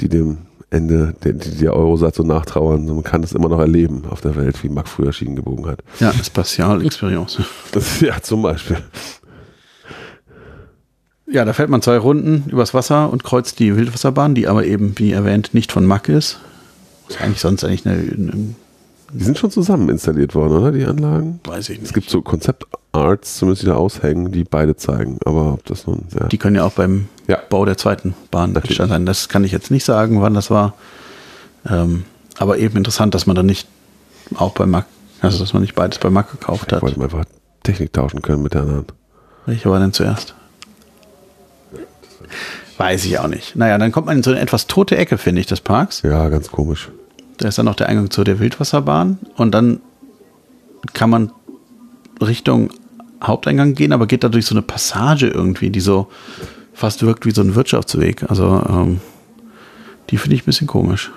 die 0.00 0.08
dem 0.08 0.38
Ende 0.74 1.14
der, 1.24 1.34
der 1.34 1.72
Eurosatz 1.72 2.16
so 2.16 2.22
nachtrauern, 2.22 2.84
man 2.86 3.02
kann 3.02 3.22
das 3.22 3.32
immer 3.32 3.48
noch 3.48 3.60
erleben 3.60 4.04
auf 4.10 4.20
der 4.20 4.36
Welt, 4.36 4.62
wie 4.62 4.68
Mack 4.68 4.88
früher 4.88 5.12
Schienen 5.12 5.36
gebogen 5.36 5.66
hat. 5.66 5.80
Ja, 6.00 6.12
Spatial 6.12 6.84
Experience. 6.84 7.38
Das, 7.72 8.00
ja, 8.00 8.20
zum 8.20 8.42
Beispiel. 8.42 8.78
Ja, 11.26 11.44
da 11.44 11.52
fährt 11.52 11.70
man 11.70 11.82
zwei 11.82 11.96
Runden 11.96 12.44
übers 12.48 12.74
Wasser 12.74 13.10
und 13.10 13.24
kreuzt 13.24 13.58
die 13.58 13.74
Wildwasserbahn, 13.76 14.34
die 14.34 14.46
aber 14.46 14.64
eben, 14.64 14.94
wie 14.98 15.12
erwähnt, 15.12 15.54
nicht 15.54 15.72
von 15.72 15.86
Mack 15.86 16.08
ist. 16.08 16.38
Ist 17.08 17.20
eigentlich 17.20 17.40
sonst 17.40 17.64
eigentlich 17.64 17.86
eine, 17.86 17.96
eine 17.96 18.54
Die 19.16 19.24
sind 19.24 19.38
schon 19.38 19.50
zusammen 19.50 19.88
installiert 19.88 20.34
worden, 20.34 20.52
oder? 20.58 20.72
Die 20.72 20.84
Anlagen? 20.84 21.38
weiß 21.44 21.68
ich 21.68 21.78
nicht. 21.78 21.86
Es 21.88 21.94
gibt 21.94 22.10
so 22.10 22.20
Konzeptarts, 22.20 23.36
zumindest 23.38 23.62
die 23.62 23.66
da 23.66 23.76
aushängen, 23.76 24.32
die 24.32 24.42
beide 24.44 24.76
zeigen. 24.76 25.18
Aber 25.24 25.52
ob 25.54 25.64
das 25.66 25.86
nun, 25.86 26.06
ja. 26.18 26.26
Die 26.26 26.36
können 26.38 26.56
ja 26.56 26.64
auch 26.64 26.72
beim 26.72 27.08
Ja. 27.28 27.38
Bau 27.48 27.64
der 27.64 27.76
zweiten 27.76 28.14
Bahn 28.30 28.52
Natürlich. 28.52 28.76
sein. 28.78 29.06
Das 29.06 29.28
kann 29.28 29.44
ich 29.44 29.52
jetzt 29.52 29.70
nicht 29.70 29.84
sagen, 29.84 30.20
wann 30.20 30.34
das 30.34 30.50
war. 30.50 30.74
Ähm, 31.68 32.04
aber 32.38 32.58
eben 32.58 32.76
interessant, 32.76 33.14
dass 33.14 33.26
man 33.26 33.36
dann 33.36 33.46
nicht 33.46 33.68
auch 34.34 34.52
bei 34.52 34.66
Mack, 34.66 34.86
also 35.20 35.38
dass 35.38 35.52
man 35.52 35.62
nicht 35.62 35.74
beides 35.76 35.98
bei 35.98 36.10
Mack 36.10 36.32
gekauft 36.32 36.64
Ich 36.68 36.72
hat. 36.74 36.82
wollte 36.82 36.98
mal 36.98 37.04
einfach 37.04 37.24
Technik 37.62 37.92
tauschen 37.92 38.20
können 38.20 38.42
mit 38.42 38.54
der 38.54 38.62
anderen. 38.62 38.86
Welche 39.46 39.70
war 39.70 39.78
denn 39.78 39.92
zuerst? 39.92 40.34
Weiß 42.78 43.04
ich 43.04 43.18
auch 43.20 43.28
nicht. 43.28 43.54
Naja, 43.54 43.78
dann 43.78 43.92
kommt 43.92 44.06
man 44.06 44.16
in 44.16 44.22
so 44.24 44.30
eine 44.32 44.40
etwas 44.40 44.66
tote 44.66 44.96
Ecke, 44.96 45.16
finde 45.18 45.40
ich, 45.40 45.46
des 45.46 45.60
Parks. 45.60 46.02
Ja, 46.02 46.28
ganz 46.28 46.50
komisch. 46.50 46.90
Da 47.38 47.48
ist 47.48 47.58
dann 47.58 47.66
noch 47.66 47.74
der 47.74 47.88
Eingang 47.88 48.10
zu 48.10 48.24
der 48.24 48.38
Wildwasserbahn 48.38 49.18
und 49.36 49.52
dann 49.52 49.80
kann 50.92 51.10
man 51.10 51.32
Richtung 52.20 52.70
Haupteingang 53.22 53.74
gehen, 53.74 53.92
aber 53.92 54.06
geht 54.06 54.22
da 54.22 54.28
durch 54.28 54.46
so 54.46 54.54
eine 54.54 54.62
Passage 54.62 55.28
irgendwie, 55.28 55.70
die 55.70 55.80
so 55.80 56.08
fast 56.72 57.02
wirkt 57.02 57.26
wie 57.26 57.30
so 57.30 57.40
ein 57.40 57.54
Wirtschaftsweg. 57.54 58.28
Also 58.28 58.62
ähm, 58.68 59.00
die 60.10 60.18
finde 60.18 60.36
ich 60.36 60.42
ein 60.42 60.46
bisschen 60.46 60.66
komisch. 60.66 61.10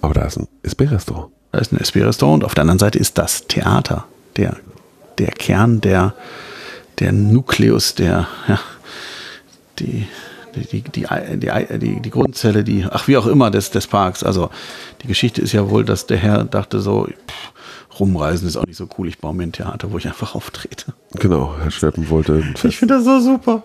Aber 0.00 0.14
da 0.14 0.22
ist 0.22 0.38
ein 0.38 0.48
SB-Restaurant. 0.62 1.28
Da 1.52 1.58
ist 1.58 1.72
ein 1.72 1.78
SP-Restaurant 1.78 2.42
und 2.42 2.44
auf 2.44 2.54
der 2.54 2.62
anderen 2.62 2.78
Seite 2.78 2.98
ist 2.98 3.18
das 3.18 3.46
Theater, 3.46 4.06
der, 4.36 4.56
der 5.18 5.32
Kern, 5.32 5.80
der, 5.80 6.14
der 7.00 7.12
Nukleus, 7.12 7.94
der, 7.94 8.28
ja, 8.48 8.60
die, 9.78 10.06
die, 10.54 10.82
die, 10.82 10.82
die, 10.82 12.00
die, 12.00 12.10
Grundzelle, 12.10 12.64
die, 12.64 12.86
ach 12.88 13.08
wie 13.08 13.16
auch 13.16 13.26
immer, 13.26 13.50
des, 13.50 13.70
des 13.70 13.86
Parks. 13.86 14.22
Also 14.22 14.50
die 15.02 15.06
Geschichte 15.06 15.40
ist 15.40 15.52
ja 15.52 15.68
wohl, 15.70 15.84
dass 15.84 16.06
der 16.06 16.18
Herr 16.18 16.44
dachte 16.44 16.80
so, 16.80 17.06
pff, 17.06 17.52
rumreisen 17.98 18.48
ist 18.48 18.56
auch 18.56 18.66
nicht 18.66 18.76
so 18.76 18.88
cool, 18.98 19.08
ich 19.08 19.18
baue 19.18 19.34
mir 19.34 19.44
ein 19.44 19.52
Theater, 19.52 19.92
wo 19.92 19.98
ich 19.98 20.06
einfach 20.06 20.34
auftrete. 20.34 20.94
Genau, 21.14 21.54
Herr 21.60 21.70
Schleppen 21.70 22.08
wollte 22.08 22.42
Ich 22.62 22.78
finde 22.78 22.94
das 22.94 23.04
so 23.04 23.20
super. 23.20 23.62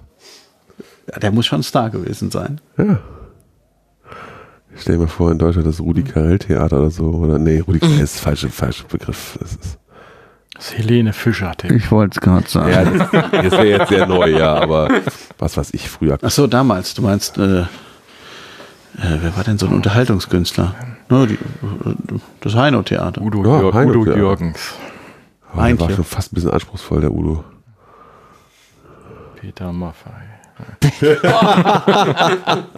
Ja, 1.12 1.20
der 1.20 1.32
muss 1.32 1.46
schon 1.46 1.60
ein 1.60 1.64
Star 1.64 1.90
gewesen 1.90 2.32
sein. 2.32 2.60
Ja. 2.78 3.00
Ich 4.76 4.82
stell 4.82 4.98
mir 4.98 5.08
vor, 5.08 5.32
in 5.32 5.40
Deutschland 5.40 5.68
das 5.68 5.80
Rudi 5.80 6.04
Carell 6.04 6.40
Theater 6.40 6.80
oder 6.80 6.92
so. 6.92 7.06
Oder 7.06 7.40
nee, 7.40 7.60
Rudi 7.60 7.80
Carell 7.80 8.00
ist 8.02 8.20
falscher 8.20 8.50
falsche 8.50 8.84
Begriff. 8.86 9.38
Das 9.40 9.54
ist, 9.54 9.80
Das 10.56 10.78
Helene 10.78 11.14
Fischer 11.14 11.54
Theater. 11.56 11.76
Ich 11.76 11.92
wollte 11.92 12.18
es 12.18 12.22
gerade 12.22 12.48
sagen. 12.50 12.72
ja, 12.72 12.84
das, 12.86 13.12
das 13.32 13.52
wäre 13.52 13.66
jetzt 13.68 13.90
sehr 13.90 14.06
neu, 14.08 14.30
ja, 14.30 14.56
aber 14.56 14.90
was 15.38 15.58
weiß 15.58 15.74
ich 15.74 15.90
früher. 15.90 16.18
Ach 16.22 16.32
so, 16.32 16.48
damals. 16.48 16.94
Du 16.94 17.02
meinst, 17.02 17.38
äh, 17.38 17.60
äh, 17.62 17.66
wer 18.98 19.36
war 19.36 19.44
denn 19.44 19.58
so 19.58 19.68
ein 19.68 19.74
Unterhaltungskünstler? 19.74 20.74
No, 21.10 21.26
die, 21.26 21.38
das 22.42 22.56
Heino-Theater. 22.56 23.22
Udo, 23.22 23.44
Ja, 23.44 23.60
Jür- 23.60 23.74
Heino, 23.74 23.92
Udo. 24.00 24.16
Jürgens. 24.16 24.74
Aber 25.52 25.68
der 25.68 25.80
war 25.80 25.90
schon 25.92 26.04
fast 26.06 26.32
ein 26.32 26.36
bisschen 26.36 26.52
anspruchsvoll, 26.52 27.02
der 27.02 27.12
Udo. 27.12 27.44
Peter 29.40 29.72
Maffei. 29.74 30.10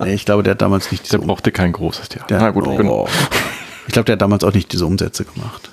Nee, 0.04 0.14
ich 0.14 0.26
glaube, 0.26 0.44
der 0.44 0.52
hat 0.52 0.62
damals 0.62 0.92
nicht 0.92 1.04
diese 1.06 1.20
Der 1.20 1.26
brauchte 1.26 1.52
kein 1.52 1.72
großes 1.72 2.10
Theater. 2.10 2.28
der, 2.28 2.40
Na 2.40 2.50
gut, 2.52 2.68
oh, 2.68 2.76
genau. 2.76 3.08
Ich 3.88 3.94
glaube, 3.94 4.06
der 4.06 4.14
hat 4.14 4.22
damals 4.22 4.44
auch 4.44 4.54
nicht 4.54 4.72
diese 4.74 4.86
Umsätze 4.86 5.26
gemacht. 5.26 5.70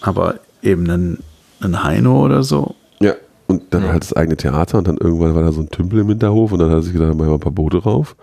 Aber 0.00 0.36
eben 0.62 0.88
ein, 0.90 1.18
ein 1.60 1.82
Heino 1.82 2.24
oder 2.24 2.42
so. 2.42 2.74
Ja. 3.00 3.14
Und 3.46 3.62
dann 3.70 3.84
halt 3.84 4.02
das 4.02 4.12
eigene 4.12 4.36
Theater 4.36 4.78
und 4.78 4.88
dann 4.88 4.98
irgendwann 4.98 5.34
war 5.34 5.42
da 5.42 5.52
so 5.52 5.60
ein 5.60 5.70
Tümpel 5.70 6.00
im 6.00 6.08
Hinterhof 6.08 6.52
und 6.52 6.58
dann 6.58 6.68
hat 6.70 6.78
er 6.78 6.82
sich 6.82 6.92
gedacht, 6.92 7.14
machen 7.14 7.28
wir 7.28 7.34
ein 7.34 7.40
paar 7.40 7.52
Boote 7.52 7.78
rauf. 7.78 8.14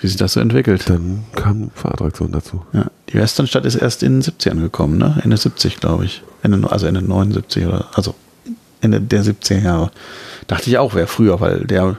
Wie 0.00 0.06
sich 0.06 0.16
das 0.16 0.34
so 0.34 0.40
entwickelt. 0.40 0.88
Dann 0.88 1.24
kam 1.34 1.70
Fahrattraktion 1.74 2.30
dazu. 2.30 2.62
Ja, 2.72 2.86
die 3.08 3.14
Westernstadt 3.14 3.66
ist 3.66 3.74
erst 3.74 4.02
in 4.02 4.20
den 4.20 4.22
70ern 4.22 4.60
gekommen, 4.60 4.96
ne? 4.96 5.20
Ende 5.22 5.36
70, 5.36 5.80
glaube 5.80 6.04
ich. 6.04 6.22
Ende, 6.42 6.70
also 6.70 6.86
Ende 6.86 7.02
79 7.02 7.66
oder, 7.66 7.86
also 7.94 8.14
Ende 8.80 9.00
der 9.00 9.24
70er 9.24 9.62
Jahre. 9.62 9.90
Dachte 10.46 10.70
ich 10.70 10.78
auch, 10.78 10.94
wäre 10.94 11.08
früher, 11.08 11.40
weil 11.40 11.64
der, 11.64 11.96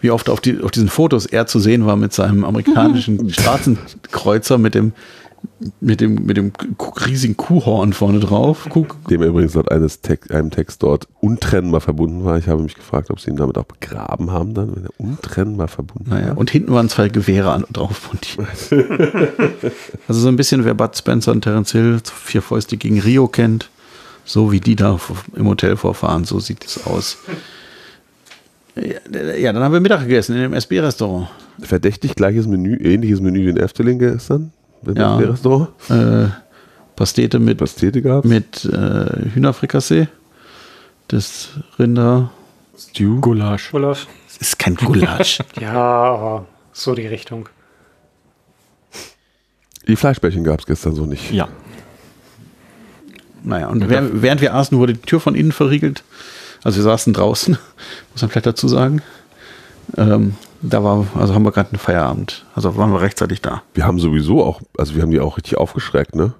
wie 0.00 0.10
oft 0.10 0.30
auf, 0.30 0.40
die, 0.40 0.62
auf 0.62 0.70
diesen 0.70 0.88
Fotos 0.88 1.26
er 1.26 1.46
zu 1.46 1.60
sehen 1.60 1.84
war 1.84 1.96
mit 1.96 2.14
seinem 2.14 2.44
amerikanischen 2.44 3.28
Straßenkreuzer 3.30 4.56
mit 4.56 4.74
dem 4.74 4.92
mit 5.80 6.00
dem, 6.00 6.26
mit 6.26 6.36
dem 6.36 6.52
riesigen 7.06 7.36
Kuhhorn 7.36 7.92
vorne 7.92 8.20
drauf. 8.20 8.66
Kuh, 8.68 8.86
Dem 9.08 9.22
übrigens 9.22 9.54
laut 9.54 9.70
eines 9.70 10.02
Text, 10.02 10.30
einem 10.30 10.50
Text 10.50 10.82
dort 10.82 11.08
untrennbar 11.20 11.80
verbunden 11.80 12.24
war. 12.24 12.36
Ich 12.38 12.48
habe 12.48 12.62
mich 12.62 12.74
gefragt, 12.74 13.10
ob 13.10 13.20
sie 13.20 13.30
ihn 13.30 13.36
damit 13.36 13.56
auch 13.56 13.64
begraben 13.64 14.30
haben 14.30 14.52
dann, 14.52 14.76
wenn 14.76 14.84
er 14.84 14.90
untrennbar 14.98 15.68
verbunden 15.68 16.10
naja, 16.10 16.28
war. 16.28 16.38
und 16.38 16.50
hinten 16.50 16.72
waren 16.72 16.88
zwei 16.88 17.08
Gewehre 17.08 17.52
an, 17.52 17.64
drauf 17.72 18.08
montiert. 18.12 18.48
also 20.08 20.20
so 20.20 20.28
ein 20.28 20.36
bisschen, 20.36 20.64
wer 20.64 20.74
Bud 20.74 20.96
Spencer 20.96 21.32
und 21.32 21.42
Terence 21.42 21.72
Hill, 21.72 22.00
vier 22.04 22.42
Fäuste 22.42 22.76
gegen 22.76 23.00
Rio 23.00 23.26
kennt, 23.26 23.70
so 24.24 24.52
wie 24.52 24.60
die 24.60 24.76
da 24.76 25.00
im 25.34 25.46
Hotel 25.46 25.76
vorfahren, 25.76 26.24
so 26.24 26.38
sieht 26.38 26.64
es 26.66 26.86
aus. 26.86 27.16
Ja, 28.74 29.22
Ja, 29.36 29.52
dann 29.54 29.62
haben 29.62 29.72
wir 29.72 29.80
Mittag 29.80 30.02
gegessen 30.02 30.36
in 30.36 30.42
dem 30.42 30.52
SB-Restaurant. 30.52 31.28
Verdächtig 31.60 32.14
gleiches 32.14 32.46
Menü, 32.46 32.76
ähnliches 32.76 33.22
Menü 33.22 33.46
wie 33.46 33.50
in 33.50 33.56
Efteling 33.56 33.98
gestern. 33.98 34.52
Ja. 34.94 35.16
Restaurant. 35.16 35.68
Äh, 35.88 36.28
Pastete 36.94 37.38
mit, 37.38 37.58
Pastete 37.58 38.00
gab 38.02 38.24
mit 38.24 38.64
äh, 38.64 39.30
Hühnerfrikassee. 39.34 40.08
Das 41.08 41.50
Rinder. 41.78 42.30
Stew. 42.76 43.20
Gulasch. 43.20 43.72
Olaf? 43.74 44.06
Das 44.26 44.36
ist 44.38 44.58
kein 44.58 44.74
Gulasch. 44.74 45.40
Ja, 45.60 45.72
aber 45.72 46.46
so 46.72 46.94
die 46.94 47.06
Richtung. 47.06 47.48
Die 49.86 49.96
Fleischbällchen 49.96 50.42
gab 50.42 50.60
es 50.60 50.66
gestern 50.66 50.94
so 50.94 51.06
nicht. 51.06 51.30
Ja. 51.30 51.48
naja, 53.44 53.68
und 53.68 53.88
während, 53.88 54.20
während 54.20 54.40
wir 54.40 54.54
aßen, 54.54 54.76
wurde 54.76 54.94
die 54.94 55.00
Tür 55.00 55.20
von 55.20 55.34
innen 55.34 55.52
verriegelt. 55.52 56.02
Also 56.64 56.78
wir 56.78 56.84
saßen 56.84 57.12
draußen, 57.12 57.56
muss 58.12 58.22
man 58.22 58.30
vielleicht 58.30 58.46
dazu 58.46 58.66
sagen. 58.68 59.02
Ähm, 59.96 60.34
da 60.62 60.82
war, 60.82 61.06
also 61.14 61.34
haben 61.34 61.44
wir 61.44 61.52
gerade 61.52 61.70
einen 61.70 61.78
Feierabend. 61.78 62.44
Also 62.54 62.76
waren 62.76 62.92
wir 62.92 63.00
rechtzeitig 63.00 63.42
da. 63.42 63.62
Wir 63.74 63.84
haben 63.84 63.98
sowieso 63.98 64.42
auch, 64.44 64.60
also 64.76 64.94
wir 64.94 65.02
haben 65.02 65.10
die 65.10 65.20
auch 65.20 65.36
richtig 65.36 65.56
aufgeschreckt, 65.56 66.14
ne? 66.14 66.34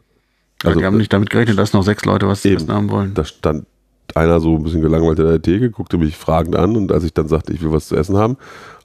Also, 0.65 0.81
wir 0.81 0.87
haben 0.87 0.97
nicht 0.97 1.13
damit 1.13 1.31
gerechnet, 1.31 1.59
dass 1.59 1.75
noch 1.75 1.83
sechs 1.83 2.05
Leute 2.07 2.27
was 2.27 2.43
zu 2.43 2.49
essen 2.51 2.73
haben 2.73 2.91
wollen. 2.91 3.13
Da 3.13 3.25
stand 3.25 3.67
einer 4.15 4.41
so 4.41 4.57
ein 4.57 4.63
bisschen 4.63 4.83
gelangweilt 4.83 5.19
in 5.19 5.27
der 5.27 5.43
Theke, 5.43 5.71
guckte 5.71 5.99
mich 5.99 6.17
fragend 6.17 6.57
an 6.57 6.77
und 6.77 6.93
als 6.93 7.05
ich 7.05 7.13
dann 7.15 7.29
sagte, 7.29 7.53
ich 7.53 7.63
will 7.63 7.73
was 7.73 7.89
zu 7.89 7.97
essen 7.97 8.17
haben, 8.17 8.37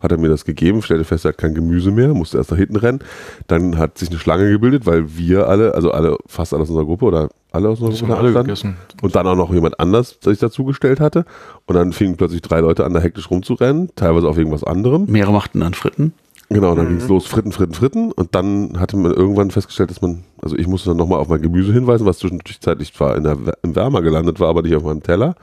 hat 0.01 0.11
er 0.11 0.17
mir 0.17 0.29
das 0.29 0.45
gegeben, 0.45 0.81
stellte 0.81 1.03
fest, 1.03 1.25
er 1.25 1.29
hat 1.29 1.37
kein 1.37 1.53
Gemüse 1.53 1.91
mehr, 1.91 2.13
musste 2.13 2.37
erst 2.37 2.51
nach 2.51 2.57
hinten 2.57 2.75
rennen. 2.75 2.99
Dann 3.47 3.77
hat 3.77 3.97
sich 3.97 4.09
eine 4.09 4.17
Schlange 4.17 4.49
gebildet, 4.49 4.85
weil 4.85 5.15
wir 5.15 5.47
alle, 5.47 5.75
also 5.75 5.91
alle, 5.91 6.17
fast 6.25 6.53
alle 6.53 6.63
aus 6.63 6.69
unserer 6.69 6.85
Gruppe 6.85 7.05
oder 7.05 7.29
alle 7.51 7.69
aus 7.69 7.81
unserer 7.81 7.91
Das 7.91 7.99
Gruppe 7.99 8.17
alle 8.17 8.33
gegessen. 8.33 8.77
Und 9.01 9.15
dann 9.15 9.27
auch 9.27 9.35
noch 9.35 9.53
jemand 9.53 9.79
anders 9.79 10.17
sich 10.21 10.39
dazugestellt 10.39 10.99
hatte. 10.99 11.25
Und 11.67 11.75
dann 11.75 11.93
fingen 11.93 12.17
plötzlich 12.17 12.41
drei 12.41 12.61
Leute 12.61 12.83
an, 12.83 12.93
da 12.93 12.99
hektisch 12.99 13.29
rumzurennen, 13.29 13.91
teilweise 13.95 14.27
auf 14.27 14.37
irgendwas 14.37 14.63
anderem. 14.63 15.05
Mehrere 15.07 15.33
machten 15.33 15.59
dann 15.59 15.73
Fritten. 15.73 16.13
Genau, 16.53 16.75
dann 16.75 16.89
ging 16.89 16.97
es 16.97 17.07
los, 17.07 17.27
Fritten, 17.27 17.53
Fritten, 17.53 17.73
Fritten. 17.73 18.11
Und 18.11 18.35
dann 18.35 18.77
hatte 18.79 18.97
man 18.97 19.13
irgendwann 19.13 19.51
festgestellt, 19.51 19.89
dass 19.89 20.01
man, 20.01 20.25
also 20.41 20.57
ich 20.57 20.67
musste 20.67 20.89
dann 20.89 20.97
nochmal 20.97 21.19
auf 21.19 21.29
mein 21.29 21.41
Gemüse 21.41 21.71
hinweisen, 21.71 22.05
was 22.05 22.19
zwischenzeitlich 22.19 22.93
zwar 22.93 23.15
in 23.15 23.23
der, 23.23 23.37
im 23.63 23.75
Wärmer 23.75 24.01
gelandet 24.01 24.39
war, 24.41 24.49
aber 24.49 24.61
nicht 24.61 24.75
auf 24.75 24.83
meinem 24.83 25.01
Teller. 25.01 25.35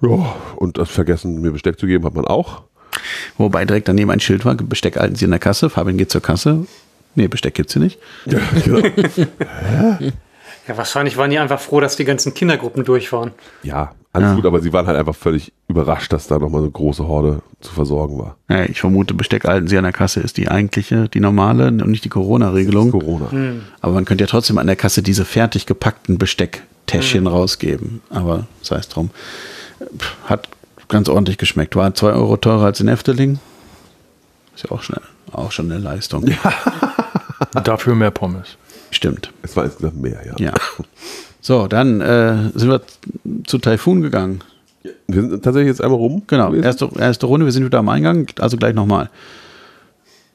Ja, 0.00 0.34
und 0.56 0.78
das 0.78 0.90
vergessen, 0.90 1.40
mir 1.40 1.52
Besteck 1.52 1.78
zu 1.78 1.86
geben, 1.86 2.04
hat 2.04 2.14
man 2.14 2.24
auch. 2.24 2.62
Wobei 3.38 3.64
direkt 3.64 3.86
daneben 3.86 4.10
ein 4.10 4.18
Schild 4.18 4.44
war, 4.44 4.54
Besteck 4.56 4.96
halten 4.96 5.14
Sie 5.14 5.24
in 5.24 5.30
der 5.30 5.40
Kasse. 5.40 5.70
Fabian 5.70 5.96
geht 5.96 6.10
zur 6.10 6.20
Kasse. 6.20 6.66
Nee, 7.14 7.28
Besteck 7.28 7.54
gibt's 7.54 7.74
hier 7.74 7.82
nicht. 7.82 8.00
Ja, 8.26 8.40
wahrscheinlich 10.76 11.16
waren 11.16 11.30
die 11.30 11.38
einfach 11.38 11.60
froh, 11.60 11.80
dass 11.80 11.94
die 11.94 12.04
ganzen 12.04 12.34
Kindergruppen 12.34 12.84
durch 12.84 13.12
waren. 13.12 13.30
Ja, 13.62 13.92
alles 14.14 14.28
Ja. 14.30 14.34
gut, 14.34 14.46
aber 14.46 14.60
sie 14.60 14.72
waren 14.72 14.86
halt 14.86 14.98
einfach 14.98 15.14
völlig 15.14 15.52
überrascht, 15.68 16.12
dass 16.12 16.26
da 16.26 16.38
nochmal 16.38 16.60
so 16.60 16.66
eine 16.66 16.70
große 16.72 17.06
Horde 17.08 17.40
zu 17.60 17.72
versorgen 17.72 18.18
war. 18.18 18.36
Ja, 18.50 18.64
ich 18.64 18.80
vermute, 18.80 19.14
Besteck 19.14 19.44
halten 19.44 19.68
Sie 19.68 19.78
an 19.78 19.84
der 19.84 19.92
Kasse 19.92 20.20
ist 20.20 20.36
die 20.36 20.48
eigentliche, 20.48 21.08
die 21.08 21.20
normale 21.20 21.68
und 21.68 21.86
nicht 21.90 22.04
die 22.04 22.08
Corona-Regelung. 22.10 22.90
Corona. 22.90 23.28
Aber 23.80 23.92
man 23.94 24.04
könnte 24.04 24.24
ja 24.24 24.28
trotzdem 24.28 24.58
an 24.58 24.66
der 24.66 24.76
Kasse 24.76 25.02
diese 25.02 25.24
fertig 25.24 25.64
gepackten 25.66 26.18
Bestecktäschchen 26.18 27.26
rausgeben. 27.26 28.02
Aber 28.10 28.46
sei 28.60 28.76
es 28.76 28.88
drum. 28.88 29.10
Hat 30.26 30.48
ganz 30.88 31.08
ordentlich 31.08 31.38
geschmeckt. 31.38 31.74
War 31.74 31.94
zwei 31.94 32.12
Euro 32.12 32.36
teurer 32.36 32.66
als 32.66 32.80
in 32.80 32.88
Efteling. 32.88 33.38
Ist 34.54 34.64
ja 34.64 34.72
auch, 34.72 34.82
schnell, 34.82 35.00
auch 35.32 35.50
schon 35.52 35.70
eine 35.72 35.80
Leistung. 35.80 36.26
Dafür 37.64 37.94
mehr 37.94 38.10
Pommes. 38.10 38.56
Stimmt. 38.90 39.32
Es 39.42 39.56
war 39.56 39.64
insgesamt 39.64 40.00
mehr, 40.02 40.20
ja. 40.26 40.34
Ja. 40.38 40.52
So, 41.44 41.66
dann 41.66 42.00
äh, 42.00 42.50
sind 42.54 42.70
wir 42.70 42.80
zu 43.46 43.58
Taifun 43.58 44.00
gegangen. 44.00 44.40
Wir 45.08 45.20
sind 45.22 45.42
tatsächlich 45.44 45.68
jetzt 45.68 45.82
einmal 45.82 45.98
rum. 45.98 46.22
Genau, 46.28 46.48
gewesen. 46.48 46.64
erste, 46.64 46.88
erste 46.98 47.26
Runde, 47.26 47.44
wir 47.46 47.52
sind 47.52 47.64
wieder 47.64 47.78
am 47.80 47.88
Eingang, 47.88 48.26
also 48.38 48.56
gleich 48.56 48.74
nochmal. 48.74 49.10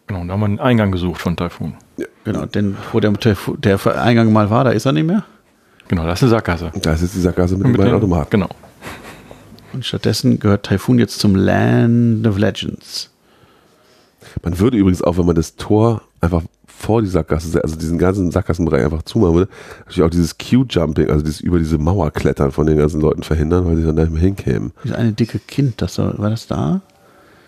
Genau, 0.07 0.23
da 0.25 0.33
haben 0.33 0.39
wir 0.41 0.45
einen 0.45 0.59
Eingang 0.59 0.91
gesucht 0.91 1.19
von 1.21 1.35
Taifun. 1.35 1.73
Genau, 2.23 2.45
denn 2.45 2.75
wo 2.91 2.99
der, 2.99 3.11
Taifun- 3.13 3.57
der 3.59 3.79
Eingang 4.01 4.31
mal 4.31 4.49
war, 4.49 4.63
da 4.65 4.71
ist 4.71 4.85
er 4.85 4.91
nicht 4.91 5.07
mehr. 5.07 5.23
Genau, 5.87 6.05
das 6.05 6.19
ist 6.19 6.23
eine 6.23 6.31
Sackgasse. 6.31 6.71
Da 6.81 6.93
ist 6.93 7.01
jetzt 7.01 7.15
die 7.15 7.21
Sackgasse 7.21 7.55
mit, 7.55 7.63
den 7.65 7.71
Mit 7.71 7.77
beiden 7.79 7.93
den- 7.93 7.97
Automaten. 7.97 8.29
Genau. 8.29 8.49
Und 9.73 9.85
stattdessen 9.85 10.39
gehört 10.39 10.65
Taifun 10.65 10.99
jetzt 10.99 11.19
zum 11.19 11.35
Land 11.35 12.27
of 12.27 12.37
Legends. 12.37 13.11
Man 14.43 14.59
würde 14.59 14.77
übrigens 14.77 15.01
auch, 15.01 15.17
wenn 15.17 15.25
man 15.25 15.35
das 15.35 15.55
Tor 15.55 16.01
einfach 16.21 16.43
vor 16.77 17.01
die 17.01 17.07
Sackgasse, 17.07 17.61
also 17.63 17.75
diesen 17.75 17.97
ganzen 17.97 18.31
Sackgassenbereich 18.31 18.85
einfach 18.85 19.01
zumachen 19.01 19.33
würde, 19.33 19.51
natürlich 19.85 20.03
auch 20.03 20.09
dieses 20.09 20.37
Q-Jumping, 20.37 21.09
also 21.09 21.23
dieses 21.23 21.41
über 21.41 21.57
diese 21.57 21.77
Mauer 21.77 22.11
klettern 22.11 22.51
von 22.51 22.67
den 22.67 22.77
ganzen 22.77 23.01
Leuten 23.01 23.23
verhindern, 23.23 23.65
weil 23.65 23.77
sie 23.77 23.83
dann 23.83 23.95
da 23.95 24.03
nicht 24.03 24.13
mehr 24.13 24.21
hinkämen. 24.21 24.71
Dieses 24.83 24.95
eine 24.95 25.11
dicke 25.11 25.39
Kind, 25.39 25.81
das 25.81 25.95
da, 25.95 26.13
war 26.17 26.29
das 26.29 26.47
da? 26.47 26.81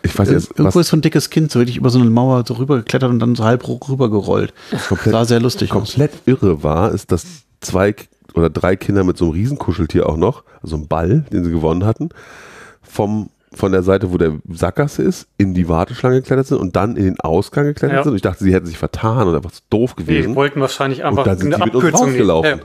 Ich 0.01 0.17
weiß 0.17 0.29
jetzt, 0.29 0.51
Irgendwo 0.51 0.63
was 0.65 0.75
ist 0.77 0.87
so 0.87 0.97
ein 0.97 1.01
dickes 1.01 1.29
Kind 1.29 1.51
so 1.51 1.59
wirklich 1.59 1.77
über 1.77 1.89
so 1.89 1.99
eine 1.99 2.09
Mauer 2.09 2.43
so 2.47 2.55
rübergeklettert 2.55 3.09
und 3.09 3.19
dann 3.19 3.35
so 3.35 3.43
halb 3.43 3.67
rübergerollt. 3.67 4.53
komplett, 4.87 5.11
Sah 5.11 5.25
sehr 5.25 5.39
lustig 5.39 5.71
aus. 5.71 5.77
komplett 5.77 6.11
irre 6.25 6.63
war, 6.63 6.91
ist, 6.91 7.11
dass 7.11 7.25
zwei 7.61 7.95
oder 8.33 8.49
drei 8.49 8.75
Kinder 8.75 9.03
mit 9.03 9.17
so 9.17 9.25
einem 9.25 9.33
Riesenkuscheltier 9.33 10.07
auch 10.07 10.17
noch, 10.17 10.43
also 10.63 10.75
einem 10.75 10.87
Ball, 10.87 11.25
den 11.31 11.43
sie 11.43 11.51
gewonnen 11.51 11.85
hatten, 11.85 12.09
vom 12.81 13.29
von 13.53 13.71
der 13.71 13.81
Seite, 13.83 14.11
wo 14.11 14.17
der 14.17 14.33
Sackgasse 14.51 15.01
ist, 15.03 15.27
in 15.37 15.53
die 15.53 15.67
Warteschlange 15.67 16.21
geklettert 16.21 16.47
sind 16.47 16.57
und 16.59 16.75
dann 16.75 16.95
in 16.95 17.05
den 17.05 17.19
Ausgang 17.19 17.65
geklettert 17.65 17.97
Ja. 17.97 18.03
sind. 18.03 18.11
Und 18.11 18.15
ich 18.17 18.21
dachte, 18.21 18.43
sie 18.43 18.53
hätten 18.53 18.67
sich 18.67 18.77
vertan 18.77 19.27
und 19.27 19.35
einfach 19.35 19.51
zu 19.51 19.61
doof 19.69 19.95
Die 19.97 20.03
gewesen. 20.05 20.35
wollten 20.35 20.61
wahrscheinlich 20.61 20.99
Und 20.99 21.05
einfach 21.07 21.23
dann 21.23 21.37
sind 21.39 21.53
eine 21.53 21.63
sie 21.63 21.65
mit 21.65 21.73
uns 21.75 21.83
Abkürzung 21.85 22.07
rausgelaufen. 22.09 22.61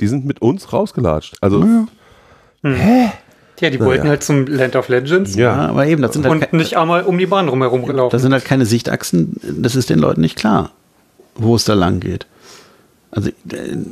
Die 0.00 0.06
sind 0.06 0.24
mit 0.26 0.42
uns 0.42 0.72
rausgelatscht. 0.72 1.36
Also, 1.40 1.64
Ja, 2.62 3.68
die 3.70 3.80
wollten 3.80 4.08
halt 4.08 4.22
zum 4.22 4.46
Land 4.46 4.74
of 4.76 4.88
Legends 4.88 5.34
Ja, 5.34 5.54
ja. 5.56 5.68
aber 5.68 5.86
eben, 5.86 6.00
das 6.02 6.14
sind, 6.14 6.26
halt 6.26 6.52
und 6.52 6.58
nicht 6.58 6.76
einmal 6.78 7.02
um 7.02 7.18
die 7.18 7.26
Bahn 7.26 7.48
rumherum 7.48 7.84
gelaufen. 7.84 8.10
das 8.12 8.22
sind 8.22 8.32
halt 8.32 8.44
keine 8.44 8.64
Sichtachsen, 8.64 9.36
das 9.42 9.76
ist 9.76 9.90
den 9.90 9.98
Leuten 9.98 10.22
nicht 10.22 10.36
klar, 10.36 10.70
wo 11.34 11.54
es 11.56 11.64
da 11.64 11.74
lang 11.74 12.00
geht. 12.00 12.26
Also 13.10 13.28
äh, 13.28 13.32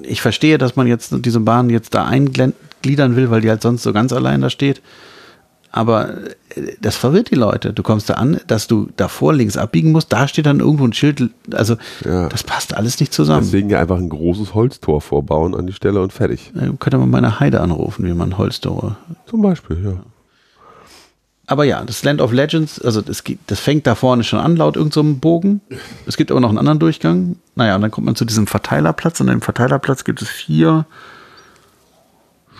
ich 0.04 0.22
verstehe, 0.22 0.56
dass 0.58 0.76
man 0.76 0.86
jetzt 0.86 1.12
diese 1.18 1.40
Bahn 1.40 1.68
jetzt 1.70 1.94
da 1.94 2.04
eingliedern 2.06 3.16
will, 3.16 3.30
weil 3.30 3.40
die 3.42 3.50
halt 3.50 3.60
sonst 3.62 3.82
so 3.82 3.92
ganz 3.92 4.12
allein 4.12 4.40
da 4.40 4.48
steht. 4.48 4.80
Aber 5.70 6.10
äh, 6.54 6.72
das 6.80 6.96
verwirrt 6.96 7.30
die 7.30 7.34
Leute. 7.34 7.72
Du 7.72 7.82
kommst 7.82 8.08
da 8.08 8.14
an, 8.14 8.40
dass 8.46 8.66
du 8.68 8.88
davor 8.96 9.34
links 9.34 9.56
abbiegen 9.56 9.92
musst, 9.92 10.12
da 10.12 10.26
steht 10.26 10.46
dann 10.46 10.60
irgendwo 10.60 10.84
ein 10.86 10.92
Schild. 10.94 11.30
Also 11.52 11.76
Ja. 12.04 12.28
das 12.28 12.42
passt 12.42 12.74
alles 12.74 12.98
nicht 13.00 13.12
zusammen. 13.12 13.42
deswegen 13.42 13.68
ja 13.70 13.78
einfach 13.80 13.98
ein 13.98 14.08
großes 14.08 14.54
Holztor 14.54 15.00
vorbauen 15.00 15.54
an 15.54 15.66
die 15.66 15.72
Stelle 15.74 16.00
und 16.00 16.12
fertig. 16.12 16.52
Äh, 16.56 16.70
Könnte 16.78 16.98
man 16.98 17.10
mal 17.10 17.18
eine 17.18 17.38
Heide 17.40 17.60
anrufen, 17.60 18.06
wie 18.06 18.14
man 18.14 18.38
Holztore. 18.38 18.96
Zum 19.26 19.42
Beispiel, 19.42 19.82
ja. 19.84 19.92
Aber 21.50 21.64
ja, 21.64 21.82
das 21.82 22.04
Land 22.04 22.20
of 22.20 22.30
Legends, 22.32 22.78
also 22.80 23.00
das, 23.00 23.24
geht- 23.24 23.38
das 23.46 23.58
fängt 23.58 23.86
da 23.86 23.94
vorne 23.94 24.22
schon 24.22 24.38
an, 24.38 24.56
laut 24.56 24.76
irgendeinem 24.76 25.18
Bogen. 25.18 25.62
Es 26.06 26.18
gibt 26.18 26.30
aber 26.30 26.40
noch 26.40 26.50
einen 26.50 26.58
anderen 26.58 26.78
Durchgang. 26.78 27.36
Naja, 27.54 27.74
und 27.76 27.80
dann 27.82 27.90
kommt 27.90 28.04
man 28.04 28.16
zu 28.16 28.26
diesem 28.26 28.46
Verteilerplatz. 28.46 29.20
Und 29.20 29.30
an 29.30 29.36
dem 29.36 29.40
Verteilerplatz 29.40 30.04
gibt 30.04 30.20
es 30.20 30.28
vier, 30.28 30.84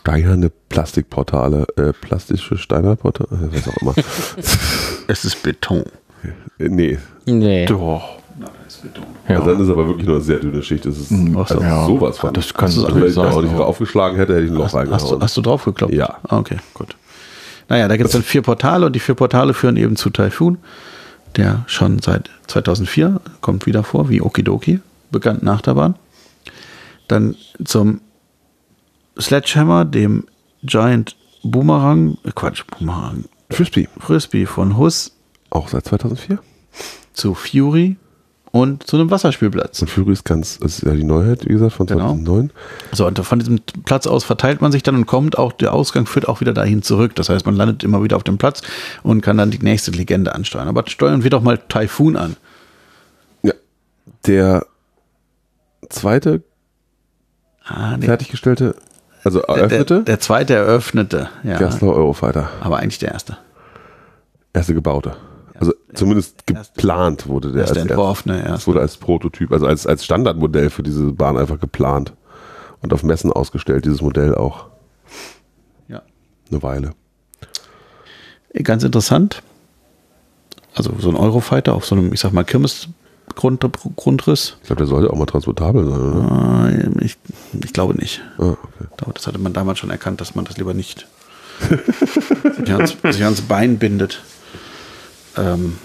Steinerne 0.09 0.51
Plastikportale, 0.71 1.67
äh, 1.77 1.93
plastische 1.93 2.57
Steinerportale, 2.57 3.29
äh, 3.53 3.55
was 3.55 3.69
auch 3.69 3.77
immer. 3.83 3.95
es 5.07 5.25
ist 5.27 5.43
Beton. 5.43 5.85
Äh, 6.59 6.69
nee, 6.69 6.99
Nee. 7.27 7.67
Doch. 7.67 8.17
Ja. 9.29 9.37
also 9.41 9.51
dann 9.53 9.63
ist 9.63 9.69
aber 9.69 9.87
wirklich 9.87 10.07
nur 10.07 10.17
eine 10.17 10.25
sehr 10.25 10.39
dünne 10.39 10.63
Schicht. 10.63 10.87
Das 10.87 10.97
ist 10.97 11.11
so. 11.11 11.39
also 11.39 11.61
Ja, 11.61 11.85
sowas 11.85 12.17
von. 12.17 12.33
das 12.33 12.55
kann 12.55 12.65
also, 12.67 12.83
wenn 12.85 12.89
natürlich 12.95 13.09
ich 13.11 13.15
da 13.17 13.25
sein. 13.25 13.33
auch 13.35 13.43
nicht 13.43 13.55
aufgeschlagen 13.55 14.17
hätte, 14.17 14.35
hätte 14.35 14.45
ich 14.47 14.51
ein 14.51 14.57
Loch 14.57 14.65
Hast, 14.65 14.75
hast, 14.75 14.87
du, 14.87 14.93
reingehauen. 14.93 15.23
hast 15.23 15.37
du 15.37 15.41
drauf 15.43 15.65
geklopft? 15.67 15.93
Ja. 15.95 16.17
Ah, 16.27 16.39
Okay, 16.39 16.57
gut. 16.73 16.97
Naja, 17.69 17.87
da 17.87 17.97
gibt 17.99 18.07
es 18.07 18.13
dann 18.13 18.23
vier 18.23 18.41
Portale 18.41 18.87
und 18.87 18.95
die 18.95 19.01
vier 19.01 19.15
Portale 19.15 19.53
führen 19.53 19.77
eben 19.77 19.97
zu 19.97 20.09
Typhoon, 20.09 20.57
der 21.37 21.65
schon 21.67 21.99
seit 21.99 22.31
2004 22.47 23.21
kommt 23.43 23.67
wieder 23.67 23.85
vor, 23.85 24.09
wie 24.09 24.23
Okidoki, 24.23 24.81
bekannt 25.11 25.43
nach 25.43 25.61
der 25.61 25.75
Bahn. 25.75 25.97
Dann 27.09 27.35
zum 27.63 28.01
Sledgehammer, 29.21 29.85
dem 29.85 30.25
Giant 30.63 31.17
Boomerang, 31.43 32.19
äh, 32.25 32.31
Quatsch, 32.35 32.65
Boomerang, 32.67 33.25
Frisbee, 33.51 33.89
Frisbee 33.99 34.47
von 34.47 34.77
Huss 34.77 35.13
auch 35.51 35.69
seit 35.69 35.87
2004. 35.87 36.39
zu 37.15 37.35
Fury 37.35 37.97
und 38.51 38.87
zu 38.87 38.97
einem 38.97 39.11
Wasserspielplatz. 39.11 39.81
Und 39.83 39.89
Fury 39.89 40.13
ist 40.13 40.25
ganz, 40.25 40.59
das 40.59 40.79
ist 40.79 40.85
ja 40.85 40.93
die 40.95 41.05
Neuheit, 41.05 41.45
wie 41.45 41.53
gesagt, 41.53 41.73
von 41.75 41.87
Genau. 41.87 42.09
2009. 42.15 42.51
So, 42.93 43.07
und 43.07 43.19
von 43.19 43.39
diesem 43.39 43.61
Platz 43.85 44.07
aus 44.07 44.25
verteilt 44.25 44.61
man 44.61 44.73
sich 44.73 44.83
dann 44.83 44.95
und 44.97 45.07
kommt 45.07 45.39
auch, 45.39 45.53
der 45.53 45.73
Ausgang 45.73 46.07
führt 46.07 46.29
auch 46.29 46.41
wieder 46.41 46.53
dahin 46.55 46.83
zurück. 46.83 47.15
Das 47.15 47.29
heißt, 47.29 47.47
man 47.47 47.57
landet 47.57 47.85
immer 47.85 48.03
wieder 48.03 48.17
auf 48.17 48.25
dem 48.25 48.39
Platz 48.39 48.63
und 49.03 49.21
kann 49.23 49.37
dann 49.39 49.51
die 49.51 49.59
nächste 49.59 49.91
Legende 49.91 50.35
ansteuern. 50.35 50.69
Aber 50.69 50.85
steuern 50.87 51.23
wir 51.25 51.31
doch 51.31 51.43
mal 51.43 51.59
Typhoon 51.59 52.17
an. 52.17 52.37
Ja. 53.43 53.53
Der 54.27 54.67
zweite 55.89 56.43
Ah, 57.65 57.97
nee. 57.99 58.07
fertiggestellte, 58.07 58.77
also 59.29 59.41
Der, 59.41 59.55
der, 59.55 59.63
eröffnete, 59.79 60.03
der 60.05 60.21
zweite 60.21 60.55
eröffnete, 60.55 61.29
ja. 61.45 61.59
Gerstler 61.59 61.89
Eurofighter. 61.95 62.49
Aber 62.61 62.79
eigentlich 62.79 62.99
der 62.99 63.13
erste. 63.13 63.37
Erste 64.53 64.75
gebaute. 64.75 65.17
Also 65.59 65.73
zumindest 65.95 66.43
erste- 66.53 66.73
geplant 66.75 67.27
wurde 67.27 67.53
der 67.53 67.63
erste 67.63 67.81
als 67.81 67.89
entworfene 67.91 68.41
Es 68.43 68.47
erste. 68.49 68.67
wurde 68.69 68.81
als 68.81 68.97
Prototyp, 68.97 69.53
also 69.53 69.67
als, 69.67 69.87
als 69.87 70.05
Standardmodell 70.05 70.71
für 70.71 70.83
diese 70.83 71.13
Bahn 71.13 71.37
einfach 71.37 71.59
geplant 71.61 72.13
und 72.81 72.93
auf 72.93 73.03
Messen 73.03 73.33
ausgestellt, 73.33 73.85
dieses 73.85 74.01
Modell 74.01 74.35
auch 74.35 74.67
Ja. 75.89 76.03
eine 76.51 76.63
Weile. 76.63 76.91
Ganz 78.63 78.83
interessant. 78.85 79.43
Also 80.75 80.93
so 80.99 81.09
ein 81.11 81.17
Eurofighter 81.17 81.75
auf 81.75 81.85
so 81.85 81.95
einem, 81.97 82.13
ich 82.13 82.21
sag 82.21 82.33
mal, 82.33 82.45
Kirmes-Grundriss. 83.37 84.57
Ich 84.61 84.67
glaube, 84.67 84.81
der 84.81 84.87
sollte 84.87 85.11
auch 85.11 85.17
mal 85.17 85.27
transportabel 85.27 85.85
sein, 85.85 86.01
oder? 86.01 86.71
Äh, 86.71 87.05
ich, 87.05 87.17
ich 87.65 87.73
glaube 87.73 87.95
nicht. 87.95 88.23
Ah, 88.39 88.51
okay. 88.51 88.87
Ich 88.91 88.97
glaube, 88.97 89.15
das 89.15 89.27
hatte 89.27 89.39
man 89.39 89.53
damals 89.53 89.79
schon 89.79 89.91
erkannt, 89.91 90.21
dass 90.21 90.35
man 90.35 90.45
das 90.45 90.57
lieber 90.57 90.75
nicht 90.75 91.07
sich, 92.59 92.73
ans, 92.73 92.97
sich 93.03 93.25
ans 93.25 93.43
Bein 93.43 93.79
bindet. 93.79 94.23
Ähm, 95.37 95.79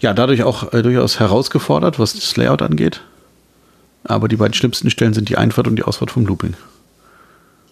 ja, 0.00 0.12
dadurch 0.12 0.42
auch 0.42 0.72
äh, 0.72 0.82
durchaus 0.82 1.20
herausgefordert, 1.20 1.98
was 1.98 2.14
das 2.14 2.36
Layout 2.36 2.62
angeht. 2.62 3.02
Aber 4.04 4.28
die 4.28 4.36
beiden 4.36 4.54
schlimmsten 4.54 4.90
Stellen 4.90 5.14
sind 5.14 5.28
die 5.28 5.38
Einfahrt 5.38 5.66
und 5.66 5.76
die 5.76 5.82
Ausfahrt 5.82 6.10
vom 6.10 6.26
Looping. 6.26 6.54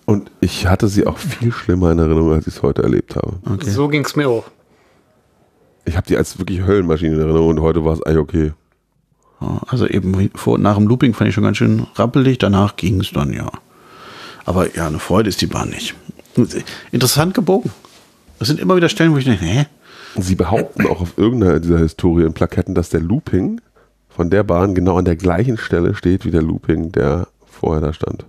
Und 0.06 0.30
ich 0.40 0.66
hatte 0.66 0.88
sie 0.88 1.06
auch 1.06 1.18
viel 1.18 1.52
schlimmer 1.52 1.92
in 1.92 1.98
Erinnerung, 1.98 2.32
als 2.32 2.46
ich 2.46 2.56
es 2.56 2.62
heute 2.62 2.82
erlebt 2.82 3.16
habe. 3.16 3.34
Okay. 3.44 3.70
So 3.70 3.88
ging 3.88 4.04
es 4.04 4.16
mir 4.16 4.28
auch. 4.28 4.44
Ich 5.84 5.96
habe 5.96 6.06
die 6.06 6.16
als 6.16 6.38
wirklich 6.38 6.64
Höllenmaschine 6.64 7.14
in 7.14 7.20
Erinnerung 7.20 7.48
und 7.48 7.60
heute 7.60 7.84
war 7.84 7.94
es 7.94 8.02
eigentlich 8.02 8.18
okay. 8.18 8.52
Also 9.66 9.88
eben 9.88 10.30
vor 10.34 10.58
nach 10.58 10.76
dem 10.76 10.86
Looping 10.86 11.14
fand 11.14 11.28
ich 11.28 11.34
schon 11.34 11.42
ganz 11.44 11.56
schön 11.56 11.86
rappelig, 11.96 12.38
danach 12.38 12.76
ging 12.76 13.00
es 13.00 13.10
dann 13.10 13.32
ja. 13.32 13.50
Aber 14.44 14.74
ja, 14.76 14.86
eine 14.86 15.00
Freude 15.00 15.28
ist 15.28 15.40
die 15.40 15.46
Bahn 15.46 15.70
nicht. 15.70 15.94
Interessant 16.92 17.34
gebogen. 17.34 17.70
Das 18.38 18.48
sind 18.48 18.60
immer 18.60 18.76
wieder 18.76 18.88
Stellen, 18.88 19.12
wo 19.12 19.18
ich 19.18 19.24
denke, 19.24 19.44
hä? 19.44 19.66
Sie 20.16 20.34
behaupten 20.34 20.86
auch 20.86 21.00
auf 21.00 21.16
irgendeiner 21.16 21.58
dieser 21.58 21.78
Historien 21.78 22.34
Plaketten, 22.34 22.74
dass 22.74 22.88
der 22.88 23.00
Looping 23.00 23.60
von 24.08 24.30
der 24.30 24.42
Bahn 24.44 24.74
genau 24.74 24.96
an 24.98 25.04
der 25.04 25.16
gleichen 25.16 25.56
Stelle 25.56 25.94
steht 25.94 26.24
wie 26.24 26.30
der 26.30 26.42
Looping, 26.42 26.92
der 26.92 27.28
vorher 27.46 27.80
da 27.80 27.92
stand. 27.92 28.26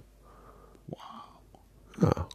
Ja. 2.02 2.28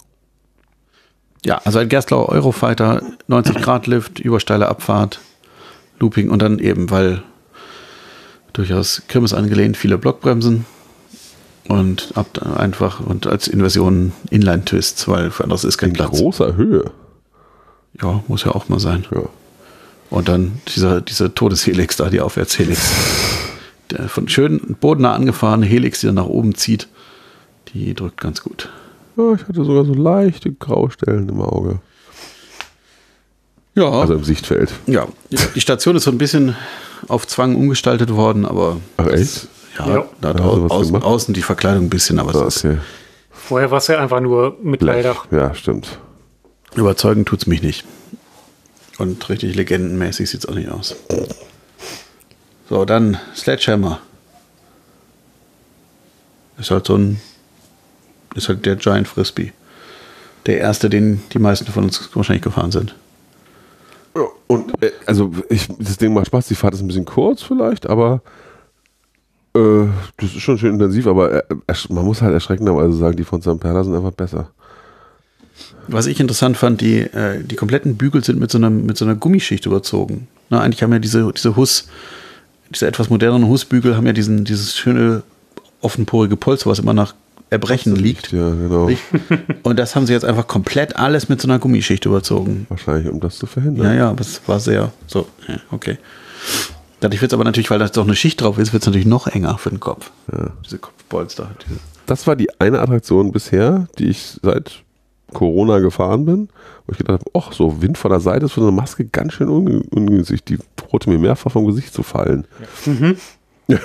Ja, 1.44 1.60
also 1.64 1.78
ein 1.78 1.88
Gerstlauer 1.88 2.28
Eurofighter, 2.28 3.02
90 3.28 3.56
Grad 3.62 3.86
Lift, 3.86 4.18
übersteile 4.18 4.68
Abfahrt, 4.68 5.20
Looping 6.00 6.30
und 6.30 6.42
dann 6.42 6.58
eben, 6.58 6.90
weil 6.90 7.22
durchaus 8.52 9.02
Kirmes 9.08 9.34
angelehnt, 9.34 9.76
viele 9.76 9.98
Blockbremsen 9.98 10.66
und 11.68 12.12
ab 12.14 12.42
einfach 12.56 13.00
und 13.00 13.26
als 13.26 13.46
Inversion 13.46 14.12
Inline-Twists, 14.30 15.06
weil 15.06 15.30
für 15.30 15.44
anderes 15.44 15.64
ist 15.64 15.78
kein 15.78 15.90
In 15.90 15.94
Platz. 15.94 16.10
großer 16.10 16.56
Höhe. 16.56 16.90
Ja, 18.02 18.22
muss 18.26 18.44
ja 18.44 18.52
auch 18.52 18.68
mal 18.68 18.80
sein. 18.80 19.06
Ja. 19.14 19.22
Und 20.10 20.28
dann 20.28 20.60
dieser, 20.74 21.00
diese 21.00 21.34
Todeshelix 21.34 21.96
da, 21.96 22.08
die 22.08 22.20
Aufwärtshelix. 22.20 22.90
Der 23.90 24.08
von 24.08 24.28
schön 24.28 24.76
bodennah 24.80 25.14
angefahrene 25.14 25.66
Helix, 25.66 26.00
die 26.00 26.06
dann 26.06 26.16
nach 26.16 26.26
oben 26.26 26.54
zieht, 26.54 26.88
die 27.72 27.94
drückt 27.94 28.20
ganz 28.20 28.42
gut. 28.42 28.68
Ja, 29.18 29.32
ich 29.34 29.42
hatte 29.48 29.64
sogar 29.64 29.84
so 29.84 29.92
leichte 29.94 30.52
Graustellen 30.52 31.28
im 31.28 31.40
Auge. 31.42 31.80
Ja, 33.74 33.90
Also 33.90 34.14
im 34.14 34.24
Sichtfeld. 34.24 34.72
ja. 34.86 35.06
Die 35.54 35.60
Station 35.60 35.96
ist 35.96 36.04
so 36.04 36.10
ein 36.10 36.18
bisschen 36.18 36.56
auf 37.08 37.26
Zwang 37.26 37.54
umgestaltet 37.54 38.12
worden, 38.14 38.44
aber 38.46 38.78
Ach 38.96 39.06
echt? 39.06 39.46
ja, 39.78 39.88
Ja. 39.96 40.04
da 40.20 40.28
hat 40.30 40.40
au 40.40 40.66
außen, 40.66 40.96
außen 41.02 41.34
die 41.34 41.42
Verkleidung 41.42 41.84
ein 41.84 41.90
bisschen, 41.90 42.18
aber 42.18 42.34
Ah, 42.34 42.46
es 42.46 42.56
ist 42.56 42.64
okay. 42.64 42.78
Vorher 43.30 43.70
war 43.70 43.78
es 43.78 43.86
ja 43.86 43.98
einfach 44.00 44.20
nur 44.20 44.56
mit 44.62 44.80
Bleidach. 44.80 45.26
Ja, 45.30 45.54
stimmt. 45.54 45.98
überzeugend 46.74 47.28
tut's 47.28 47.46
mich 47.46 47.62
nicht. 47.62 47.84
Und 48.98 49.28
richtig 49.28 49.54
legendenmäßig 49.54 50.28
sieht's 50.28 50.46
auch 50.46 50.54
nicht 50.54 50.68
aus. 50.70 50.96
So, 52.68 52.84
dann 52.84 53.16
Sledgehammer. 53.36 54.00
Ist 56.58 56.70
halt 56.72 56.86
so 56.86 56.96
ein, 56.96 57.20
ist 58.34 58.48
halt 58.48 58.64
der 58.66 58.76
Giant 58.76 59.08
Frisbee. 59.08 59.52
Der 60.46 60.58
erste, 60.58 60.88
den 60.88 61.20
die 61.32 61.38
meisten 61.38 61.70
von 61.70 61.84
uns 61.84 62.08
wahrscheinlich 62.14 62.42
gefahren 62.42 62.70
sind. 62.70 62.94
Ja, 64.16 64.22
Und 64.46 64.82
äh, 64.82 64.90
also 65.06 65.32
ich, 65.48 65.68
das 65.78 65.98
Ding 65.98 66.12
macht 66.12 66.26
Spaß, 66.26 66.48
die 66.48 66.54
Fahrt 66.54 66.74
ist 66.74 66.80
ein 66.80 66.88
bisschen 66.88 67.04
kurz 67.04 67.42
vielleicht, 67.42 67.88
aber 67.88 68.22
äh, 69.54 69.86
das 70.16 70.34
ist 70.34 70.40
schon 70.40 70.58
schön 70.58 70.74
intensiv, 70.74 71.06
aber 71.06 71.50
äh, 71.50 71.54
man 71.88 72.04
muss 72.04 72.22
halt 72.22 72.34
erschreckenderweise 72.34 72.96
sagen, 72.96 73.16
die 73.16 73.24
von 73.24 73.42
St. 73.42 73.60
Perla 73.60 73.84
sind 73.84 73.94
einfach 73.94 74.12
besser. 74.12 74.50
Was 75.88 76.06
ich 76.06 76.20
interessant 76.20 76.56
fand, 76.56 76.80
die, 76.80 77.00
äh, 77.00 77.42
die 77.42 77.56
kompletten 77.56 77.96
Bügel 77.96 78.22
sind 78.22 78.38
mit 78.38 78.50
so 78.50 78.58
einer, 78.58 78.70
mit 78.70 78.96
so 78.96 79.04
einer 79.04 79.14
Gummischicht 79.14 79.66
überzogen. 79.66 80.28
Na, 80.50 80.60
eigentlich 80.60 80.82
haben 80.82 80.92
ja 80.92 80.98
diese, 80.98 81.32
diese 81.32 81.56
Hus, 81.56 81.88
diese 82.70 82.86
etwas 82.86 83.10
moderneren 83.10 83.48
Husbügel 83.48 83.96
haben 83.96 84.06
ja 84.06 84.12
diesen, 84.12 84.44
dieses 84.44 84.76
schöne 84.76 85.22
offenporige 85.80 86.36
Polster, 86.36 86.70
was 86.70 86.78
immer 86.78 86.92
nach 86.92 87.14
Erbrechen 87.50 87.96
liegt. 87.96 88.32
Ja, 88.32 88.50
genau. 88.50 88.90
Und 89.62 89.78
das 89.78 89.96
haben 89.96 90.06
sie 90.06 90.12
jetzt 90.12 90.24
einfach 90.24 90.46
komplett 90.46 90.96
alles 90.96 91.28
mit 91.28 91.40
so 91.40 91.48
einer 91.48 91.58
Gummischicht 91.58 92.04
überzogen. 92.04 92.66
Wahrscheinlich, 92.68 93.10
um 93.10 93.20
das 93.20 93.38
zu 93.38 93.46
verhindern. 93.46 93.86
Ja, 93.86 93.94
ja, 93.94 94.10
aber 94.10 94.20
es 94.20 94.42
war 94.46 94.60
sehr 94.60 94.92
so, 95.06 95.26
ja, 95.48 95.56
okay. 95.70 95.98
Dadurch 97.00 97.22
wird 97.22 97.32
es 97.32 97.34
aber 97.34 97.44
natürlich, 97.44 97.70
weil 97.70 97.78
da 97.78 97.86
doch 97.88 98.04
eine 98.04 98.16
Schicht 98.16 98.40
drauf 98.40 98.58
ist, 98.58 98.72
wird 98.72 98.82
es 98.82 98.86
natürlich 98.86 99.06
noch 99.06 99.28
enger 99.28 99.56
für 99.58 99.70
den 99.70 99.80
Kopf. 99.80 100.10
Diese 100.64 100.78
Kopfpolster. 100.78 101.50
Diese. 101.64 101.78
Das 102.06 102.26
war 102.26 102.36
die 102.36 102.48
eine 102.58 102.80
Attraktion 102.80 103.32
bisher, 103.32 103.86
die 103.98 104.08
ich 104.08 104.38
seit 104.42 104.82
Corona 105.32 105.78
gefahren 105.78 106.24
bin, 106.24 106.48
wo 106.86 106.92
ich 106.92 106.98
gedacht 106.98 107.20
habe, 107.20 107.30
ach, 107.34 107.52
so 107.52 107.82
Wind 107.82 107.98
von 107.98 108.10
der 108.10 108.20
Seite 108.20 108.46
ist 108.46 108.52
für 108.52 108.60
so 108.60 108.68
eine 108.68 108.76
Maske 108.76 109.04
ganz 109.04 109.34
schön 109.34 109.48
ungünstig. 109.48 110.42
Die 110.44 110.58
drohte 110.76 111.10
mir 111.10 111.18
mehrfach 111.18 111.52
vom 111.52 111.66
Gesicht 111.66 111.92
zu 111.92 112.02
fallen. 112.02 112.46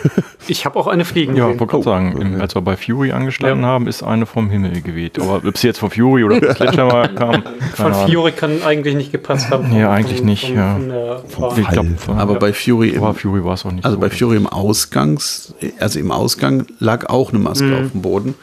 Ich 0.48 0.66
habe 0.66 0.78
auch 0.78 0.88
eine 0.88 1.06
fliegen 1.06 1.36
Ja, 1.38 1.46
wollte 1.48 1.66
gerade 1.68 1.84
sagen, 1.84 2.22
im- 2.22 2.42
als 2.42 2.54
wir 2.56 2.62
bei 2.62 2.76
Fury 2.76 3.12
angestanden 3.12 3.66
haben, 3.66 3.88
ist 3.88 4.04
eine 4.04 4.26
vom 4.26 4.50
Himmel 4.50 4.82
geweht. 4.82 5.20
Aber 5.20 5.42
ob 5.48 5.58
sie 5.58 5.68
jetzt 5.68 5.80
von 5.80 5.90
Fury 5.90 6.24
oder 6.26 6.36
von 6.42 6.56
Sledgehammer 6.56 7.08
kam, 7.10 7.44
Von. 7.76 7.94
Fiore 7.94 8.32
kann 8.34 8.62
eigentlich 8.64 8.96
nicht 8.96 9.12
gepasst 9.12 9.50
haben. 9.52 9.74
Ja, 9.76 9.92
eigentlich 9.92 10.22
nicht, 10.24 10.50
ja. 10.50 10.76
Von 10.76 10.90
der 10.90 11.24
Bahn. 11.40 11.60
Ich 11.60 11.68
glaub, 11.70 11.86
Aber 12.18 12.34
ja, 12.34 12.40
bei 12.40 12.54
Fury 12.54 12.90
im, 12.90 13.04
aber 13.04 13.14
Fury 13.14 13.44
war 13.46 13.54
es 13.54 13.66
auch 13.66 13.72
nicht 13.72 13.86
Also 13.86 13.96
so. 13.96 14.02
bei 14.02 14.10
Fury 14.10 14.36
im 14.38 14.48
Ausgangs, 14.48 15.54
also 15.80 16.00
im 16.00 16.12
Ausgang 16.12 16.66
lag 16.80 17.08
auch 17.10 17.30
eine 17.32 17.40
Maske 17.40 17.74
auf 17.84 17.92
dem 17.92 18.02
Boden. 18.02 18.36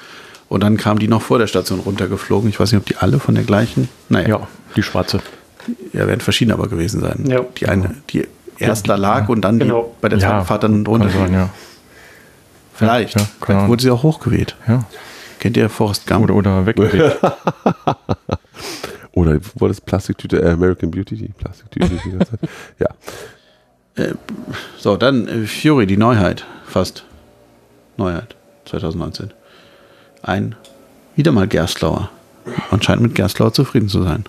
Und 0.48 0.62
dann 0.64 0.76
kam 0.78 0.98
die 0.98 1.06
noch 1.08 1.22
vor 1.22 1.38
der 1.38 1.46
Station 1.46 1.80
runtergeflogen. 1.80 2.48
Ich 2.50 2.58
weiß 2.58 2.72
nicht, 2.72 2.80
ob 2.80 2.86
die 2.86 2.96
alle 2.96 3.20
von 3.20 3.34
der 3.34 3.44
gleichen. 3.44 3.88
Naja, 4.08 4.28
Ja, 4.28 4.48
die 4.74 4.82
schwarze. 4.82 5.20
ja, 5.92 6.06
werden 6.08 6.20
verschiedene 6.20 6.54
aber 6.54 6.66
gewesen 6.68 7.00
sein. 7.00 7.24
Ja. 7.26 7.40
Die 7.58 7.66
eine, 7.68 7.94
die 8.10 8.26
erst 8.60 8.88
da 8.88 8.96
lag 8.96 9.28
und 9.28 9.40
dann 9.42 9.58
Genau. 9.58 9.82
die 9.96 10.00
bei 10.02 10.08
der 10.08 10.18
zweiten 10.18 10.44
Fahrt 10.46 10.62
dann 10.64 10.86
runter. 10.86 11.08
sein, 11.10 11.32
ja. 11.32 11.50
Vielleicht. 12.74 13.16
Ja, 13.18 13.26
Vielleicht 13.44 13.68
wurde 13.68 13.82
sie 13.82 13.90
auch 13.90 14.02
hochgeweht. 14.02 14.56
ja. 14.68 14.84
Kennt 15.38 15.56
ihr 15.56 15.70
Forrest 15.70 16.06
Gump? 16.06 16.24
Oder, 16.24 16.34
oder 16.34 16.66
weggeweht. 16.66 17.16
Oder 19.12 19.40
war 19.56 19.68
das 19.68 19.80
Plastiktüte, 19.80 20.40
äh, 20.40 20.50
American 20.50 20.90
Beauty, 20.90 21.16
die 21.16 21.28
Plastiktüte 21.28 21.88
die 22.04 22.10
ganze 22.10 22.30
Zeit. 22.38 22.50
Ja. 22.78 22.88
So, 24.78 24.96
dann 24.96 25.26
äh, 25.28 25.46
Fury, 25.46 25.86
die 25.86 25.96
Neuheit. 25.96 26.46
Fast. 26.66 27.04
Neuheit. 27.96 28.36
2019. 28.66 29.32
Ein, 30.22 30.54
wieder 31.16 31.32
mal 31.32 31.48
Gerstlauer. 31.48 32.10
Man 32.70 32.80
scheint 32.82 33.00
mit 33.02 33.14
Gerstlauer 33.14 33.52
zufrieden 33.52 33.88
zu 33.88 34.02
sein. 34.02 34.24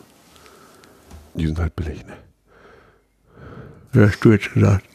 Die 1.36 1.45
sind 1.45 1.59
halt 1.59 1.75
billig, 1.75 2.05
ne? 2.07 2.13
Hast 3.94 4.24
du 4.24 4.32
jetzt 4.32 4.54
gesagt? 4.54 4.86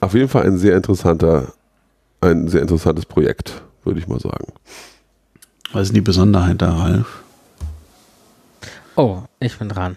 Auf 0.00 0.14
jeden 0.14 0.28
Fall 0.28 0.46
ein 0.46 0.58
sehr 0.58 0.76
interessanter, 0.76 1.52
ein 2.20 2.48
sehr 2.48 2.62
interessantes 2.62 3.06
Projekt, 3.06 3.62
würde 3.84 4.00
ich 4.00 4.08
mal 4.08 4.18
sagen. 4.18 4.52
Was 5.72 5.82
ist 5.82 5.88
denn 5.88 5.94
die 5.94 6.00
Besonderheit 6.00 6.60
da, 6.60 6.76
Ralf? 6.76 7.22
Oh, 8.96 9.22
ich 9.38 9.58
bin 9.58 9.68
dran. 9.68 9.96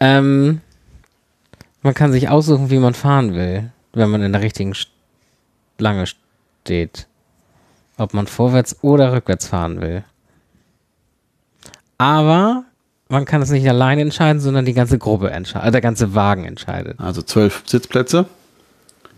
Ähm, 0.00 0.60
man 1.82 1.94
kann 1.94 2.12
sich 2.12 2.28
aussuchen, 2.28 2.70
wie 2.70 2.78
man 2.78 2.94
fahren 2.94 3.34
will, 3.34 3.72
wenn 3.94 4.10
man 4.10 4.22
in 4.22 4.32
der 4.32 4.42
richtigen 4.42 4.74
Schlange 5.78 6.04
steht. 6.06 7.08
Ob 7.96 8.14
man 8.14 8.26
vorwärts 8.26 8.76
oder 8.82 9.12
rückwärts 9.12 9.48
fahren 9.48 9.80
will. 9.80 10.04
Aber 11.96 12.64
man 13.08 13.24
kann 13.24 13.42
es 13.42 13.50
nicht 13.50 13.68
alleine 13.68 14.02
entscheiden, 14.02 14.40
sondern 14.40 14.64
die 14.64 14.74
ganze 14.74 14.98
Gruppe 14.98 15.30
entscheidet, 15.30 15.68
äh, 15.68 15.72
der 15.72 15.80
ganze 15.80 16.14
Wagen 16.14 16.44
entscheidet. 16.44 16.98
Also 17.00 17.22
zwölf 17.22 17.62
Sitzplätze. 17.66 18.26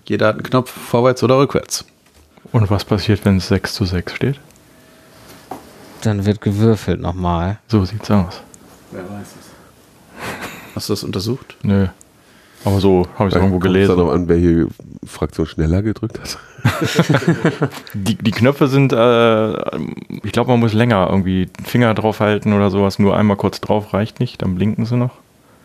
Jeder 0.06 0.28
hat 0.28 0.34
einen 0.36 0.42
Knopf 0.42 0.70
vorwärts 0.70 1.22
oder 1.22 1.38
rückwärts. 1.38 1.84
Und 2.52 2.70
was 2.70 2.84
passiert, 2.84 3.24
wenn 3.24 3.36
es 3.36 3.48
6 3.48 3.74
zu 3.74 3.84
6 3.84 4.12
steht? 4.12 4.40
Dann 6.02 6.24
wird 6.24 6.40
gewürfelt 6.40 7.00
nochmal. 7.00 7.58
So 7.68 7.84
sieht's 7.84 8.10
aus. 8.10 8.40
Wer 8.90 9.02
weiß 9.02 9.26
es. 9.38 10.74
Hast 10.74 10.88
du 10.88 10.92
das 10.94 11.04
untersucht? 11.04 11.56
Nö. 11.62 11.88
Aber 12.64 12.78
so 12.80 13.06
habe 13.18 13.28
ich 13.28 13.34
es 13.34 13.40
irgendwo 13.40 13.58
Kommt 13.58 13.66
es 13.66 13.72
gelesen. 13.72 13.96
dann 13.96 14.06
noch 14.06 14.12
an, 14.12 14.28
welche 14.28 14.66
Fraktion 15.06 15.46
schneller 15.46 15.82
gedrückt 15.82 16.20
hat. 16.20 16.38
Die, 17.94 18.16
die 18.16 18.30
Knöpfe 18.32 18.68
sind, 18.68 18.92
äh, 18.92 19.52
ich 20.24 20.32
glaube, 20.32 20.50
man 20.50 20.60
muss 20.60 20.74
länger 20.74 21.06
irgendwie 21.10 21.48
Finger 21.64 21.94
draufhalten 21.94 22.52
oder 22.52 22.70
sowas. 22.70 22.98
Nur 22.98 23.16
einmal 23.16 23.36
kurz 23.38 23.60
drauf 23.62 23.94
reicht 23.94 24.20
nicht, 24.20 24.42
dann 24.42 24.56
blinken 24.56 24.84
sie 24.84 24.96
noch. 24.96 25.12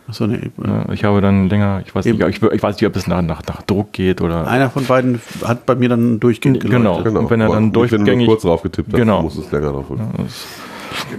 Achso, 0.08 0.26
nee. 0.26 0.50
Ja, 0.64 0.90
ich 0.92 1.02
habe 1.04 1.20
dann 1.20 1.48
länger, 1.48 1.82
ich 1.84 1.92
weiß, 1.94 2.04
nicht, 2.06 2.20
ich, 2.22 2.42
ich 2.42 2.62
weiß 2.62 2.76
nicht, 2.76 2.86
ob 2.86 2.94
es 2.96 3.06
nach, 3.08 3.22
nach, 3.22 3.42
nach 3.46 3.62
Druck 3.62 3.92
geht 3.92 4.20
oder. 4.22 4.46
Einer 4.46 4.70
von 4.70 4.84
beiden 4.86 5.20
hat 5.44 5.66
bei 5.66 5.74
mir 5.74 5.88
dann 5.88 6.20
durchgehend 6.20 6.60
Genau. 6.60 6.94
geleuchtet. 6.98 7.16
Und 7.16 7.28
wenn 7.28 7.40
er 7.40 7.48
dann 7.48 7.64
nicht, 7.70 7.74
Wenn 7.74 8.04
du 8.04 8.12
durchgängig- 8.12 8.26
kurz 8.26 8.42
drauf 8.42 8.62
getippt 8.62 8.92
hast, 8.92 8.98
Genau. 8.98 9.22
musst 9.22 9.36
du 9.36 9.42
es 9.42 9.50
länger 9.50 9.72
drauf 9.72 9.86
drücken. 9.88 10.08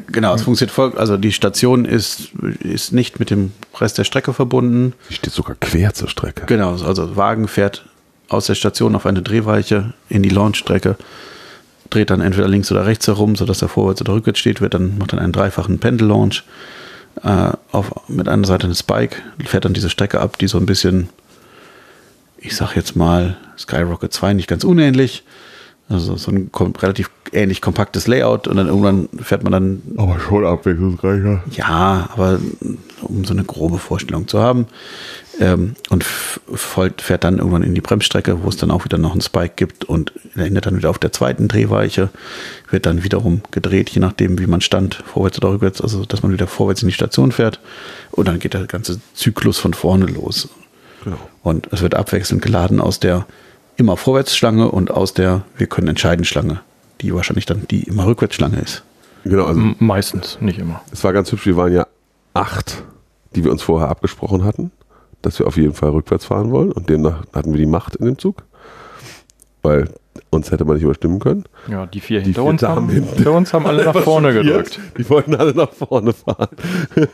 Genau, 0.07 0.33
es 0.33 0.43
funktioniert 0.43 0.73
voll. 0.73 0.97
Also 0.97 1.17
die 1.17 1.31
Station 1.31 1.85
ist, 1.85 2.31
ist 2.59 2.93
nicht 2.93 3.19
mit 3.19 3.29
dem 3.29 3.51
Rest 3.79 3.97
der 3.97 4.03
Strecke 4.03 4.33
verbunden. 4.33 4.93
Die 5.09 5.15
steht 5.15 5.33
sogar 5.33 5.55
quer 5.59 5.93
zur 5.93 6.09
Strecke. 6.09 6.45
Genau, 6.45 6.71
also 6.71 7.15
Wagen 7.15 7.47
fährt 7.47 7.85
aus 8.29 8.47
der 8.47 8.55
Station 8.55 8.95
auf 8.95 9.05
eine 9.05 9.21
Drehweiche 9.21 9.93
in 10.09 10.23
die 10.23 10.29
Launchstrecke, 10.29 10.97
dreht 11.89 12.09
dann 12.09 12.21
entweder 12.21 12.47
links 12.47 12.71
oder 12.71 12.85
rechts 12.85 13.07
herum, 13.07 13.35
sodass 13.35 13.61
er 13.61 13.69
vorwärts 13.69 14.01
oder 14.01 14.13
rückwärts 14.13 14.39
steht, 14.39 14.61
wird 14.61 14.73
dann 14.73 14.97
macht 14.97 15.13
dann 15.13 15.19
einen 15.19 15.31
dreifachen 15.33 15.79
Pendellaunch 15.79 16.43
äh, 17.23 17.51
auf, 17.71 17.91
mit 18.07 18.27
einer 18.27 18.45
Seite 18.45 18.65
eine 18.65 18.75
Spike, 18.75 19.17
fährt 19.45 19.65
dann 19.65 19.73
diese 19.73 19.89
Strecke 19.89 20.19
ab, 20.19 20.37
die 20.37 20.47
so 20.47 20.57
ein 20.57 20.65
bisschen, 20.65 21.09
ich 22.37 22.55
sag 22.55 22.75
jetzt 22.75 22.95
mal, 22.95 23.37
Skyrocket 23.57 24.11
2 24.11 24.33
nicht 24.33 24.47
ganz 24.47 24.63
unähnlich, 24.63 25.23
also 25.89 26.17
so 26.17 26.31
ein 26.31 26.51
relativ 26.53 27.09
ähnlich 27.31 27.61
kompaktes 27.61 28.07
Layout 28.07 28.47
und 28.47 28.57
dann 28.57 28.67
irgendwann 28.67 29.07
fährt 29.21 29.43
man 29.43 29.51
dann 29.53 29.81
Aber 29.95 30.19
schon 30.19 30.45
abwechslungsreicher. 30.45 31.43
ja, 31.51 32.09
aber 32.13 32.39
um 33.01 33.23
so 33.23 33.33
eine 33.33 33.43
grobe 33.43 33.77
Vorstellung 33.77 34.27
zu 34.27 34.39
haben. 34.39 34.67
Ähm, 35.39 35.75
und 35.89 36.03
fährt 36.03 37.23
dann 37.23 37.37
irgendwann 37.37 37.61
in 37.61 37.75
die 37.75 37.81
Bremsstrecke, 37.81 38.43
wo 38.43 38.49
es 38.49 38.57
dann 38.57 38.71
auch 38.71 38.85
wieder 38.85 38.97
noch 38.97 39.11
einen 39.11 39.21
Spike 39.21 39.53
gibt 39.55 39.85
und 39.85 40.11
endet 40.35 40.65
dann 40.65 40.77
wieder 40.77 40.89
auf 40.89 40.97
der 40.97 41.11
zweiten 41.11 41.47
Drehweiche, 41.47 42.09
wird 42.71 42.87
dann 42.87 43.03
wiederum 43.03 43.41
gedreht, 43.51 43.91
je 43.91 44.01
nachdem, 44.01 44.39
wie 44.39 44.47
man 44.47 44.61
stand, 44.61 44.95
vorwärts 45.05 45.37
oder 45.37 45.51
rückwärts, 45.51 45.79
also 45.79 46.05
dass 46.05 46.23
man 46.23 46.31
wieder 46.31 46.47
vorwärts 46.47 46.81
in 46.81 46.87
die 46.87 46.93
Station 46.93 47.31
fährt. 47.31 47.59
Und 48.09 48.27
dann 48.27 48.39
geht 48.39 48.55
der 48.55 48.65
ganze 48.65 48.99
Zyklus 49.13 49.59
von 49.59 49.75
vorne 49.75 50.07
los. 50.07 50.49
Genau. 51.03 51.19
Und 51.43 51.69
es 51.71 51.83
wird 51.83 51.93
abwechselnd 51.93 52.41
geladen 52.41 52.81
aus 52.81 52.99
der 52.99 53.27
immer 53.77 53.95
Vorwärtsschlange 53.97 54.69
und 54.69 54.91
aus 54.91 55.13
der 55.13 55.43
wir 55.55 55.67
können 55.67 55.87
entscheiden 55.87 56.25
Schlange, 56.25 56.59
die 57.01 57.13
wahrscheinlich 57.13 57.45
dann 57.45 57.67
die 57.69 57.83
immer 57.83 58.05
Rückwärtsschlange 58.05 58.59
ist. 58.59 58.83
Genau, 59.23 59.45
also 59.45 59.59
Meistens, 59.79 60.37
nicht 60.41 60.59
immer. 60.59 60.81
es 60.91 61.03
war 61.03 61.13
ganz 61.13 61.31
hübsch, 61.31 61.45
wir 61.45 61.57
waren 61.57 61.73
ja 61.73 61.87
acht, 62.33 62.83
die 63.35 63.43
wir 63.43 63.51
uns 63.51 63.61
vorher 63.61 63.89
abgesprochen 63.89 64.43
hatten, 64.43 64.71
dass 65.21 65.39
wir 65.39 65.47
auf 65.47 65.57
jeden 65.57 65.73
Fall 65.73 65.89
rückwärts 65.89 66.25
fahren 66.25 66.51
wollen 66.51 66.71
und 66.71 66.89
demnach 66.89 67.23
hatten 67.33 67.51
wir 67.51 67.57
die 67.59 67.65
Macht 67.65 67.95
in 67.95 68.05
dem 68.05 68.17
Zug, 68.17 68.43
weil 69.63 69.89
uns 70.29 70.51
hätte 70.51 70.65
man 70.65 70.75
nicht 70.75 70.83
überstimmen 70.83 71.19
können. 71.19 71.45
Ja, 71.69 71.85
die 71.85 71.99
vier 71.99 72.19
Die 72.19 72.25
hinter 72.25 72.41
vier 72.41 72.49
uns 72.49 72.63
haben, 72.63 72.89
hinter 72.89 73.31
uns 73.31 73.53
haben 73.53 73.65
alle 73.65 73.85
nach 73.93 73.97
vorne 74.03 74.33
gedrückt. 74.33 74.79
Die 74.97 75.09
wollten 75.09 75.35
alle 75.35 75.53
nach 75.53 75.71
vorne 75.71 76.13
fahren. 76.13 76.47
Ja, 76.95 77.05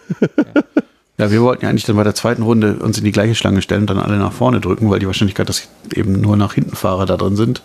wir 1.17 1.41
wollten 1.41 1.63
ja 1.63 1.69
eigentlich 1.69 1.85
dann 1.85 1.95
bei 1.95 2.03
der 2.03 2.15
zweiten 2.15 2.41
Runde 2.41 2.75
uns 2.77 2.97
in 2.97 3.03
die 3.03 3.11
gleiche 3.11 3.35
Schlange 3.35 3.61
stellen 3.61 3.81
und 3.81 3.89
dann 3.89 3.99
alle 3.99 4.17
nach 4.17 4.31
vorne 4.33 4.59
drücken, 4.59 4.89
weil 4.89 4.99
die 4.99 5.05
Wahrscheinlichkeit, 5.07 5.47
dass 5.47 5.67
eben 5.93 6.19
nur 6.21 6.37
nach 6.37 6.53
hinten 6.53 6.75
Fahrer 6.75 7.05
da 7.05 7.17
drin 7.17 7.35
sind. 7.35 7.61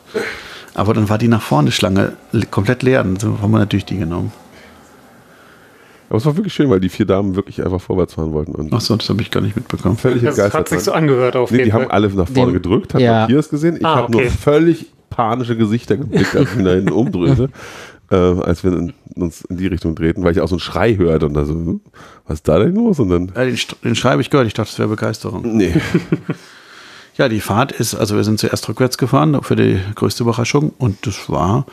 Aber 0.75 0.95
dann 0.95 1.09
war 1.09 1.19
die 1.19 1.29
nach 1.29 1.43
vorne 1.43 1.73
Schlange 1.73 2.13
le- 2.33 2.47
komplett 2.47 2.83
leer. 2.83 3.03
Dann 3.03 3.41
haben 3.43 3.51
wir 3.51 3.59
natürlich 3.59 3.85
die 3.87 3.99
genommen. 3.99 4.33
Aber 6.09 6.19
es 6.19 6.25
war 6.27 6.37
wirklich 6.37 6.55
schön, 6.55 6.71
weil 6.71 6.81
die 6.81 6.89
vier 6.89 7.05
Damen 7.07 7.37
wirklich 7.37 7.63
einfach 7.63 7.81
vorwärts 7.81 8.15
fahren 8.15 8.33
wollten 8.33 8.53
und 8.55 8.73
Achso, 8.73 8.97
das 8.97 9.09
habe 9.11 9.21
ich 9.21 9.31
gar 9.31 9.43
nicht 9.43 9.57
mitbekommen. 9.57 9.97
völlig 9.99 10.23
Das 10.23 10.37
begeistert 10.37 10.61
hat 10.61 10.69
sich 10.71 10.81
so 10.81 10.93
angehört 10.93 11.37
auf 11.37 11.51
Nee, 11.51 11.59
jeden 11.59 11.69
die 11.69 11.73
haben 11.75 11.83
Fall. 11.85 11.91
alle 11.93 12.09
nach 12.09 12.29
vorne 12.29 12.53
gedrückt, 12.53 12.95
hat 12.95 13.01
ja. 13.03 13.21
Matthias 13.23 13.51
gesehen. 13.51 13.77
Ich 13.77 13.85
Ah, 13.85 13.97
habe 13.97 14.13
nur 14.13 14.23
okay. 14.23 14.31
völlig 14.31 14.87
panische 15.11 15.55
Gesichter 15.57 15.99
geblickt, 15.99 16.35
als 16.35 16.51
ich 16.51 16.57
mich 16.57 16.65
da 16.65 16.73
hinten 16.73 16.93
umdrehte, 16.93 17.51
äh, 18.11 18.17
als 18.17 18.65
wir 18.65 18.73
in, 18.73 18.95
uns 19.15 19.43
in 19.43 19.57
die 19.57 19.67
Richtung 19.67 19.95
drehten, 19.95 20.25
weil 20.25 20.33
ich 20.33 20.41
auch 20.41 20.49
so 20.49 20.55
einen 20.57 20.61
Schrei 20.61 20.97
hörte 20.97 21.27
und 21.27 21.35
da 21.35 21.45
so, 21.45 21.55
hm, 21.55 21.81
was 22.27 22.37
ist 22.37 22.49
da 22.49 22.59
denn 22.59 22.75
los? 22.75 22.99
Und 22.99 23.11
dann, 23.11 23.33
Ja, 23.35 23.45
den, 23.45 23.59
den 23.85 23.95
Schrei 23.95 24.13
habe 24.13 24.23
ich 24.23 24.31
gehört. 24.31 24.47
Ich 24.47 24.55
dachte, 24.55 24.71
das 24.71 24.79
wäre 24.79 24.89
Begeisterung. 24.89 25.57
nee, 25.57 25.75
Ja, 27.17 27.29
die 27.29 27.41
Fahrt 27.41 27.73
ist, 27.73 27.97
also 27.97 28.15
wir 28.15 28.23
sind 28.23 28.39
zuerst 28.39 28.69
rückwärts 28.69 28.97
gefahren 28.97 29.43
für 29.43 29.57
die 29.57 29.81
größte 29.97 30.23
Überraschung 30.23 30.73
und 30.79 31.05
das 31.05 31.29
war 31.29 31.67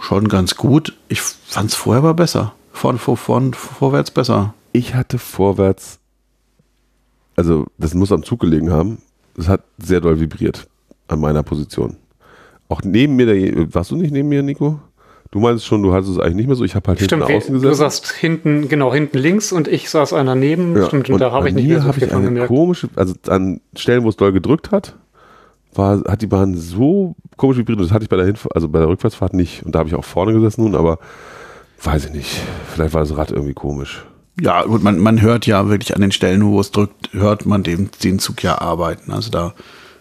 schon 0.00 0.28
ganz 0.28 0.56
gut. 0.56 0.94
Ich 1.08 1.22
fand 1.22 1.70
es 1.70 1.74
vorher 1.74 2.00
aber 2.00 2.12
besser. 2.12 2.52
Vorn, 2.72 2.98
vor, 2.98 3.16
vorn, 3.16 3.54
vorwärts 3.54 4.10
besser. 4.10 4.52
ich 4.72 4.94
hatte 4.94 5.18
vorwärts, 5.18 5.98
also 7.36 7.66
das 7.78 7.94
muss 7.94 8.12
am 8.12 8.22
Zug 8.22 8.40
gelegen 8.40 8.70
haben, 8.70 8.98
es 9.36 9.48
hat 9.48 9.62
sehr 9.78 10.02
doll 10.02 10.20
vibriert 10.20 10.68
an 11.08 11.20
meiner 11.20 11.42
Position. 11.42 11.96
Auch 12.68 12.82
neben 12.82 13.16
mir, 13.16 13.24
der, 13.26 13.74
warst 13.74 13.90
du 13.92 13.96
nicht 13.96 14.12
neben 14.12 14.28
mir, 14.28 14.42
Nico? 14.42 14.78
Du 15.30 15.40
meinst 15.40 15.66
schon, 15.66 15.82
du 15.82 15.92
hattest 15.92 16.12
es 16.12 16.18
eigentlich 16.18 16.36
nicht 16.36 16.46
mehr 16.46 16.56
so. 16.56 16.64
Ich 16.64 16.74
habe 16.74 16.88
halt 16.88 17.00
Stimmt, 17.00 17.26
hinten 17.26 17.36
außen 17.36 17.54
du 17.54 17.60
gesessen. 17.60 17.78
saßt 17.78 18.12
hinten, 18.12 18.68
genau, 18.68 18.94
hinten 18.94 19.18
links 19.18 19.52
und 19.52 19.68
ich 19.68 19.90
saß 19.90 20.14
einer 20.14 20.34
neben. 20.34 20.74
Ja, 20.76 20.86
Stimmt, 20.86 21.10
und, 21.10 21.20
da 21.20 21.32
habe 21.32 21.48
ich 21.48 21.54
nicht 21.54 21.68
mehr 21.68 21.80
so 21.82 21.86
hab 21.88 21.94
viel 21.96 22.04
ich 22.04 22.10
von 22.10 22.18
eine 22.20 22.28
gemerkt. 22.28 22.48
komische, 22.48 22.88
also 22.96 23.14
an 23.28 23.60
Stellen, 23.76 24.04
wo 24.04 24.08
es 24.08 24.16
doll 24.16 24.32
gedrückt 24.32 24.70
hat, 24.70 24.94
war, 25.74 26.02
hat 26.04 26.22
die 26.22 26.26
Bahn 26.26 26.56
so 26.56 27.14
komisch 27.36 27.58
vibriert. 27.58 27.78
Das 27.80 27.92
hatte 27.92 28.04
ich 28.04 28.08
bei 28.08 28.16
der 28.16 28.24
Hinf 28.24 28.48
also 28.54 28.68
bei 28.68 28.78
der 28.78 28.88
Rückwärtsfahrt 28.88 29.34
nicht. 29.34 29.64
Und 29.64 29.74
da 29.74 29.80
habe 29.80 29.88
ich 29.88 29.94
auch 29.94 30.04
vorne 30.04 30.32
gesessen 30.32 30.62
nun, 30.64 30.74
aber 30.74 30.98
weiß 31.82 32.06
ich 32.06 32.12
nicht. 32.12 32.40
Vielleicht 32.72 32.94
war 32.94 33.02
das 33.02 33.16
Rad 33.16 33.30
irgendwie 33.30 33.54
komisch. 33.54 34.04
Ja, 34.40 34.62
gut, 34.62 34.82
man, 34.82 34.98
man 34.98 35.20
hört 35.20 35.46
ja 35.46 35.68
wirklich 35.68 35.94
an 35.94 36.00
den 36.00 36.12
Stellen, 36.12 36.44
wo 36.44 36.60
es 36.60 36.70
drückt, 36.70 37.12
hört 37.12 37.44
man 37.44 37.64
den, 37.64 37.90
den 38.02 38.18
Zug 38.18 38.42
ja 38.42 38.60
arbeiten. 38.60 39.12
Also 39.12 39.30
da, 39.30 39.52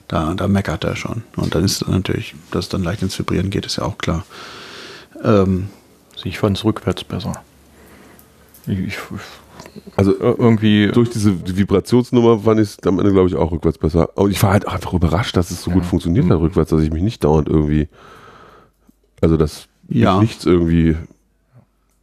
da, 0.07 0.33
da 0.35 0.47
meckert 0.47 0.83
er 0.83 0.95
schon. 0.95 1.23
Und 1.35 1.53
dann 1.53 1.63
ist 1.63 1.87
natürlich, 1.87 2.35
dass 2.51 2.65
es 2.65 2.69
dann 2.69 2.83
leicht 2.83 3.01
ins 3.01 3.17
Vibrieren 3.17 3.49
geht, 3.49 3.65
ist 3.65 3.77
ja 3.77 3.83
auch 3.83 3.97
klar. 3.97 4.23
Ähm, 5.23 5.69
Ich 6.23 6.39
fand 6.39 6.57
es 6.57 6.65
rückwärts 6.65 7.03
besser. 7.03 7.33
Ich, 8.65 8.79
ich, 8.79 8.97
Also 9.95 10.11
äh, 10.13 10.35
irgendwie. 10.37 10.87
durch 10.91 11.09
diese 11.09 11.33
Vibrationsnummer 11.57 12.39
fand 12.39 12.59
ich 12.59 12.69
es 12.69 12.77
am 12.87 12.99
Ende, 12.99 13.11
glaube 13.11 13.27
ich, 13.29 13.35
auch 13.35 13.51
rückwärts 13.51 13.77
besser. 13.77 14.09
Und 14.17 14.31
ich 14.31 14.41
war 14.43 14.51
halt 14.51 14.67
einfach 14.67 14.93
überrascht, 14.93 15.37
dass 15.37 15.51
es 15.51 15.61
so 15.63 15.71
gut 15.71 15.85
funktioniert 15.85 16.25
Mhm. 16.25 16.33
hat 16.33 16.39
rückwärts, 16.39 16.71
dass 16.71 16.81
ich 16.81 16.91
mich 16.91 17.03
nicht 17.03 17.23
dauernd 17.23 17.47
irgendwie, 17.47 17.87
also 19.21 19.37
dass 19.37 19.67
Ja. 19.89 20.19
nichts 20.19 20.45
irgendwie 20.45 20.97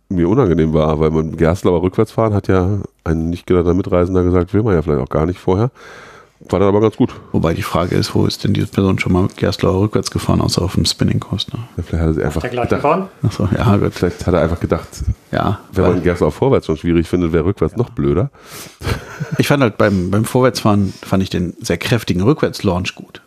mir 0.08 0.28
unangenehm 0.28 0.72
war, 0.72 1.00
weil 1.00 1.10
man 1.10 1.36
Gerstlauer 1.36 1.82
rückwärts 1.82 2.12
fahren 2.12 2.34
hat 2.34 2.46
ja 2.48 2.78
ein 3.04 3.30
nicht 3.30 3.46
genannter 3.46 3.74
Mitreisender 3.74 4.22
gesagt, 4.22 4.54
will 4.54 4.62
man 4.62 4.74
ja 4.74 4.82
vielleicht 4.82 5.00
auch 5.02 5.08
gar 5.08 5.26
nicht 5.26 5.38
vorher. 5.40 5.70
War 6.40 6.58
dann 6.58 6.68
aber 6.68 6.80
ganz 6.82 6.96
gut. 6.96 7.10
wobei 7.32 7.54
die 7.54 7.62
Frage 7.62 7.94
ist, 7.96 8.14
wo 8.14 8.26
ist 8.26 8.44
denn 8.44 8.52
diese 8.52 8.66
Person 8.66 8.98
schon 8.98 9.12
mal 9.12 9.22
mit 9.22 9.36
Gerstlauer 9.36 9.80
rückwärts 9.80 10.10
gefahren, 10.10 10.40
außer 10.42 10.60
auf 10.62 10.74
dem 10.74 10.84
Spinning 10.84 11.18
Coaster? 11.20 11.58
Ja, 11.76 11.82
Vielleicht 11.82 12.02
hat 12.04 12.16
er 12.18 12.24
einfach 12.26 12.50
gedacht, 12.50 12.82
Bahn? 12.82 13.08
Achso, 13.22 13.48
ja, 13.56 13.76
gut. 13.76 13.94
vielleicht 13.94 14.26
hat 14.26 14.34
er 14.34 14.40
einfach 14.42 14.60
gedacht, 14.60 14.88
Ja, 15.32 15.60
wenn 15.72 15.84
man 15.84 16.02
Gerstlauer 16.02 16.32
vorwärts 16.32 16.66
schon 16.66 16.76
schwierig 16.76 17.08
findet, 17.08 17.32
wäre 17.32 17.44
rückwärts 17.46 17.76
noch 17.76 17.90
blöder. 17.90 18.30
ich 19.38 19.48
fand 19.48 19.62
halt 19.62 19.78
beim, 19.78 20.10
beim 20.10 20.24
Vorwärtsfahren, 20.26 20.92
fand 21.02 21.22
ich 21.22 21.30
den 21.30 21.54
sehr 21.60 21.78
kräftigen 21.78 22.20
Rückwärts-Launch 22.22 22.94
gut. 22.94 23.22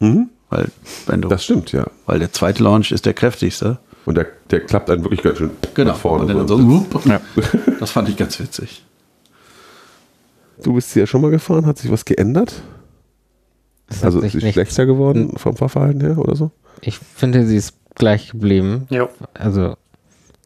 Mhm. 0.00 0.28
Weil, 0.50 0.68
wenn 1.06 1.22
du, 1.22 1.28
Das 1.28 1.44
stimmt, 1.44 1.72
ja. 1.72 1.86
weil 2.06 2.18
der 2.18 2.32
zweite 2.32 2.62
Launch 2.62 2.92
ist 2.92 3.06
der 3.06 3.14
kräftigste. 3.14 3.78
Und 4.04 4.16
der, 4.16 4.26
der 4.50 4.60
klappt 4.60 4.90
einen 4.90 5.02
wirklich 5.02 5.22
ganz 5.22 5.38
schön 5.38 5.50
Genau. 5.72 5.92
nach 5.92 5.98
vorne. 5.98 6.26
Und 6.26 6.36
dann 6.36 6.48
so. 6.48 6.84
Ja. 7.06 7.20
Das 7.80 7.90
fand 7.92 8.08
ich 8.10 8.16
ganz 8.18 8.38
witzig. 8.38 8.84
Du 10.64 10.72
bist 10.72 10.92
hier 10.92 11.06
schon 11.06 11.20
mal 11.20 11.30
gefahren, 11.30 11.66
hat 11.66 11.78
sich 11.78 11.90
was 11.92 12.04
geändert? 12.04 12.62
Hat 13.90 14.04
Also 14.04 14.20
ist 14.20 14.32
sie 14.32 14.38
nicht- 14.38 14.54
schlechter 14.54 14.86
geworden 14.86 15.34
vom 15.36 15.56
Fahrverhalten 15.56 16.00
her 16.00 16.18
oder 16.18 16.34
so? 16.34 16.50
Ich 16.80 16.98
finde, 16.98 17.46
sie 17.46 17.56
ist 17.56 17.74
gleich 17.94 18.30
geblieben. 18.32 18.86
Ja. 18.90 19.08
Also, 19.34 19.76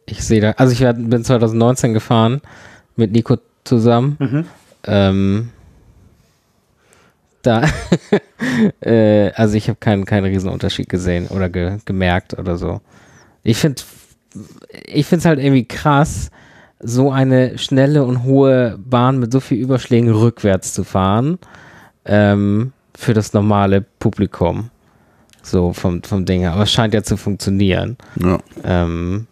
ich 0.05 0.23
sehe 0.23 0.41
da, 0.41 0.51
also 0.51 0.71
ich 0.73 0.79
bin 0.79 1.23
2019 1.23 1.93
gefahren 1.93 2.41
mit 2.95 3.11
Nico 3.13 3.37
zusammen. 3.63 4.17
Mhm. 4.19 4.45
Ähm, 4.83 5.49
da, 7.41 7.63
äh, 8.81 9.31
also 9.31 9.55
ich 9.55 9.69
habe 9.69 9.79
keinen, 9.79 10.05
keinen 10.05 10.25
Riesenunterschied 10.25 10.89
gesehen 10.89 11.27
oder 11.29 11.49
ge, 11.49 11.77
gemerkt 11.85 12.37
oder 12.37 12.57
so. 12.57 12.81
Ich 13.43 13.57
finde, 13.57 13.81
ich 14.85 15.05
finde 15.05 15.19
es 15.21 15.25
halt 15.25 15.39
irgendwie 15.39 15.65
krass, 15.65 16.29
so 16.79 17.11
eine 17.11 17.57
schnelle 17.57 18.03
und 18.03 18.23
hohe 18.23 18.77
Bahn 18.77 19.19
mit 19.19 19.31
so 19.31 19.39
viel 19.39 19.59
Überschlägen 19.59 20.09
rückwärts 20.09 20.73
zu 20.73 20.83
fahren 20.83 21.39
ähm, 22.05 22.73
für 22.95 23.13
das 23.13 23.33
normale 23.33 23.81
Publikum. 23.81 24.69
So 25.41 25.73
vom, 25.73 26.03
vom 26.03 26.25
Ding 26.25 26.41
her. 26.41 26.53
Aber 26.53 26.63
es 26.63 26.71
scheint 26.71 26.93
ja 26.93 27.03
zu 27.03 27.17
funktionieren. 27.17 27.97
Ja. 28.21 28.39
Ähm, 28.63 29.27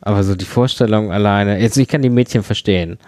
aber 0.00 0.22
so 0.22 0.34
die 0.36 0.44
Vorstellung 0.44 1.12
alleine, 1.12 1.60
jetzt 1.60 1.76
ich 1.76 1.88
kann 1.88 2.02
die 2.02 2.10
Mädchen 2.10 2.42
verstehen, 2.42 2.98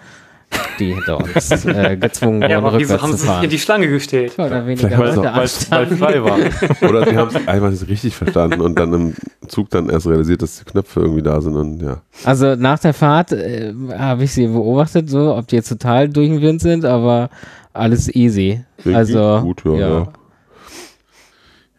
die 0.79 0.93
hinter 0.93 1.17
uns 1.17 1.65
äh, 1.65 1.97
gezwungen 1.97 2.41
wurden, 2.41 2.51
Ja, 2.51 2.57
aber 2.57 2.77
wieso 2.77 2.93
rückwärts 2.93 3.03
haben 3.03 3.11
zu 3.11 3.17
sie 3.17 3.27
sich 3.27 3.43
in 3.43 3.49
die 3.49 3.59
Schlange 3.59 3.87
gestellt? 3.87 4.33
Oder 4.37 4.65
weniger 4.65 4.89
Vielleicht 4.89 5.15
Leute 5.15 5.31
auch, 5.31 5.37
weil 5.37 5.45
es 5.45 5.71
anstanden. 5.71 5.97
frei 5.97 6.23
war. 6.23 6.37
Oder 6.89 7.05
sie 7.05 7.17
haben 7.17 7.29
es 7.29 7.47
einfach 7.47 7.69
nicht 7.69 7.87
richtig 7.87 8.15
verstanden 8.15 8.61
und 8.61 8.79
dann 8.79 8.93
im 8.93 9.13
Zug 9.47 9.69
dann 9.69 9.89
erst 9.89 10.07
realisiert, 10.07 10.41
dass 10.41 10.59
die 10.59 10.65
Knöpfe 10.65 11.01
irgendwie 11.01 11.21
da 11.21 11.41
sind 11.41 11.55
und 11.55 11.81
ja. 11.81 12.01
Also 12.23 12.55
nach 12.55 12.79
der 12.79 12.93
Fahrt 12.93 13.31
äh, 13.31 13.73
habe 13.97 14.23
ich 14.23 14.33
sie 14.33 14.47
beobachtet, 14.47 15.09
so 15.09 15.35
ob 15.35 15.47
die 15.47 15.55
jetzt 15.55 15.69
total 15.69 16.09
durch 16.09 16.29
den 16.29 16.41
Wind 16.41 16.61
sind, 16.61 16.85
aber 16.85 17.29
alles 17.73 18.13
easy. 18.13 18.63
Klingt 18.81 18.97
also, 18.97 19.41
gut, 19.41 19.63
ja, 19.65 19.73
ja. 19.73 20.07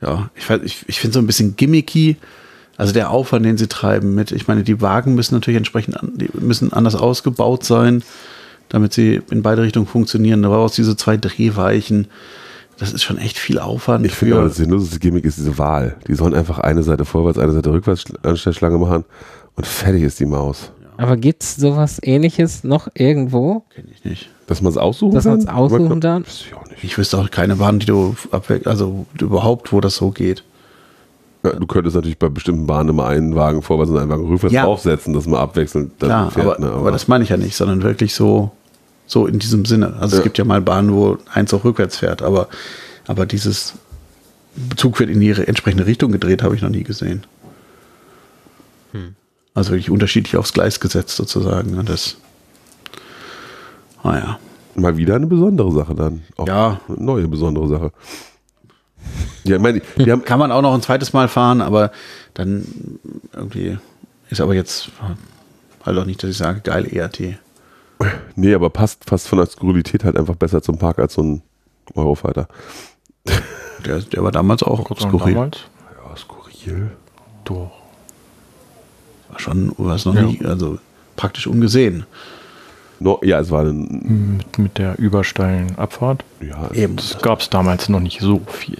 Ja, 0.02 0.30
ich, 0.34 0.48
ich, 0.64 0.84
ich 0.88 1.00
finde 1.00 1.14
so 1.14 1.20
ein 1.20 1.26
bisschen 1.26 1.56
gimmicky. 1.56 2.16
Also 2.76 2.94
der 2.94 3.10
Aufwand, 3.10 3.44
den 3.44 3.58
sie 3.58 3.68
treiben 3.68 4.14
mit, 4.14 4.32
ich 4.32 4.48
meine, 4.48 4.62
die 4.62 4.80
Wagen 4.80 5.14
müssen 5.14 5.34
natürlich 5.34 5.58
entsprechend, 5.58 6.00
an, 6.00 6.12
die 6.14 6.30
müssen 6.32 6.72
anders 6.72 6.94
ausgebaut 6.94 7.62
sein, 7.62 8.02
damit 8.70 8.92
sie 8.94 9.20
in 9.30 9.42
beide 9.42 9.62
Richtungen 9.62 9.86
funktionieren. 9.86 10.42
Da 10.42 10.48
brauchst 10.48 10.78
du 10.78 10.82
diese 10.82 10.96
zwei 10.96 11.16
Drehweichen. 11.18 12.08
Das 12.78 12.92
ist 12.94 13.02
schon 13.02 13.18
echt 13.18 13.36
viel 13.38 13.58
Aufwand. 13.58 14.06
Ich 14.06 14.12
finde 14.14 14.36
aber, 14.36 14.44
das 14.48 14.56
sinnloseste 14.56 14.98
Gimmick 15.00 15.24
ist 15.26 15.36
diese 15.36 15.58
Wahl. 15.58 15.96
Die 16.08 16.14
sollen 16.14 16.32
einfach 16.34 16.58
eine 16.60 16.82
Seite 16.82 17.04
vorwärts, 17.04 17.38
eine 17.38 17.52
Seite 17.52 17.70
rückwärts 17.70 18.06
Schl- 18.06 18.26
Anstellschlange 18.26 18.78
machen 18.78 19.04
und 19.56 19.66
fertig 19.66 20.02
ist 20.02 20.18
die 20.18 20.24
Maus. 20.26 20.72
aber 20.96 21.16
gibt's 21.18 21.56
sowas 21.56 21.98
ähnliches 22.02 22.64
noch 22.64 22.88
irgendwo? 22.94 23.64
Kenn 23.74 23.84
ich 23.92 24.02
nicht. 24.04 24.30
Dass 24.46 24.62
man 24.62 24.72
es 24.72 24.78
aussuchen 24.78 25.14
Dass 25.14 25.24
kann? 25.24 25.34
man's 25.34 25.46
aussuchen 25.48 26.00
darf? 26.00 26.22
Weiß 26.26 26.44
ich 26.48 26.54
auch 26.54 26.66
nicht. 26.70 26.82
Ich 26.82 26.96
wüsste 26.96 27.18
auch 27.18 27.30
keine 27.30 27.56
Bahn, 27.56 27.78
die 27.80 27.86
du 27.86 28.16
abwe 28.30 28.62
also 28.64 29.04
überhaupt, 29.20 29.72
wo 29.74 29.80
das 29.82 29.96
so 29.96 30.10
geht. 30.10 30.42
Ja, 31.44 31.52
du 31.52 31.66
könntest 31.66 31.96
natürlich 31.96 32.18
bei 32.18 32.28
bestimmten 32.28 32.66
Bahnen 32.66 32.88
immer 32.90 33.06
einen 33.06 33.34
Wagen 33.34 33.62
vorwärts 33.62 33.90
und 33.90 33.98
einen 33.98 34.10
Wagen 34.10 34.26
rückwärts 34.26 34.54
Ja. 34.54 34.64
draufsetzen, 34.64 35.12
dass 35.14 35.26
man 35.26 35.40
abwechselnd 35.40 35.92
dann 35.98 36.08
Klar, 36.08 36.30
fährt. 36.30 36.46
aber, 36.46 36.58
ne? 36.66 36.72
aber 36.72 36.90
das 36.90 37.08
meine 37.08 37.24
ich 37.24 37.30
ja 37.30 37.36
nicht, 37.38 37.54
sondern 37.56 37.82
wirklich 37.82 38.14
so, 38.14 38.50
so 39.10 39.26
in 39.26 39.40
diesem 39.40 39.64
Sinne. 39.64 39.94
Also 39.98 40.16
Ja. 40.16 40.20
es 40.20 40.24
gibt 40.24 40.38
ja 40.38 40.44
mal 40.44 40.60
Bahnen, 40.60 40.92
wo 40.92 41.18
eins 41.32 41.52
auch 41.52 41.64
rückwärts 41.64 41.96
fährt, 41.96 42.22
aber, 42.22 42.48
aber 43.08 43.26
dieses 43.26 43.74
Zug 44.76 45.00
wird 45.00 45.10
in 45.10 45.20
ihre 45.20 45.48
entsprechende 45.48 45.84
Richtung 45.84 46.12
gedreht, 46.12 46.42
habe 46.44 46.54
ich 46.54 46.62
noch 46.62 46.70
nie 46.70 46.84
gesehen. 46.84 47.24
Also 49.52 49.72
wirklich 49.72 49.90
unterschiedlich 49.90 50.36
aufs 50.36 50.52
Gleis 50.52 50.78
gesetzt 50.78 51.16
sozusagen. 51.16 51.76
Und 51.76 51.88
das, 51.88 52.16
naja. 54.04 54.38
Mal 54.76 54.96
wieder 54.96 55.16
eine 55.16 55.26
besondere 55.26 55.72
Sache 55.72 55.96
dann. 55.96 56.22
Auch 56.36 56.46
Ja. 56.46 56.80
Eine 56.88 57.02
neue 57.02 57.26
besondere 57.26 57.66
Sache. 57.68 57.92
Ja, 59.42 59.56
ich 59.56 59.62
meine, 59.62 59.82
die 59.96 60.10
haben, 60.12 60.22
Kann 60.24 60.38
man 60.38 60.52
auch 60.52 60.62
noch 60.62 60.72
ein 60.72 60.82
zweites 60.82 61.12
Mal 61.12 61.26
fahren, 61.26 61.60
aber 61.62 61.90
dann 62.34 62.64
irgendwie 63.34 63.76
ist 64.30 64.40
aber 64.40 64.54
jetzt 64.54 64.90
halt 65.84 65.98
auch 65.98 66.04
nicht, 66.04 66.22
dass 66.22 66.30
ich 66.30 66.36
sage, 66.36 66.60
geil 66.60 66.86
ERT. 66.86 67.38
Nee, 68.36 68.54
aber 68.54 68.70
passt 68.70 69.04
fast 69.04 69.28
von 69.28 69.38
der 69.38 69.46
Skurrilität 69.46 70.04
halt 70.04 70.16
einfach 70.16 70.36
besser 70.36 70.62
zum 70.62 70.78
Park 70.78 70.98
als 70.98 71.14
so 71.14 71.22
ein 71.22 71.42
Eurofighter. 71.94 72.48
Der, 73.86 73.98
der 74.00 74.22
war 74.22 74.30
damals 74.30 74.62
auch 74.62 74.84
Gott 74.84 75.00
skurril. 75.00 75.32
damals. 75.34 75.58
Ja, 75.96 76.14
skurril. 76.16 76.90
Doch. 77.44 77.70
War 79.30 79.38
schon 79.38 79.72
was 79.78 80.04
noch 80.04 80.14
Ja. 80.14 80.22
nie, 80.22 80.44
also 80.44 80.78
praktisch 81.16 81.46
ungesehen. 81.46 82.04
No, 82.98 83.18
ja, 83.22 83.40
es 83.40 83.50
war 83.50 83.62
ein, 83.64 84.36
Mit, 84.36 84.58
mit 84.58 84.76
der 84.76 84.98
übersteilen 84.98 85.78
Abfahrt. 85.78 86.24
ja, 86.42 86.70
Eben. 86.72 86.96
Das 86.96 87.18
gab 87.22 87.40
es 87.40 87.48
damals 87.48 87.88
noch 87.88 88.00
nicht 88.00 88.20
so 88.20 88.42
viel. 88.48 88.76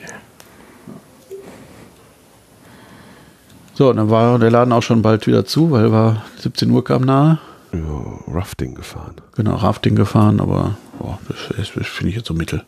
So, 3.75 3.89
und 3.89 3.97
dann 3.97 4.11
war 4.11 4.39
der 4.39 4.51
Laden 4.51 4.73
auch 4.75 4.83
schon 4.83 5.01
bald 5.01 5.27
wieder 5.27 5.47
zu, 5.47 5.71
weil 5.71 5.91
war 5.91 6.25
17 6.41 6.71
Uhr 6.71 6.85
kam 6.85 7.03
nahe. 7.03 7.39
Ja, 7.73 8.35
Rafting 8.35 8.75
gefahren. 8.75 9.15
Genau, 9.37 9.55
Rafting 9.57 9.95
gefahren, 9.97 10.41
aber 10.41 10.77
boah, 10.99 11.19
das, 11.29 11.59
ist- 11.59 11.77
das 11.77 11.87
finde 11.87 12.11
ich 12.11 12.17
jetzt 12.17 12.27
so 12.29 12.35
mittel. 12.35 12.65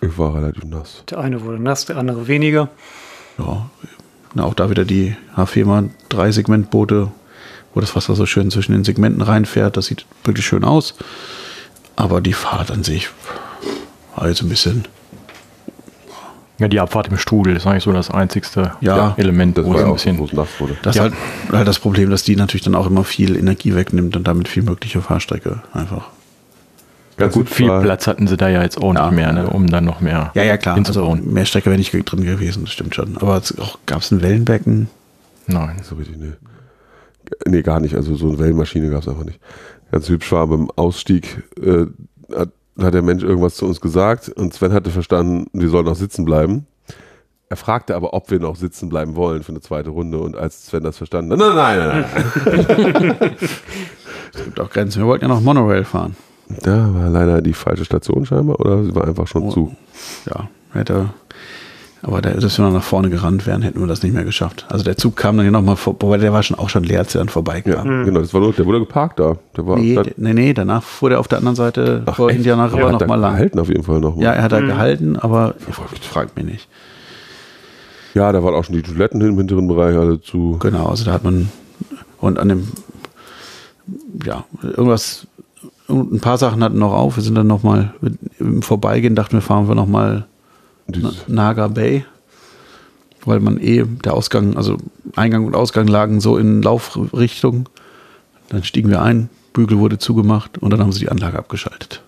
Ich 0.00 0.16
war 0.16 0.34
relativ 0.34 0.64
nass. 0.64 1.02
Der 1.10 1.18
eine 1.18 1.42
wurde 1.42 1.60
nass, 1.60 1.86
der 1.86 1.96
andere 1.96 2.28
weniger. 2.28 2.68
Ja, 3.38 3.68
na, 4.34 4.44
auch 4.44 4.54
da 4.54 4.70
wieder 4.70 4.84
die 4.84 5.16
H-Fema 5.36 5.84
drei 6.08 6.30
Segmentboote, 6.30 7.10
wo 7.74 7.80
das 7.80 7.96
Wasser 7.96 8.14
so 8.14 8.26
schön 8.26 8.50
zwischen 8.50 8.72
den 8.72 8.84
Segmenten 8.84 9.22
reinfährt. 9.22 9.76
Das 9.76 9.86
sieht 9.86 10.06
wirklich 10.24 10.46
schön 10.46 10.64
aus. 10.64 10.94
Aber 11.96 12.20
die 12.20 12.32
Fahrt 12.32 12.70
an 12.70 12.84
sich 12.84 13.08
war 14.14 14.28
jetzt 14.28 14.42
ein 14.42 14.48
bisschen, 14.48 14.84
Ja, 16.58 16.66
die 16.68 16.80
Abfahrt 16.80 17.08
im 17.08 17.16
Strudel 17.18 17.54
ist 17.56 17.66
eigentlich 17.66 17.84
so 17.84 17.92
das 17.92 18.10
einzigste 18.10 18.72
Ja, 18.80 19.14
Element, 19.16 19.56
Das 19.58 19.64
wo 19.64 19.74
es 19.74 19.84
ein 19.84 19.92
bisschen. 19.92 20.18
wo 20.18 20.24
es 20.24 20.32
nass 20.32 20.48
wurde. 20.58 20.76
das 20.82 20.96
Ja. 20.96 21.06
ist 21.06 21.14
halt, 21.46 21.52
halt 21.52 21.68
das 21.68 21.78
Problem, 21.78 22.10
dass 22.10 22.24
die 22.24 22.34
natürlich 22.36 22.64
dann 22.64 22.74
auch 22.74 22.86
immer 22.88 23.04
viel 23.04 23.36
Energie 23.36 23.74
wegnimmt 23.74 24.16
und 24.16 24.26
damit 24.26 24.48
viel 24.48 24.64
mögliche 24.64 25.00
Fahrstrecke 25.00 25.62
einfach. 25.72 26.08
Ganz 27.16 27.34
Gut, 27.34 27.48
viel 27.48 27.68
war- 27.68 27.80
Platz 27.82 28.06
hatten 28.06 28.26
sie 28.28 28.36
da 28.36 28.48
ja 28.48 28.62
jetzt 28.62 28.78
auch 28.80 28.94
Ja. 28.94 29.06
nicht 29.06 29.16
mehr, 29.16 29.32
ne, 29.32 29.48
um 29.48 29.66
dann 29.68 29.84
noch 29.84 30.00
mehr 30.00 30.30
Ja, 30.34 30.42
ja, 30.42 30.56
klar. 30.56 30.76
Also 30.76 31.14
mehr 31.16 31.44
Strecke 31.46 31.66
wäre 31.66 31.78
nicht 31.78 31.92
drin 31.92 32.24
gewesen, 32.24 32.64
das 32.64 32.72
stimmt 32.72 32.94
schon. 32.94 33.16
Aber 33.18 33.40
gab 33.86 34.02
es 34.02 34.10
ein 34.10 34.22
Wellenbecken? 34.22 34.88
Nein. 35.46 35.76
So 35.82 35.94
richtig, 35.96 36.16
nee. 36.18 36.32
Nee, 37.46 37.62
gar 37.62 37.80
nicht. 37.80 37.94
Also 37.94 38.14
so 38.16 38.28
eine 38.28 38.38
Wellenmaschine 38.38 38.90
gab 38.90 39.02
es 39.02 39.08
einfach 39.08 39.24
nicht. 39.24 39.38
Ganz 39.90 40.08
hübsch 40.08 40.30
war 40.32 40.46
beim 40.46 40.70
Ausstieg, 40.76 41.42
äh, 41.60 41.86
hat, 42.36 42.50
hat 42.86 42.94
der 42.94 43.02
Mensch 43.02 43.22
irgendwas 43.22 43.56
zu 43.56 43.66
uns 43.66 43.80
gesagt 43.80 44.28
und 44.28 44.54
Sven 44.54 44.72
hatte 44.72 44.90
verstanden, 44.90 45.46
wir 45.52 45.68
sollen 45.68 45.84
noch 45.86 45.96
sitzen 45.96 46.24
bleiben. 46.24 46.66
Er 47.50 47.56
fragte 47.56 47.96
aber, 47.96 48.12
ob 48.12 48.30
wir 48.30 48.40
noch 48.40 48.56
sitzen 48.56 48.88
bleiben 48.90 49.16
wollen 49.16 49.42
für 49.42 49.52
eine 49.52 49.60
zweite 49.60 49.90
Runde 49.90 50.18
und 50.18 50.36
als 50.36 50.66
Sven 50.66 50.82
das 50.82 50.98
verstanden 50.98 51.32
hat, 51.32 51.38
nein, 51.38 51.56
nein, 51.56 52.04
nein, 52.44 53.16
nein. 53.18 53.36
Es 54.34 54.44
gibt 54.44 54.60
auch 54.60 54.68
Grenzen. 54.70 55.00
Wir 55.02 55.06
wollten 55.06 55.24
ja 55.24 55.28
noch 55.28 55.40
Monorail 55.40 55.84
fahren. 55.84 56.14
Da 56.62 56.94
war 56.94 57.08
leider 57.08 57.40
die 57.42 57.52
falsche 57.54 57.84
Station 57.84 58.24
scheinbar 58.26 58.60
oder 58.60 58.84
sie 58.84 58.94
war 58.94 59.06
einfach 59.06 59.26
schon 59.26 59.44
Oh. 59.44 59.50
zu. 59.50 59.76
Ja, 60.26 60.48
hätte. 60.72 61.10
Aber 62.00 62.22
der, 62.22 62.34
dass 62.34 62.56
wir 62.58 62.64
noch 62.64 62.72
nach 62.72 62.82
vorne 62.82 63.10
gerannt 63.10 63.44
wären, 63.46 63.62
hätten 63.62 63.80
wir 63.80 63.86
das 63.88 64.02
nicht 64.04 64.12
mehr 64.14 64.22
geschafft. 64.24 64.66
Also 64.68 64.84
der 64.84 64.96
Zug 64.96 65.16
kam 65.16 65.36
dann 65.36 65.44
hier 65.44 65.50
nochmal 65.52 65.74
vor, 65.76 65.96
wobei 65.98 66.16
der 66.18 66.32
war 66.32 66.42
schon 66.44 66.56
auch 66.58 66.68
schon 66.68 66.84
leer, 66.84 67.00
als 67.00 67.14
er 67.14 67.18
dann 67.20 67.28
vorbeikam. 67.28 67.86
Ja, 67.86 68.04
genau, 68.04 68.20
das 68.20 68.32
war 68.32 68.40
nur, 68.40 68.52
der 68.52 68.66
wurde 68.66 68.78
geparkt 68.80 69.18
da. 69.18 69.36
Der 69.56 69.66
war 69.66 69.76
Nee, 69.78 69.94
da, 69.96 70.02
nee, 70.16 70.32
nee, 70.32 70.52
danach 70.54 70.82
fuhr 70.84 71.10
der 71.10 71.18
auf 71.18 71.26
der 71.26 71.38
anderen 71.38 71.56
Seite 71.56 72.02
Ach, 72.06 72.14
vor? 72.16 72.30
Indiana 72.30 72.64
Aber 72.66 72.76
River 72.76 72.86
hat 72.86 72.92
er 72.94 73.00
nochmal 73.00 73.18
lang. 73.20 73.32
gehalten 73.34 73.58
auf 73.58 73.68
jeden 73.68 73.82
Fall 73.82 73.98
noch. 74.00 74.16
Ja, 74.16 74.32
er 74.32 74.42
hat 74.44 74.52
da 74.52 74.60
gehalten, 74.60 75.16
aber 75.16 75.54
fragt 76.02 76.36
mich 76.36 76.44
nicht. 76.44 76.68
ja, 78.14 78.30
da 78.30 78.44
waren 78.44 78.54
auch 78.54 78.64
schon 78.64 78.76
die 78.76 78.82
Toiletten 78.82 79.20
im 79.20 79.36
hinteren 79.36 79.66
Bereich 79.66 79.96
alle 79.96 80.20
zu. 80.20 80.56
Genau, 80.60 80.86
also 80.86 81.04
da 81.04 81.12
hat 81.12 81.24
man 81.24 81.48
und 82.20 82.38
an 82.38 82.48
dem 82.48 82.68
ja, 84.24 84.44
irgendwas 84.62 85.26
ein 85.88 86.20
paar 86.20 86.38
Sachen 86.38 86.62
hatten 86.62 86.78
noch 86.78 86.92
auf. 86.92 87.16
Wir 87.16 87.22
sind 87.22 87.34
dann 87.34 87.46
nochmal 87.46 87.94
im 88.38 88.62
Vorbeigehen, 88.62 89.14
dachten 89.14 89.32
wir, 89.34 89.40
fahren 89.40 89.66
wir 89.68 89.74
nochmal 89.74 90.26
Naga 91.26 91.68
Bay, 91.68 92.04
weil 93.24 93.40
man 93.40 93.60
eh 93.60 93.84
der 93.84 94.14
Ausgang, 94.14 94.56
also 94.56 94.78
Eingang 95.16 95.44
und 95.44 95.54
Ausgang 95.54 95.86
lagen 95.86 96.20
so 96.20 96.38
in 96.38 96.62
Laufrichtung. 96.62 97.68
Dann 98.48 98.64
stiegen 98.64 98.90
wir 98.90 99.02
ein, 99.02 99.28
Bügel 99.52 99.78
wurde 99.78 99.98
zugemacht 99.98 100.58
und 100.58 100.70
dann 100.70 100.80
haben 100.80 100.92
sie 100.92 101.00
die 101.00 101.10
Anlage 101.10 101.38
abgeschaltet. 101.38 102.02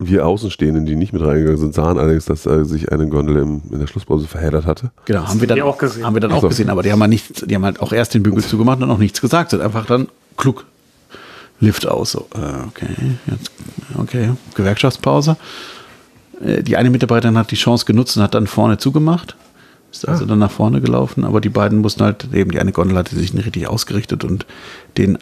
Wir 0.00 0.26
Außenstehenden, 0.26 0.86
die 0.86 0.94
nicht 0.94 1.12
mit 1.12 1.22
reingegangen 1.22 1.58
sind, 1.58 1.74
sahen 1.74 1.98
allerdings, 1.98 2.24
dass 2.26 2.46
äh, 2.46 2.64
sich 2.64 2.92
eine 2.92 3.08
Gondel 3.08 3.36
im, 3.38 3.62
in 3.72 3.80
der 3.80 3.88
Schlusspause 3.88 4.28
verheddert 4.28 4.64
hatte. 4.64 4.92
Genau, 5.06 5.26
haben 5.26 5.40
wir 5.40 5.48
dann 5.48 5.60
auch 5.62 5.76
gesehen. 5.76 6.04
Haben 6.04 6.14
wir 6.14 6.20
dann 6.20 6.30
auch 6.30 6.42
so. 6.42 6.48
gesehen, 6.48 6.70
aber 6.70 6.84
die 6.84 6.92
haben 6.92 7.00
halt 7.00 7.10
nichts, 7.10 7.44
die 7.44 7.54
haben 7.54 7.64
halt 7.64 7.80
auch 7.80 7.92
erst 7.92 8.14
den 8.14 8.22
Bügel 8.22 8.44
zugemacht 8.44 8.80
und 8.80 8.90
auch 8.90 8.98
nichts 8.98 9.20
gesagt, 9.20 9.50
sind 9.50 9.60
einfach 9.60 9.86
dann 9.86 10.08
klug 10.36 10.66
Lift 11.60 11.88
aus. 11.88 12.12
So, 12.12 12.28
äh, 12.34 12.66
okay, 12.68 12.86
jetzt, 13.26 13.50
okay, 13.98 14.30
Gewerkschaftspause. 14.54 15.36
Äh, 16.44 16.62
Die 16.62 16.76
eine 16.76 16.90
Mitarbeiterin 16.90 17.38
hat 17.38 17.50
die 17.50 17.56
Chance 17.56 17.84
genutzt 17.84 18.16
und 18.16 18.22
hat 18.22 18.34
dann 18.34 18.46
vorne 18.46 18.78
zugemacht. 18.78 19.36
Ist 19.90 20.06
also 20.06 20.26
dann 20.26 20.38
nach 20.38 20.50
vorne 20.50 20.82
gelaufen, 20.82 21.24
aber 21.24 21.40
die 21.40 21.48
beiden 21.48 21.78
mussten 21.78 22.04
halt, 22.04 22.28
eben 22.34 22.50
die 22.50 22.60
eine 22.60 22.72
Gondel 22.72 22.98
hatte 22.98 23.16
sich 23.16 23.32
nicht 23.32 23.46
richtig 23.46 23.68
ausgerichtet 23.68 24.22
und 24.22 24.44
den 24.98 25.18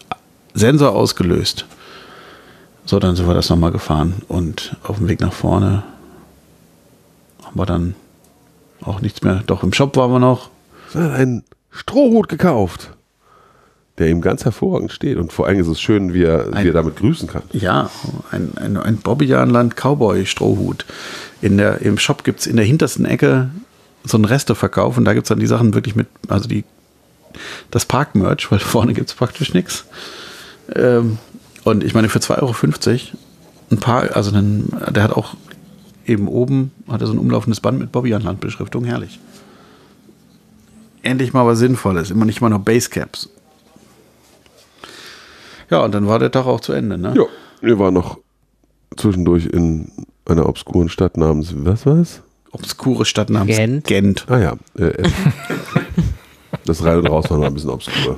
Sensor 0.53 0.91
ausgelöst. 0.93 1.65
So, 2.85 2.99
dann 2.99 3.15
sind 3.15 3.27
wir 3.27 3.33
das 3.33 3.49
nochmal 3.49 3.71
gefahren 3.71 4.15
und 4.27 4.75
auf 4.83 4.97
dem 4.97 5.07
Weg 5.07 5.21
nach 5.21 5.31
vorne 5.31 5.83
haben 7.43 7.57
wir 7.57 7.65
dann 7.65 7.95
auch 8.81 8.99
nichts 9.01 9.21
mehr. 9.21 9.41
Doch 9.47 9.63
im 9.63 9.71
Shop 9.71 9.95
waren 9.95 10.11
wir 10.11 10.19
noch. 10.19 10.49
Einen 10.93 11.43
Strohhut 11.71 12.27
gekauft, 12.27 12.91
der 13.97 14.09
ihm 14.09 14.21
ganz 14.21 14.45
hervorragend 14.45 14.91
steht. 14.91 15.17
Und 15.17 15.33
vor 15.33 15.47
allem 15.47 15.59
ist 15.59 15.67
es 15.67 15.81
schön, 15.81 16.13
wie 16.13 16.23
er, 16.23 16.53
Ein- 16.53 16.63
wie 16.63 16.69
er 16.69 16.73
damit 16.73 16.95
grüßen 16.97 17.27
kann. 17.27 17.41
Ja, 17.51 17.89
ein, 18.31 18.51
ein, 18.57 18.77
ein 18.77 18.97
Bobbejaanland 18.97 19.75
Cowboy 19.75 20.25
Strohhut. 20.25 20.85
In 21.41 21.57
der, 21.57 21.81
Im 21.81 21.97
Shop 21.97 22.23
gibt 22.23 22.41
es 22.41 22.47
in 22.47 22.55
der 22.57 22.65
hintersten 22.65 23.05
Ecke 23.05 23.49
so 24.03 24.17
einen 24.17 24.25
Resteverkauf 24.25 24.97
und 24.97 25.05
da 25.05 25.13
gibt 25.13 25.25
es 25.25 25.29
dann 25.29 25.39
die 25.39 25.47
Sachen 25.47 25.73
wirklich 25.73 25.95
mit, 25.95 26.07
also 26.27 26.47
die, 26.47 26.63
das 27.71 27.85
Park-Merch, 27.85 28.51
weil 28.51 28.59
vorne 28.59 28.93
gibt 28.93 29.09
es 29.09 29.15
praktisch 29.15 29.53
nichts. 29.53 29.85
Ähm, 30.75 31.17
und 31.63 31.83
ich 31.83 31.93
meine, 31.93 32.07
für 32.09 32.19
2,50 32.19 32.37
Euro 32.41 33.17
ein 33.71 33.77
paar, 33.79 34.15
also 34.15 34.31
einen, 34.33 34.71
der 34.91 35.03
hat 35.03 35.11
auch 35.11 35.35
eben 36.05 36.27
oben, 36.27 36.71
hat 36.87 37.01
er 37.01 37.07
so 37.07 37.13
ein 37.13 37.19
umlaufendes 37.19 37.59
Band 37.59 37.79
mit 37.79 37.91
Bobbejaanland-Beschriftung, 37.91 38.85
herrlich. 38.85 39.19
Endlich 41.03 41.33
mal 41.33 41.45
was 41.45 41.59
Sinnvolles, 41.59 42.11
immer 42.11 42.25
nicht 42.25 42.41
mal 42.41 42.49
nur 42.49 42.59
Basecaps. 42.59 43.29
Ja, 45.69 45.83
und 45.83 45.93
dann 45.93 46.07
war 46.07 46.19
der 46.19 46.31
Tag 46.31 46.45
auch 46.45 46.59
zu 46.61 46.73
Ende, 46.73 46.97
ne? 46.97 47.13
Ja, 47.15 47.23
wir 47.61 47.79
waren 47.79 47.93
noch 47.93 48.19
zwischendurch 48.95 49.45
in 49.47 49.91
einer 50.25 50.47
obskuren 50.47 50.89
Stadt 50.89 51.17
namens, 51.17 51.53
was 51.55 51.85
war 51.85 51.97
es? 51.97 52.21
obskure 52.51 53.05
Stadt 53.05 53.29
namens 53.29 53.55
Gent. 53.55 53.85
Gent. 53.85 54.25
Ah 54.29 54.39
ja, 54.39 54.53
äh, 54.77 54.85
Essen. 55.03 55.33
das 56.65 56.83
Rein- 56.83 56.99
und 56.99 57.07
Rausfahren 57.07 57.41
war 57.41 57.49
ein 57.49 57.53
bisschen 57.53 57.69
obskur. 57.69 58.17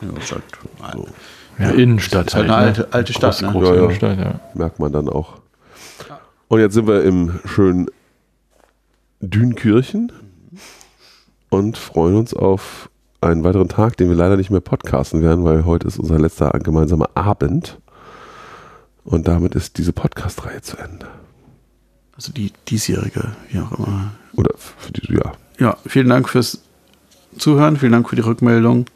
Ja, 0.00 0.08
ist 0.20 0.32
halt, 0.32 0.42
Ja, 1.58 1.70
Innenstadt. 1.70 2.28
ist 2.28 2.34
halt 2.34 2.44
eine 2.46 2.54
alte, 2.54 2.88
alte 2.92 3.12
Stadt. 3.12 3.32
Groß, 3.38 3.42
ne? 3.42 3.52
große 3.52 3.66
Ja, 3.66 3.74
ja. 3.74 3.82
Innenstadt, 3.84 4.18
ja. 4.18 4.40
Merkt 4.54 4.78
man 4.78 4.92
dann 4.92 5.08
auch. 5.08 5.34
Und 6.48 6.60
jetzt 6.60 6.74
sind 6.74 6.86
wir 6.88 7.04
im 7.04 7.38
schönen 7.44 7.88
Dünkirchen 9.20 10.12
und 11.50 11.76
freuen 11.76 12.16
uns 12.16 12.32
auf 12.34 12.88
einen 13.20 13.44
weiteren 13.44 13.68
Tag, 13.68 13.96
den 13.96 14.08
wir 14.08 14.16
leider 14.16 14.36
nicht 14.36 14.50
mehr 14.50 14.60
podcasten 14.60 15.22
werden, 15.22 15.44
weil 15.44 15.64
heute 15.64 15.86
ist 15.86 15.98
unser 15.98 16.18
letzter 16.18 16.50
gemeinsamer 16.50 17.10
Abend. 17.14 17.78
Und 19.04 19.26
damit 19.26 19.54
ist 19.54 19.78
diese 19.78 19.92
Podcast-Reihe 19.92 20.60
zu 20.60 20.76
Ende. 20.76 21.06
Also 22.14 22.32
die 22.32 22.52
diesjährige, 22.68 23.32
wie 23.50 23.60
auch 23.60 23.72
immer. 23.78 24.12
Oder 24.34 24.50
für 24.56 24.92
die, 24.92 25.14
ja. 25.14 25.32
Ja, 25.58 25.76
vielen 25.86 26.08
Dank 26.08 26.28
fürs 26.28 26.60
Zuhören, 27.38 27.76
vielen 27.76 27.92
Dank 27.92 28.08
für 28.08 28.16
die 28.16 28.22
Rückmeldung. 28.22 28.86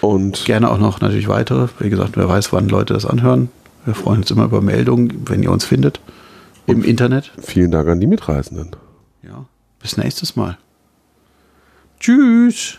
Und 0.00 0.44
Gerne 0.44 0.70
auch 0.70 0.78
noch 0.78 1.00
natürlich 1.00 1.28
weitere. 1.28 1.68
Wie 1.78 1.90
gesagt, 1.90 2.16
wer 2.16 2.28
weiß, 2.28 2.52
wann 2.52 2.68
Leute 2.68 2.94
das 2.94 3.06
anhören. 3.06 3.48
Wir 3.84 3.94
freuen 3.94 4.18
uns 4.18 4.30
immer 4.30 4.44
über 4.44 4.60
Meldungen, 4.60 5.22
wenn 5.26 5.42
ihr 5.42 5.50
uns 5.50 5.64
findet. 5.64 6.00
Im 6.66 6.82
Internet. 6.82 7.32
vielen 7.40 7.70
Dank 7.70 7.88
an 7.88 8.00
die 8.00 8.06
Mitreisenden. 8.08 8.70
Ja. 9.22 9.46
Bis 9.80 9.96
nächstes 9.96 10.36
Mal. 10.36 10.58
Tschüss. 12.00 12.78